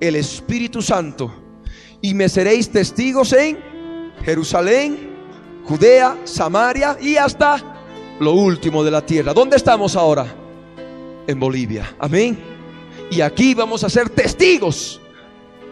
el 0.01 0.17
Espíritu 0.17 0.81
Santo 0.81 1.48
y 2.01 2.13
me 2.13 2.29
seréis 2.29 2.69
testigos 2.69 3.33
en 3.33 3.57
Jerusalén, 4.23 5.09
Judea, 5.65 6.17
Samaria 6.23 6.97
y 6.99 7.17
hasta 7.17 8.15
lo 8.19 8.33
último 8.33 8.83
de 8.83 8.91
la 8.91 9.05
tierra. 9.05 9.33
¿Dónde 9.33 9.57
estamos 9.57 9.95
ahora? 9.95 10.25
En 11.27 11.39
Bolivia. 11.39 11.95
Amén. 11.99 12.37
Y 13.11 13.21
aquí 13.21 13.53
vamos 13.53 13.83
a 13.83 13.89
ser 13.89 14.09
testigos, 14.09 14.99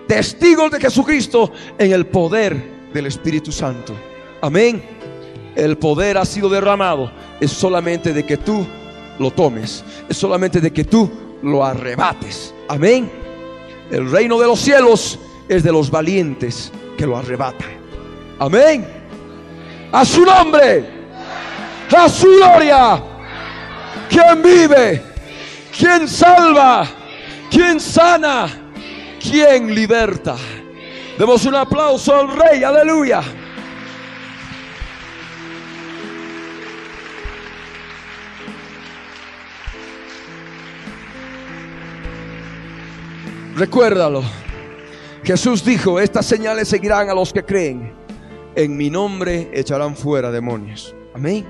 testigos 0.07 0.71
de 0.71 0.80
Jesucristo 0.80 1.51
en 1.78 1.91
el 1.91 2.05
poder 2.07 2.89
del 2.93 3.05
Espíritu 3.05 3.51
Santo. 3.51 3.93
Amén. 4.41 4.84
El 5.55 5.78
poder 5.78 6.17
ha 6.17 6.25
sido 6.25 6.49
derramado. 6.49 7.11
Es 7.39 7.51
solamente 7.51 8.13
de 8.13 8.25
que 8.25 8.38
tú 8.38 8.65
lo 9.19 9.32
tomes. 9.32 9.84
Es 10.09 10.17
solamente 10.17 10.61
de 10.61 10.71
que 10.71 10.84
tú 10.84 11.09
lo 11.41 11.63
arrebates. 11.63 12.53
Amén. 12.67 13.09
El 13.89 14.11
reino 14.11 14.39
de 14.39 14.47
los 14.47 14.59
cielos 14.59 15.19
es 15.47 15.63
de 15.63 15.71
los 15.71 15.89
valientes 15.89 16.71
que 16.97 17.05
lo 17.05 17.17
arrebatan. 17.17 17.69
Amén. 18.39 18.85
A 19.91 20.03
su 20.03 20.25
nombre, 20.25 20.85
a 21.95 22.09
su 22.09 22.27
gloria. 22.27 23.03
Quien 24.09 24.41
vive, 24.41 25.03
quien 25.77 26.07
salva, 26.07 26.87
quien 27.49 27.79
sana, 27.79 28.47
quien 29.19 29.73
liberta. 29.73 30.35
Demos 31.17 31.45
un 31.45 31.55
aplauso 31.55 32.15
al 32.15 32.37
Rey, 32.37 32.63
aleluya. 32.63 33.21
Recuérdalo. 43.55 44.46
Jesús 45.28 45.61
dijo, 45.61 45.99
estas 45.99 46.25
señales 46.25 46.69
seguirán 46.69 47.09
a 47.09 47.13
los 47.13 47.34
que 47.34 47.43
creen. 47.43 47.91
En 48.55 48.78
mi 48.78 48.89
nombre 48.89 49.51
echarán 49.53 49.93
fuera 49.93 50.32
demonios. 50.32 50.95
Amén. 51.13 51.45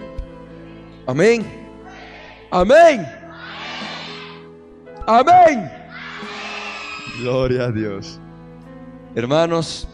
Amén. 1.06 1.46
Amén. 2.50 3.08
Amén. 5.06 5.72
Gloria 7.20 7.66
a 7.66 7.72
Dios. 7.72 8.20
Hermanos, 9.14 9.88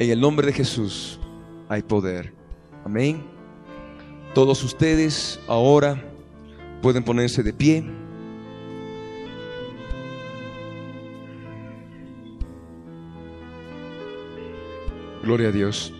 en 0.00 0.10
el 0.10 0.20
nombre 0.20 0.48
de 0.48 0.52
Jesús 0.52 1.20
hay 1.68 1.82
poder. 1.82 2.34
Amén. 2.84 3.22
Todos 4.34 4.64
ustedes 4.64 5.38
ahora 5.46 6.02
pueden 6.82 7.04
ponerse 7.04 7.44
de 7.44 7.52
pie. 7.52 7.84
Gloria 15.26 15.48
a 15.48 15.50
Dios. 15.50 15.92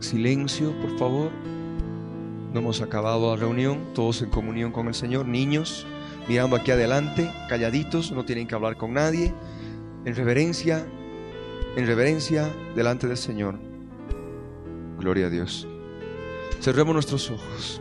Silencio, 0.00 0.72
por 0.80 0.98
favor. 0.98 1.30
No 2.52 2.58
hemos 2.58 2.80
acabado 2.80 3.30
la 3.30 3.40
reunión, 3.40 3.78
todos 3.94 4.22
en 4.22 4.28
comunión 4.28 4.72
con 4.72 4.88
el 4.88 4.94
Señor. 4.94 5.28
Niños, 5.28 5.86
mirando 6.26 6.56
aquí 6.56 6.72
adelante, 6.72 7.30
calladitos, 7.48 8.10
no 8.10 8.24
tienen 8.24 8.48
que 8.48 8.56
hablar 8.56 8.76
con 8.76 8.94
nadie. 8.94 9.32
En 10.04 10.16
reverencia, 10.16 10.84
en 11.76 11.86
reverencia 11.86 12.52
delante 12.74 13.06
del 13.06 13.16
Señor. 13.16 13.56
Gloria 14.98 15.28
a 15.28 15.30
Dios. 15.30 15.68
Cerremos 16.60 16.92
nuestros 16.92 17.30
ojos. 17.30 17.80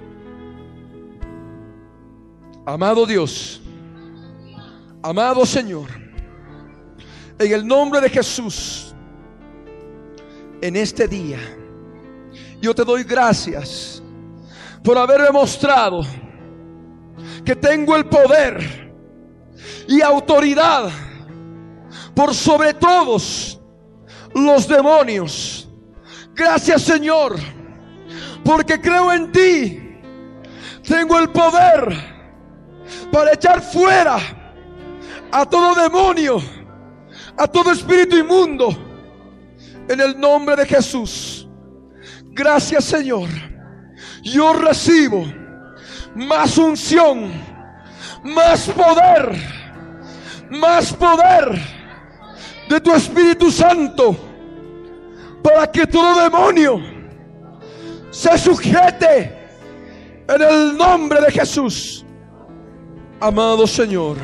Amado 2.64 3.08
Dios, 3.08 3.60
amado 5.02 5.48
Señor, 5.48 5.88
en 7.40 7.52
el 7.52 7.66
nombre 7.66 8.00
de 8.02 8.08
Jesús, 8.08 8.91
en 10.62 10.76
este 10.76 11.08
día. 11.08 11.40
Yo 12.62 12.74
te 12.74 12.84
doy 12.84 13.04
gracias 13.04 14.02
por 14.84 14.98
haberme 14.98 15.32
mostrado 15.32 16.02
que 17.44 17.56
tengo 17.56 17.96
el 17.96 18.06
poder 18.06 18.94
y 19.88 20.02
autoridad 20.02 20.90
por 22.16 22.34
sobre 22.34 22.74
todos 22.74 23.60
los 24.34 24.68
demonios. 24.68 25.68
Gracias 26.34 26.84
Señor, 26.84 27.36
porque 28.44 28.80
creo 28.80 29.12
en 29.12 29.32
ti. 29.32 29.78
Tengo 30.88 31.20
el 31.20 31.30
poder 31.30 32.12
para 33.12 33.34
echar 33.34 33.62
fuera 33.62 34.18
a 35.32 35.46
todo 35.46 35.76
demonio, 35.76 36.42
a 37.38 37.48
todo 37.48 37.72
espíritu 37.72 38.18
inmundo, 38.18 38.76
en 39.88 40.00
el 40.00 40.20
nombre 40.20 40.56
de 40.56 40.66
Jesús. 40.66 41.48
Gracias 42.34 42.86
Señor. 42.86 43.30
Yo 44.24 44.54
recibo 44.54 45.26
más 46.16 46.58
unción, 46.58 47.32
más 48.24 48.68
poder, 48.70 49.36
más 50.50 50.94
poder 50.94 51.60
de 52.70 52.80
tu 52.80 52.94
Espíritu 52.94 53.52
Santo 53.52 54.16
para 55.44 55.70
que 55.70 55.88
todo 55.88 56.22
demonio 56.22 56.80
se 58.12 58.38
sujete 58.38 59.38
en 60.28 60.42
el 60.42 60.78
nombre 60.78 61.22
de 61.22 61.32
Jesús. 61.32 62.06
Amado 63.20 63.68
Señor, 63.68 64.18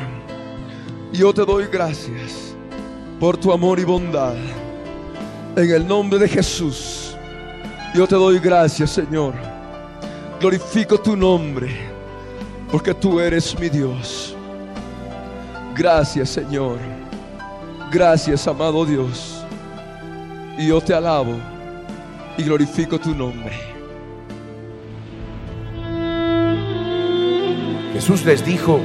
yo 1.12 1.32
te 1.32 1.44
doy 1.44 1.66
gracias 1.66 2.54
por 3.18 3.36
tu 3.36 3.52
amor 3.52 3.78
y 3.78 3.84
bondad. 3.84 4.34
En 5.58 5.68
el 5.72 5.88
nombre 5.88 6.20
de 6.20 6.28
Jesús, 6.28 7.16
yo 7.92 8.06
te 8.06 8.14
doy 8.14 8.38
gracias, 8.38 8.90
Señor. 8.90 9.34
Glorifico 10.38 11.00
tu 11.00 11.16
nombre, 11.16 11.76
porque 12.70 12.94
tú 12.94 13.18
eres 13.18 13.58
mi 13.58 13.68
Dios. 13.68 14.36
Gracias, 15.74 16.28
Señor. 16.28 16.78
Gracias, 17.90 18.46
amado 18.46 18.86
Dios. 18.86 19.44
Y 20.56 20.68
yo 20.68 20.80
te 20.80 20.94
alabo 20.94 21.34
y 22.36 22.44
glorifico 22.44 23.00
tu 23.00 23.12
nombre. 23.12 23.58
Jesús 27.94 28.24
les 28.24 28.46
dijo, 28.46 28.78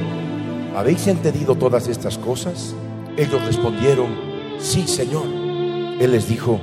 ¿habéis 0.74 1.06
entendido 1.06 1.54
todas 1.54 1.86
estas 1.86 2.18
cosas? 2.18 2.74
Ellos 3.16 3.40
respondieron, 3.46 4.08
sí, 4.58 4.88
Señor. 4.88 5.43
Él 6.00 6.12
les 6.12 6.28
dijo, 6.28 6.60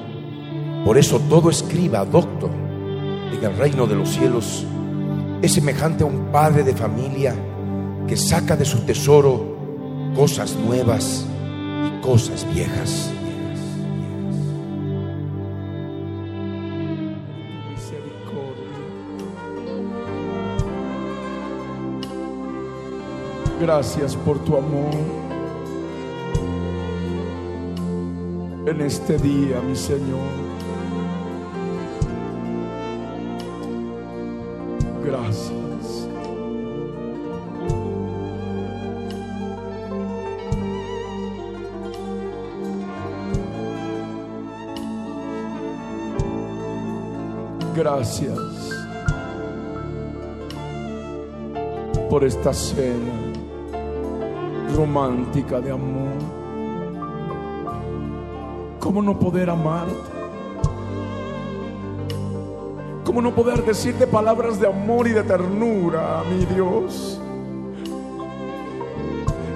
por 0.85 0.97
eso 0.97 1.19
todo 1.29 1.49
escriba, 1.49 2.03
doctor, 2.05 2.49
en 3.31 3.43
el 3.43 3.57
reino 3.57 3.87
de 3.87 3.95
los 3.95 4.09
cielos 4.09 4.65
es 5.41 5.53
semejante 5.53 6.03
a 6.03 6.07
un 6.07 6.31
padre 6.31 6.63
de 6.63 6.75
familia 6.75 7.35
que 8.07 8.17
saca 8.17 8.55
de 8.55 8.65
su 8.65 8.79
tesoro 8.79 9.57
cosas 10.15 10.55
nuevas 10.55 11.25
y 11.87 12.01
cosas 12.01 12.45
viejas. 12.53 13.09
Gracias 23.61 24.15
por 24.15 24.39
tu 24.39 24.57
amor. 24.57 25.30
En 28.63 28.79
este 28.79 29.17
día, 29.17 29.59
mi 29.61 29.75
Señor. 29.75 30.19
Gracias. 35.03 35.61
Gracias 47.75 48.37
por 52.11 52.23
esta 52.23 52.53
cena 52.53 53.33
romántica 54.75 55.59
de 55.59 55.71
amor. 55.71 56.30
¿Cómo 58.91 59.03
no 59.03 59.17
poder 59.17 59.49
amarte? 59.49 59.95
¿Cómo 63.05 63.21
no 63.21 63.33
poder 63.33 63.63
decirte 63.63 64.05
palabras 64.05 64.59
de 64.59 64.67
amor 64.67 65.07
y 65.07 65.11
de 65.11 65.23
ternura, 65.23 66.23
mi 66.29 66.43
Dios? 66.43 67.17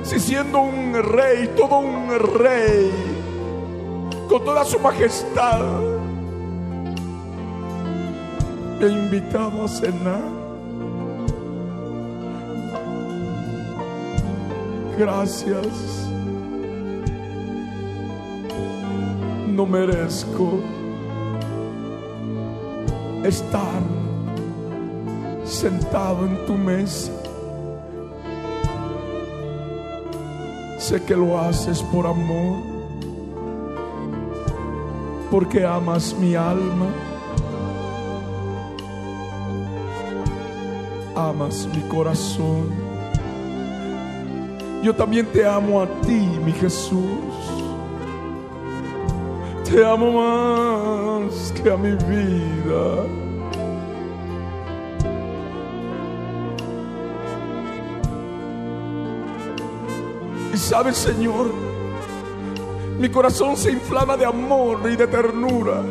Si 0.04 0.22
siendo 0.22 0.62
un 0.62 0.94
rey, 1.04 1.54
todo 1.58 1.80
un 1.80 2.08
rey, 2.40 2.90
con 4.30 4.42
toda 4.46 4.64
su 4.64 4.80
majestad, 4.80 5.82
me 8.80 8.86
ha 8.86 8.88
invitado 8.88 9.66
a 9.66 9.68
cenar. 9.68 10.22
Gracias. 14.98 16.05
No 19.56 19.66
merezco 19.66 20.60
estar 23.24 23.82
sentado 25.46 26.26
en 26.26 26.46
tu 26.46 26.56
mesa. 26.56 27.14
Sé 30.78 31.02
que 31.04 31.16
lo 31.16 31.40
haces 31.40 31.82
por 31.84 32.06
amor, 32.06 32.58
porque 35.32 35.66
amas 35.66 36.14
mi 36.20 36.36
alma, 36.36 36.88
amas 41.16 41.66
mi 41.74 41.82
corazón. 41.84 42.72
Yo 44.84 44.94
también 44.94 45.26
te 45.28 45.48
amo 45.48 45.82
a 45.82 45.88
ti, 46.02 46.28
mi 46.44 46.52
Jesús. 46.52 47.35
Te 49.76 49.84
amo 49.86 50.10
más 50.10 51.52
que 51.52 51.70
a 51.70 51.76
mi 51.76 51.92
vida. 51.92 53.04
Y 60.54 60.58
sabes, 60.58 60.96
Señor, 60.96 61.48
mi 62.98 63.10
corazón 63.10 63.58
se 63.58 63.74
inflama 63.74 64.16
de 64.16 64.24
amor 64.24 64.80
y 64.90 64.96
de 64.96 65.08
ternura. 65.08 65.82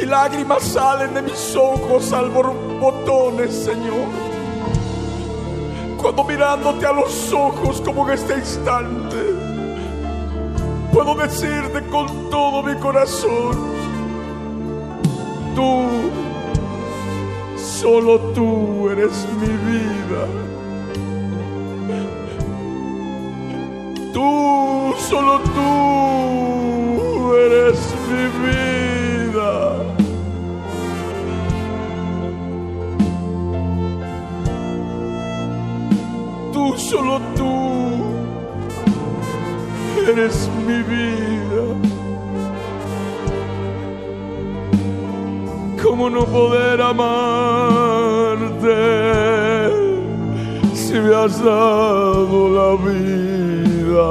Y 0.00 0.06
lágrimas 0.06 0.62
salen 0.62 1.12
de 1.12 1.20
mis 1.20 1.54
ojos 1.54 2.10
al 2.14 2.30
borbotones, 2.30 3.54
Señor. 3.54 4.08
Cuando 5.98 6.24
mirándote 6.24 6.86
a 6.86 6.92
los 6.92 7.30
ojos 7.34 7.82
como 7.82 8.08
en 8.08 8.14
este 8.14 8.38
instante, 8.38 9.39
puedo 10.92 11.14
decirte 11.14 11.82
con 11.90 12.30
todo 12.30 12.62
mi 12.62 12.74
corazón, 12.76 13.56
tú, 15.54 15.86
solo 17.56 18.18
tú 18.34 18.88
eres 18.90 19.26
mi 19.40 19.48
vida. 19.48 20.26
Tú, 24.12 24.94
solo 25.08 25.40
tú 25.54 27.34
eres 27.34 27.78
mi 28.10 28.24
vida. 28.48 29.50
Tú, 36.52 36.76
solo 36.76 37.20
tú 37.36 37.50
eres 40.08 40.49
mi 40.70 40.82
vida. 40.82 41.64
¿Cómo 45.82 46.04
no 46.10 46.24
poder 46.26 46.80
amarte 46.80 47.10
si 50.74 50.94
me 51.04 51.14
has 51.14 51.42
dado 51.42 52.38
la 52.58 52.70
vida? 52.88 54.10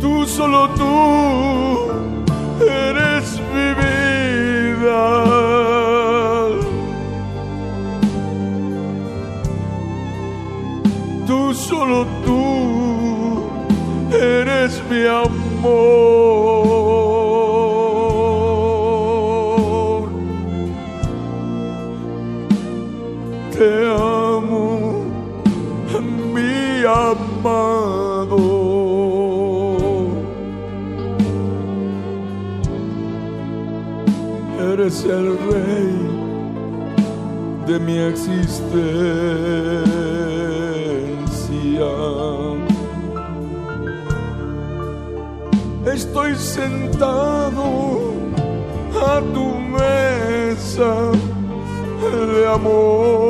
Tú, 0.00 0.12
solo 0.26 0.60
tú 0.78 1.61
mi 37.84 37.98
existencia. 37.98 38.92
Estoy 45.84 46.34
sentado 46.36 47.64
a 48.94 49.20
tu 49.34 49.46
mesa 49.76 51.10
de 52.00 52.46
amor. 52.46 53.21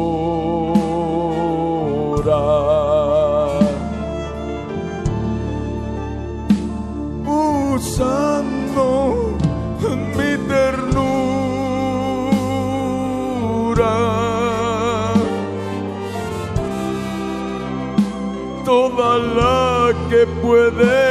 Usando 7.74 8.86
mi 10.16 10.32
ternura, 10.48 11.14
toda 18.64 19.18
la 19.18 19.94
que 20.10 20.26
puede. 20.42 21.05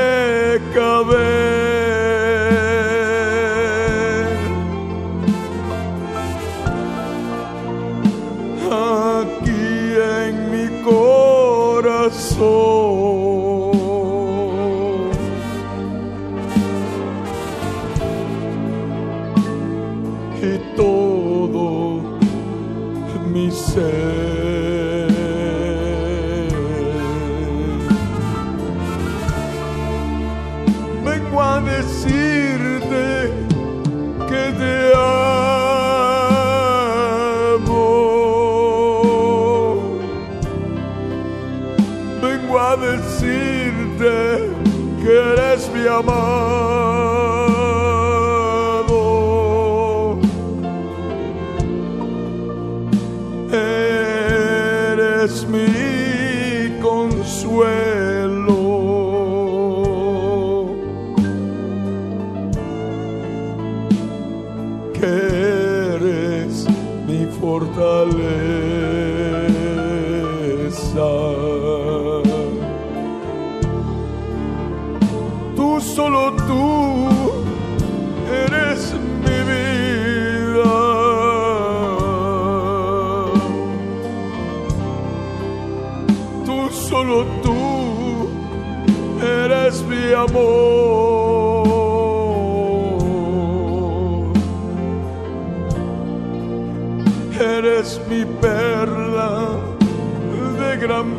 amor. 45.96 46.45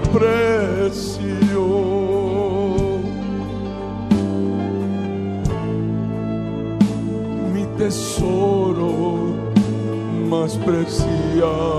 precio. 0.09 1.67
Mi 7.53 7.65
tesoro 7.79 9.35
más 10.29 10.57
preciado. 10.57 11.76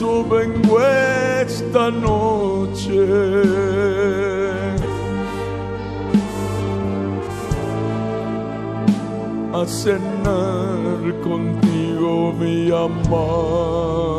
su 0.00 0.24
vengo 0.24 0.80
esta 1.42 1.90
noche. 1.90 3.04
A 9.52 9.66
cenar 9.66 11.02
contigo, 11.22 12.32
mi 12.32 12.70
amor. 12.70 14.09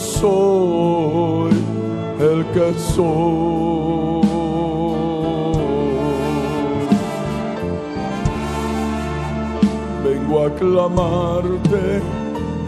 soy 0.00 1.50
el 2.18 2.44
que 2.52 2.72
soy. 2.94 4.20
Vengo 10.04 10.44
a 10.44 10.50
clamarte 10.54 12.02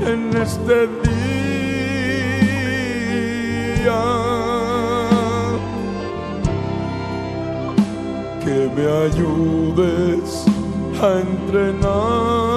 en 0.07 0.37
este 0.37 0.87
día 0.87 1.22
que 8.45 8.70
me 8.76 8.87
ayudes 9.07 10.45
a 11.01 11.20
entrenar. 11.20 12.51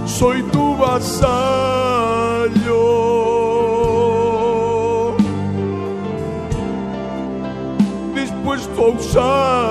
soy 0.05 0.43
tu 0.53 0.75
vasallo. 0.77 1.23
Dispuesto 8.15 8.81
a 8.85 8.89
usar 8.97 9.62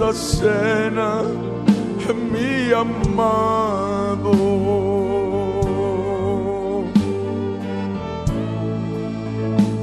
Esta 0.00 0.14
cena, 0.14 1.22
mi 2.32 2.72
amado. 2.72 4.32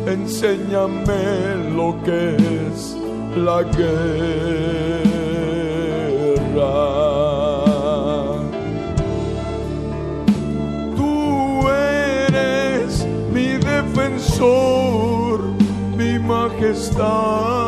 enséñame 0.08 1.24
lo 1.76 1.90
que 2.04 2.36
es 2.36 2.98
la 3.36 3.62
guerra. 3.62 3.94
Tú 10.96 11.68
eres 11.70 13.06
mi 13.32 13.50
defensor, 13.74 15.38
mi 15.96 16.18
majestad, 16.18 17.67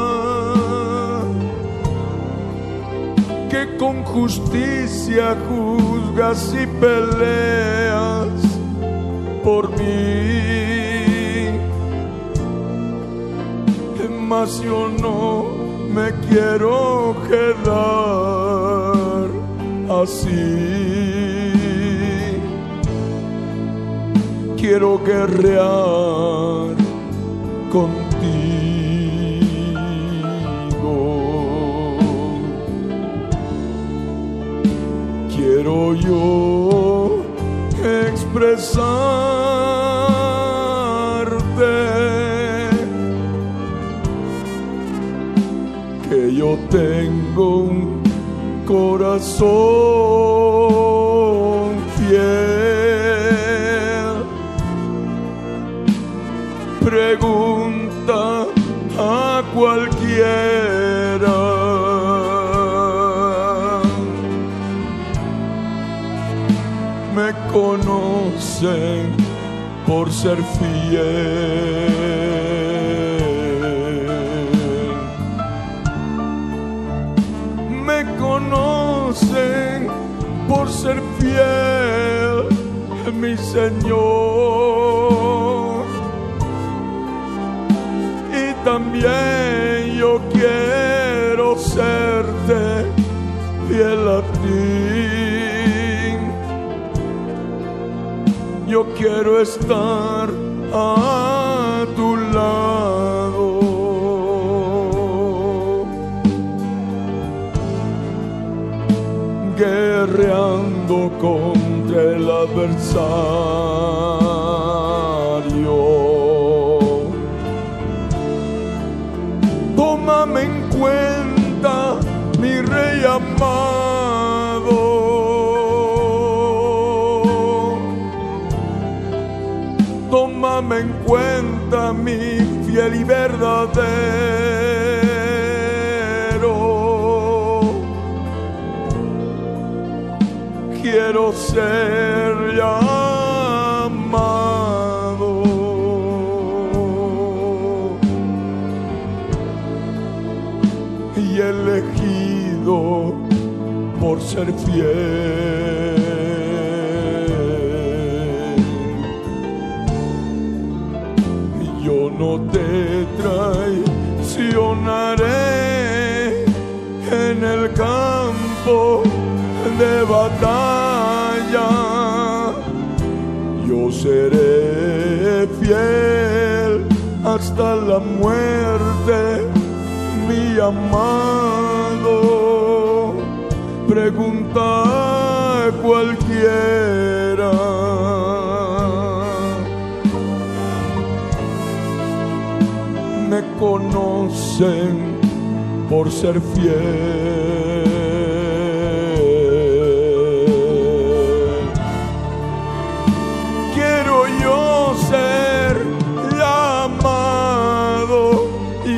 justicia 4.20 5.38
juzgas 5.48 6.54
y 6.54 6.68
peleas 6.82 8.42
por 9.44 9.70
mí. 9.78 10.60
mas 14.30 14.62
yo 14.62 14.90
no 15.02 15.46
me 15.96 16.12
quiero 16.28 17.16
quedar 17.30 19.28
así. 20.02 20.40
Quiero 24.56 25.00
guerrear 25.00 26.59
que 46.10 46.34
yo 46.34 46.58
tengo 46.70 47.58
un 47.58 48.02
corazón 48.66 50.59
ser 70.30 70.44
fiel. 70.44 71.29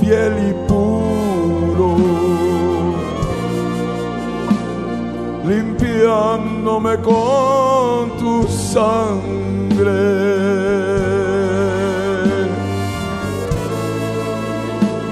fiel 0.00 0.34
y 0.48 0.52
puro 0.68 1.96
limpiándome 5.44 6.96
con 6.98 8.10
tu 8.18 8.46
sangre. 8.48 9.20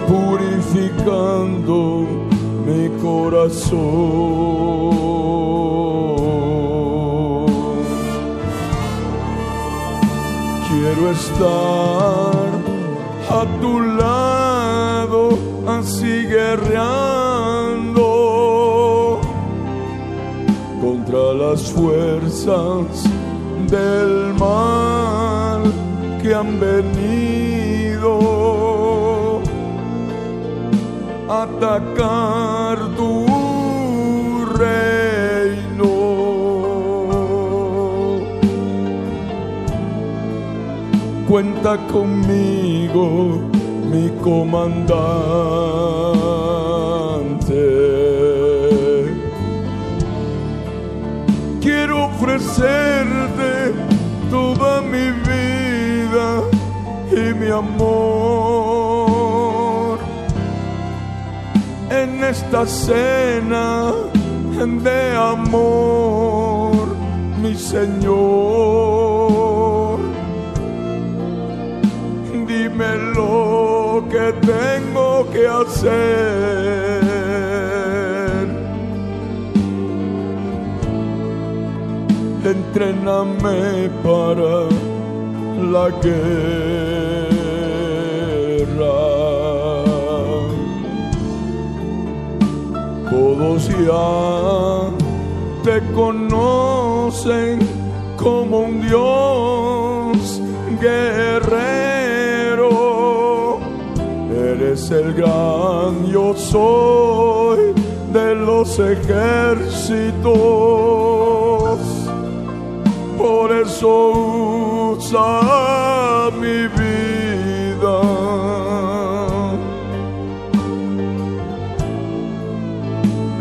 Purificando 0.07 1.98
Quiero 10.69 11.11
estar 11.13 12.49
a 13.31 13.47
tu 13.61 13.81
lado, 13.81 15.39
así 15.67 16.27
guerreando 16.27 18.09
contra 20.83 21.33
las 21.33 21.73
fuerzas 21.73 22.87
del 23.71 24.35
mal 24.35 25.63
que 26.21 26.35
han 26.35 26.61
venido 26.61 28.19
a 31.31 31.43
atacar 31.45 32.79
Cuenta 41.29 41.77
conmigo, 41.93 43.43
mi 43.91 44.09
comandante. 44.23 44.79
Quiero 51.61 52.07
ofrecerte 52.07 53.75
toda 54.31 54.81
mi 54.81 55.11
vida 55.29 56.29
y 57.13 57.35
mi 57.35 57.51
amor 57.51 58.79
en 61.91 62.25
esta 62.25 62.65
cena 62.65 63.93
de 64.57 65.17
amor, 65.17 66.97
mi 67.43 67.55
Señor. 67.55 69.38
Que 74.11 74.33
tengo 74.41 75.27
que 75.31 75.47
hacer. 75.47 77.09
Entréname 82.45 83.91
para 84.03 84.69
la 85.73 85.91
guerra. 86.01 86.49
Todos 93.11 93.69
ya 93.69 94.91
te 95.65 95.77
conocen 95.93 97.59
como 98.17 98.61
un 98.61 98.81
Dios 98.81 100.41
guerrero. 100.81 101.38
El 104.91 105.13
gran 105.13 106.07
yo 106.07 106.35
soy 106.35 107.75
de 108.11 108.35
los 108.35 108.79
ejércitos. 108.79 110.19
Por 113.19 113.53
eso 113.53 114.97
usa 114.97 116.31
mi 116.41 116.69
vida. 116.69 118.01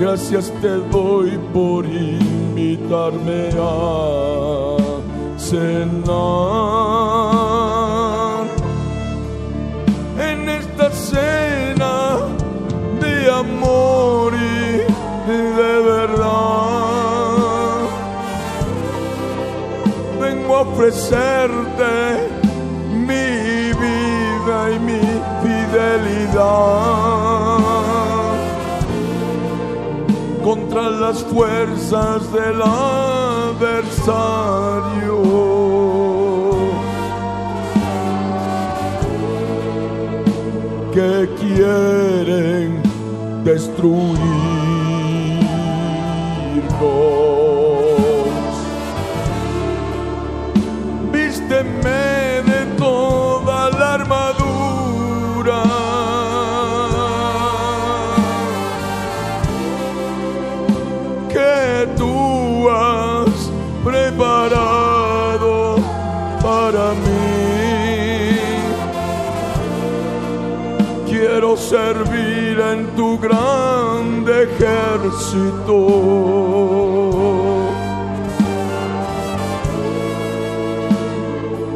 Gracias 0.02 0.52
te 0.62 0.76
doy 0.92 1.40
por 1.54 1.86
invitarme 1.86 3.52
a 3.58 4.76
cenar 5.38 7.17
fuerzas 31.38 32.34
del 32.34 32.62
adversario. 32.64 33.68
Que 40.92 41.30
quieren 41.40 42.82
destruirnos. 43.44 44.47
Ejército. 75.08 75.78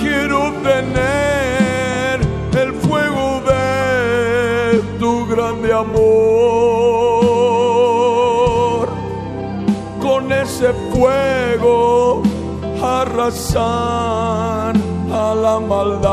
quiero 0.00 0.52
tener 0.62 2.20
el 2.62 2.72
fuego 2.74 3.40
de 3.50 4.80
tu 4.98 5.26
grande 5.26 5.72
amor. 5.72 6.06
Con 10.00 10.32
ese 10.32 10.72
fuego 10.92 11.35
arrasar 13.26 14.74
a 15.12 15.34
la 15.34 15.58
maldad, 15.58 16.10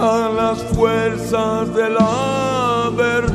a 0.00 0.30
las 0.34 0.62
fuerzas 0.74 1.74
del 1.74 1.96
adversario. 1.98 3.26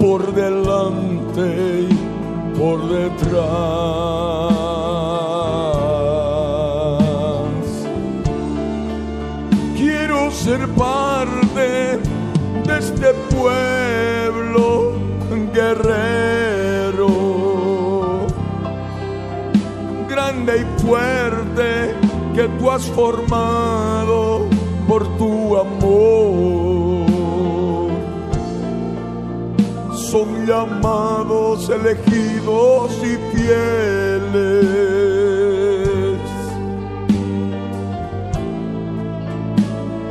por 0.00 0.34
delante 0.34 1.86
y 1.88 1.94
por 2.58 2.78
detrás. 2.88 3.11
Fuerte 20.84 21.94
que 22.34 22.48
tú 22.58 22.70
has 22.70 22.84
formado 22.90 24.46
por 24.88 25.06
tu 25.16 25.56
amor 25.56 27.02
son 30.12 30.46
llamados, 30.46 31.70
elegidos 31.70 32.92
y 33.02 33.16
fieles. 33.34 34.62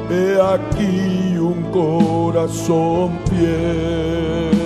He 0.09 0.41
aquí 0.41 1.37
un 1.37 1.61
corazón 1.71 3.19
fiel. 3.29 4.60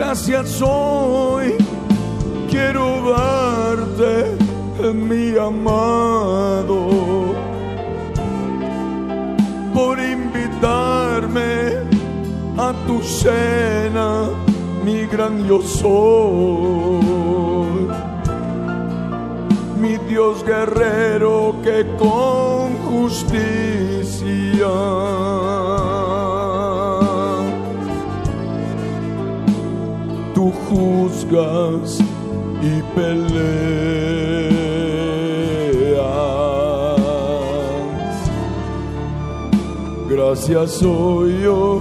Gracias 0.00 0.62
hoy. 0.62 1.56
Quiero 2.48 3.12
darte, 3.12 4.34
mi 4.94 5.36
amado. 5.36 7.34
Por 9.74 10.00
invitarme 10.00 11.84
a 12.56 12.72
tu 12.86 13.02
cena 13.02 14.30
mi 14.82 15.04
gran 15.04 15.46
yo 15.46 15.60
soy, 15.60 15.90
mi 19.78 19.98
Dios 20.08 20.42
guerrero 20.46 21.56
que 21.62 21.86
con 21.98 22.74
justicia 22.88 23.50
juzgas 30.70 31.98
y 32.62 32.80
peleas. 32.94 34.54
Gracias 40.08 40.70
soy 40.72 41.42
yo, 41.42 41.80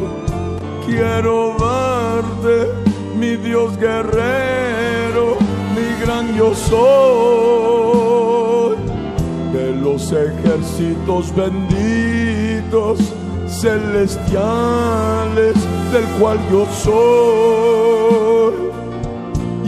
quiero 0.85 1.55
darte, 1.59 2.69
mi 3.15 3.35
Dios 3.35 3.77
guerrero, 3.77 5.37
mi 5.75 5.87
gran 6.03 6.35
yo 6.35 6.55
soy, 6.55 8.77
de 9.53 9.75
los 9.75 10.11
ejércitos 10.11 11.35
benditos 11.35 12.99
celestiales 13.47 15.55
del 15.91 16.05
cual 16.19 16.39
yo 16.51 16.65
soy 16.83 18.18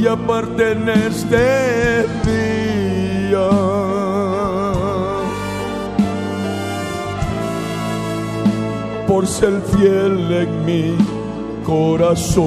y 0.01 0.07
aparte 0.07 0.71
en 0.71 0.89
este 0.89 2.07
día 2.25 3.49
por 9.07 9.27
ser 9.27 9.61
fiel 9.61 10.31
en 10.31 10.65
mi 10.65 10.97
corazón. 11.63 12.41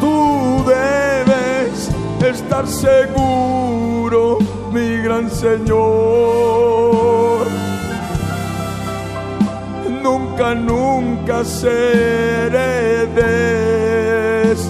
Tú 0.00 0.64
debes 0.66 1.90
estar 2.20 2.66
seguro, 2.66 4.38
mi 4.72 4.96
gran 5.02 5.30
Señor 5.30 6.83
nunca, 10.04 10.54
nunca 10.54 11.36
seré 11.44 13.06
desleal. 13.06 14.64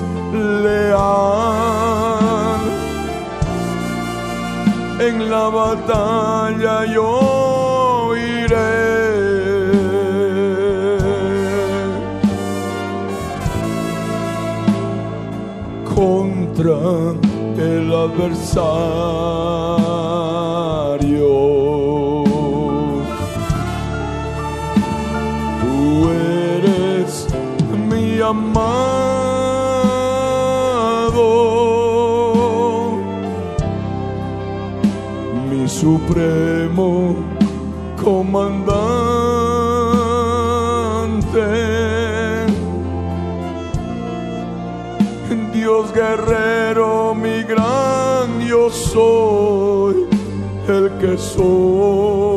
En 5.07 5.17
la 5.31 5.47
batalla 5.61 6.77
yo 6.95 8.15
iré. 8.17 8.95
Contra 15.95 16.79
el 17.71 17.87
adversario. 18.07 19.55
Amado, 28.55 29.73
mi 35.51 35.69
supremo 35.69 37.17
comandante. 38.03 38.75
Dios 45.53 45.93
guerrero, 45.93 47.15
mi 47.15 47.43
gran 47.43 48.41
yo 48.47 48.71
soy, 48.71 50.07
el 50.69 50.91
que 50.99 51.17
soy 51.17 52.34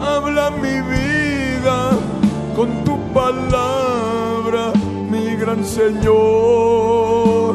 Habla 0.00 0.50
mi 0.50 0.80
vida 0.80 1.78
con 2.56 2.84
tu 2.84 2.98
palabra, 3.12 4.72
mi 5.10 5.36
gran 5.36 5.64
Señor. 5.64 7.54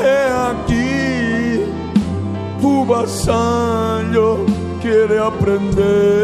He 0.00 0.20
aquí, 0.50 1.64
tu 2.60 2.84
vasallo 2.86 4.44
quiere 4.82 5.18
aprender 5.18 6.14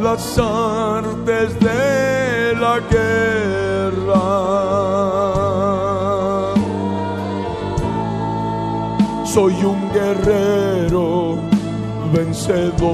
las 0.00 0.38
artes 0.38 1.58
de 1.60 2.54
la 2.60 2.78
guerra. 2.90 3.43
Soy 9.34 9.54
un 9.64 9.90
guerrero 9.92 11.38
vencedor. 12.12 12.84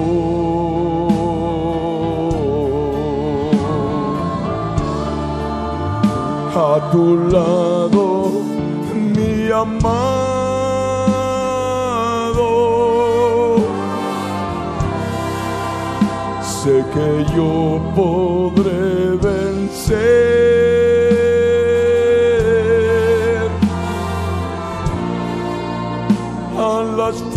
A 6.56 6.90
tu 6.92 7.04
lado, 7.28 8.30
mi 8.94 9.50
amado. 9.50 10.30
sé 16.62 16.84
que 16.94 17.08
yo 17.36 17.80
podré 17.94 19.16
vencer 19.28 20.49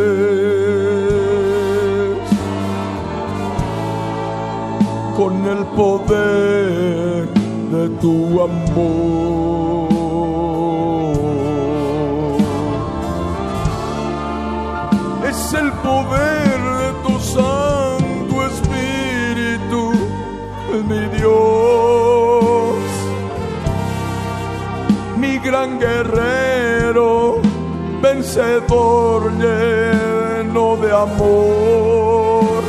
con 5.17 5.33
el 5.53 5.65
poder 5.75 7.27
de 7.73 7.89
tu 8.01 8.15
amor. 8.41 9.23
es 15.31 15.53
el 15.53 15.71
poder 15.87 16.59
de 16.81 16.89
tu 17.03 17.13
Santo 17.35 18.35
Espíritu, 18.51 19.81
mi 20.89 21.01
Dios, 21.17 21.62
gran 25.53 25.77
guerrero, 25.79 27.39
vencedor 28.01 29.31
lleno 29.33 30.77
de 30.77 30.91
amor, 30.91 32.63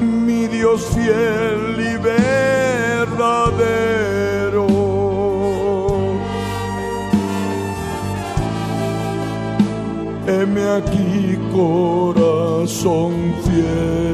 mi 0.00 0.48
Dios 0.48 0.80
fiel 0.92 1.76
y 1.78 1.96
verdadero. 2.12 3.46
Heme 10.26 10.64
aquí 10.78 11.38
corazón 11.52 13.12
fiel. 13.44 14.13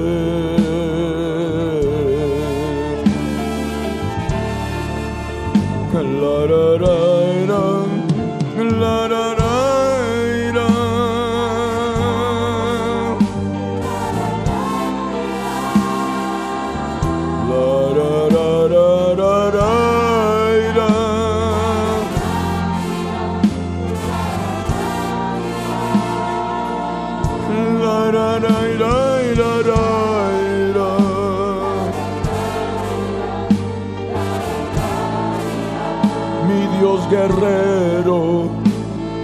Guerrero, 37.10 38.48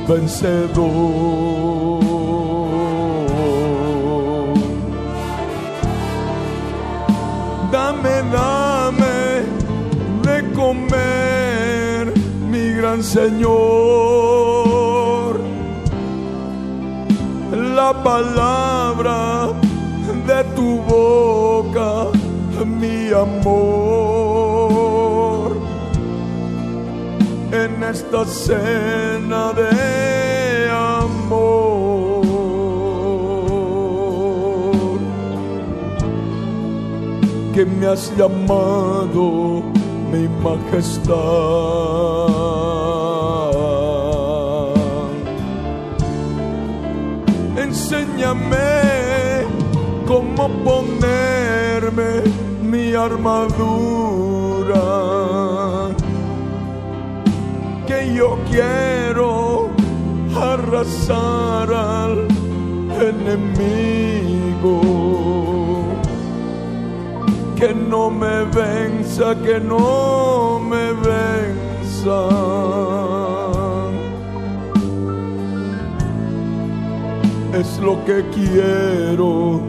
vencedor. 0.08 0.86
Dame, 7.70 8.16
dame 8.32 9.18
de 10.26 10.36
comer, 10.52 12.12
mi 12.50 12.64
gran 12.72 13.02
Señor. 13.02 13.56
La 17.76 17.92
palabra 18.02 19.48
de 20.26 20.44
tu 20.56 20.80
boca, 20.88 21.90
mi 22.64 23.12
amor. 23.12 24.15
En 27.66 27.82
esta 27.82 28.24
cena 28.24 29.52
de 29.52 30.70
amor 30.70 32.22
que 37.52 37.66
me 37.66 37.86
has 37.88 38.16
llamado 38.16 39.64
mi 40.12 40.28
majestad. 40.44 41.16
Enséñame 47.56 48.68
cómo 50.06 50.48
ponerme 50.62 52.10
mi 52.62 52.94
armadura. 52.94 54.26
Quiero 58.50 59.70
arrasar 60.34 61.72
al 61.72 62.26
enemigo. 63.10 64.80
Que 67.56 67.74
no 67.74 68.10
me 68.10 68.44
venza, 68.44 69.34
que 69.42 69.58
no 69.60 70.60
me 70.60 70.92
venza. 70.92 71.56
es 77.58 77.78
lo 77.78 78.04
que 78.04 78.22
quiero 78.34 79.62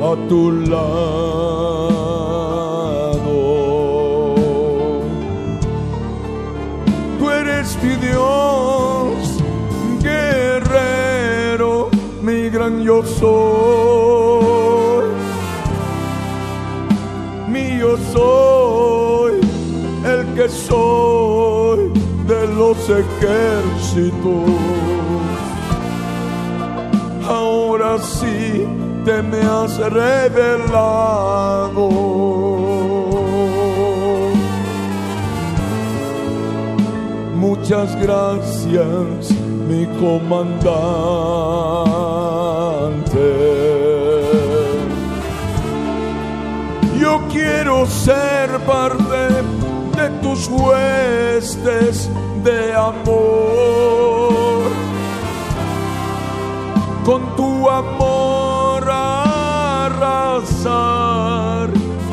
a 0.00 0.16
tu 0.28 0.50
lado. 0.50 2.01
Yo 12.82 13.02
soy. 13.04 15.04
Mi 17.48 17.78
yo 17.78 17.96
soy, 18.12 19.40
el 20.04 20.26
que 20.34 20.48
soy 20.48 21.90
de 22.26 22.46
los 22.46 22.78
ejércitos 22.88 24.50
ahora 27.28 27.98
sí 27.98 28.66
te 29.04 29.22
me 29.22 29.40
has 29.40 29.76
revelado. 29.78 31.88
Muchas 37.36 37.94
gracias, 38.00 39.34
comandante. 40.02 40.42
Yo 46.98 47.12
quiero 47.30 47.86
ser 47.86 48.58
parte 48.66 49.22
de 49.96 50.10
tus 50.20 50.48
huestes 50.48 52.10
de 52.42 52.74
amor 52.74 54.62
con 57.04 57.36
tu 57.36 57.70
amor 57.70 58.82
arrasar 59.84 60.50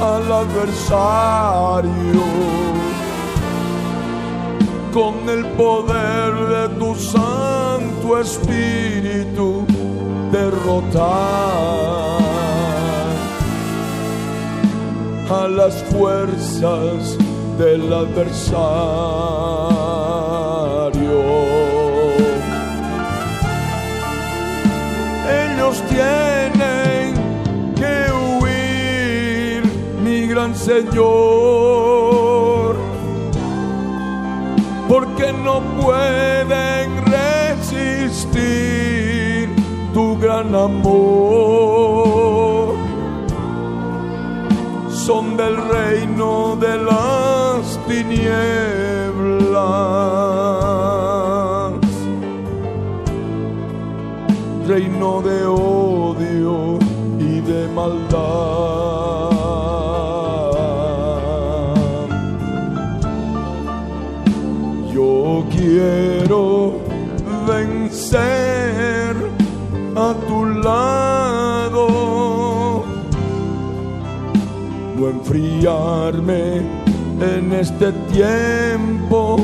al 0.01 0.31
adversario, 0.43 2.23
con 4.93 5.27
el 5.29 5.45
poder 5.57 6.33
de 6.53 6.69
tu 6.79 6.93
Santo 8.09 8.21
Espíritu 8.21 9.65
derrotar 10.31 11.03
a 15.29 15.47
las 15.47 15.75
fuerzas 15.91 17.15
del 17.59 17.93
adversario. 17.93 18.49
ellos 25.29 25.83
tienen 25.89 27.13
que 27.75 28.11
huir, 28.11 29.63
mi 30.03 30.25
gran 30.27 30.55
Señor, 30.55 30.95
porque 34.87 35.31
no 35.31 35.61
pueden 35.79 36.78
amor. 40.55 42.29
Son 44.91 45.37
del 45.37 45.57
reino 45.57 46.55
de 46.55 46.77
las 46.77 47.79
tinieblas 47.87 49.09
reino 54.69 55.19
de 55.23 55.47
odio 55.47 56.77
y 57.17 57.41
de 57.41 57.67
maldad. 57.69 58.58
Enfriarme 75.29 76.61
en 77.21 77.53
este 77.53 77.91
tiempo 78.11 79.37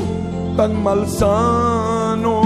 tan 0.56 0.82
malsano 0.82 2.40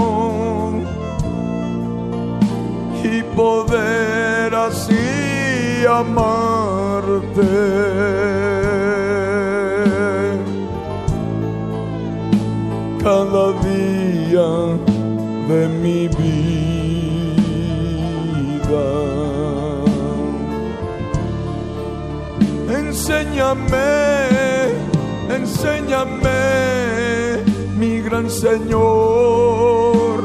y 3.03 3.23
poder 3.35 4.53
así 4.53 5.85
amarte. 5.89 7.41
Cada 13.03 13.53
día 13.63 14.49
de 15.47 15.67
mi 15.81 16.07
vida. 16.09 16.40
Enséñame, 23.01 24.77
enséñame, 25.27 26.29
mi 27.75 27.99
gran 27.99 28.29
Señor 28.29 30.21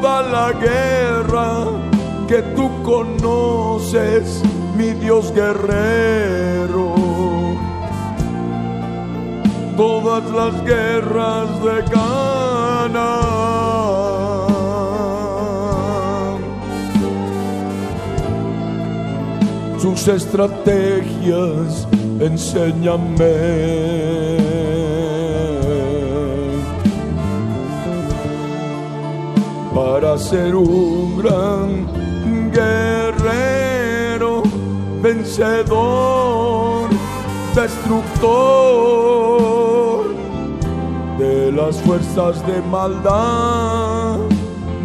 toda 0.00 0.22
la 0.22 0.52
guerra 0.52 1.66
que 2.26 2.40
tú 2.56 2.70
conoces, 2.82 4.42
mi 4.74 4.92
Dios 4.94 5.34
guerrero. 5.34 6.94
Todas 9.76 10.24
las 10.30 10.64
guerras 10.64 11.48
de 11.62 11.84
Canaán, 11.92 13.19
sus 19.80 20.08
estrategias, 20.08 21.88
enséñame. 22.20 23.70
para 29.74 30.18
ser 30.18 30.54
un 30.56 31.16
gran 31.18 31.86
guerrero, 32.52 34.42
vencedor, 35.02 36.88
destructor. 37.54 38.80
de 41.18 41.52
las 41.52 41.76
fuerzas 41.82 42.46
de 42.46 42.62
maldad 42.62 44.18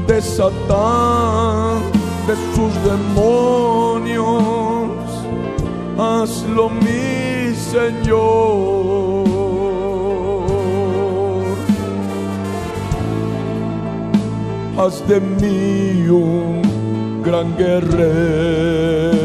de 0.07 0.21
Satán, 0.21 1.79
de 2.27 2.35
sus 2.53 2.73
demonios. 2.83 4.44
Hazlo 6.25 6.69
mi 6.69 7.53
Señor. 7.53 9.27
Haz 14.75 15.07
de 15.07 15.19
mí 15.21 16.09
un 16.09 17.21
gran 17.21 17.55
guerrero. 17.55 19.24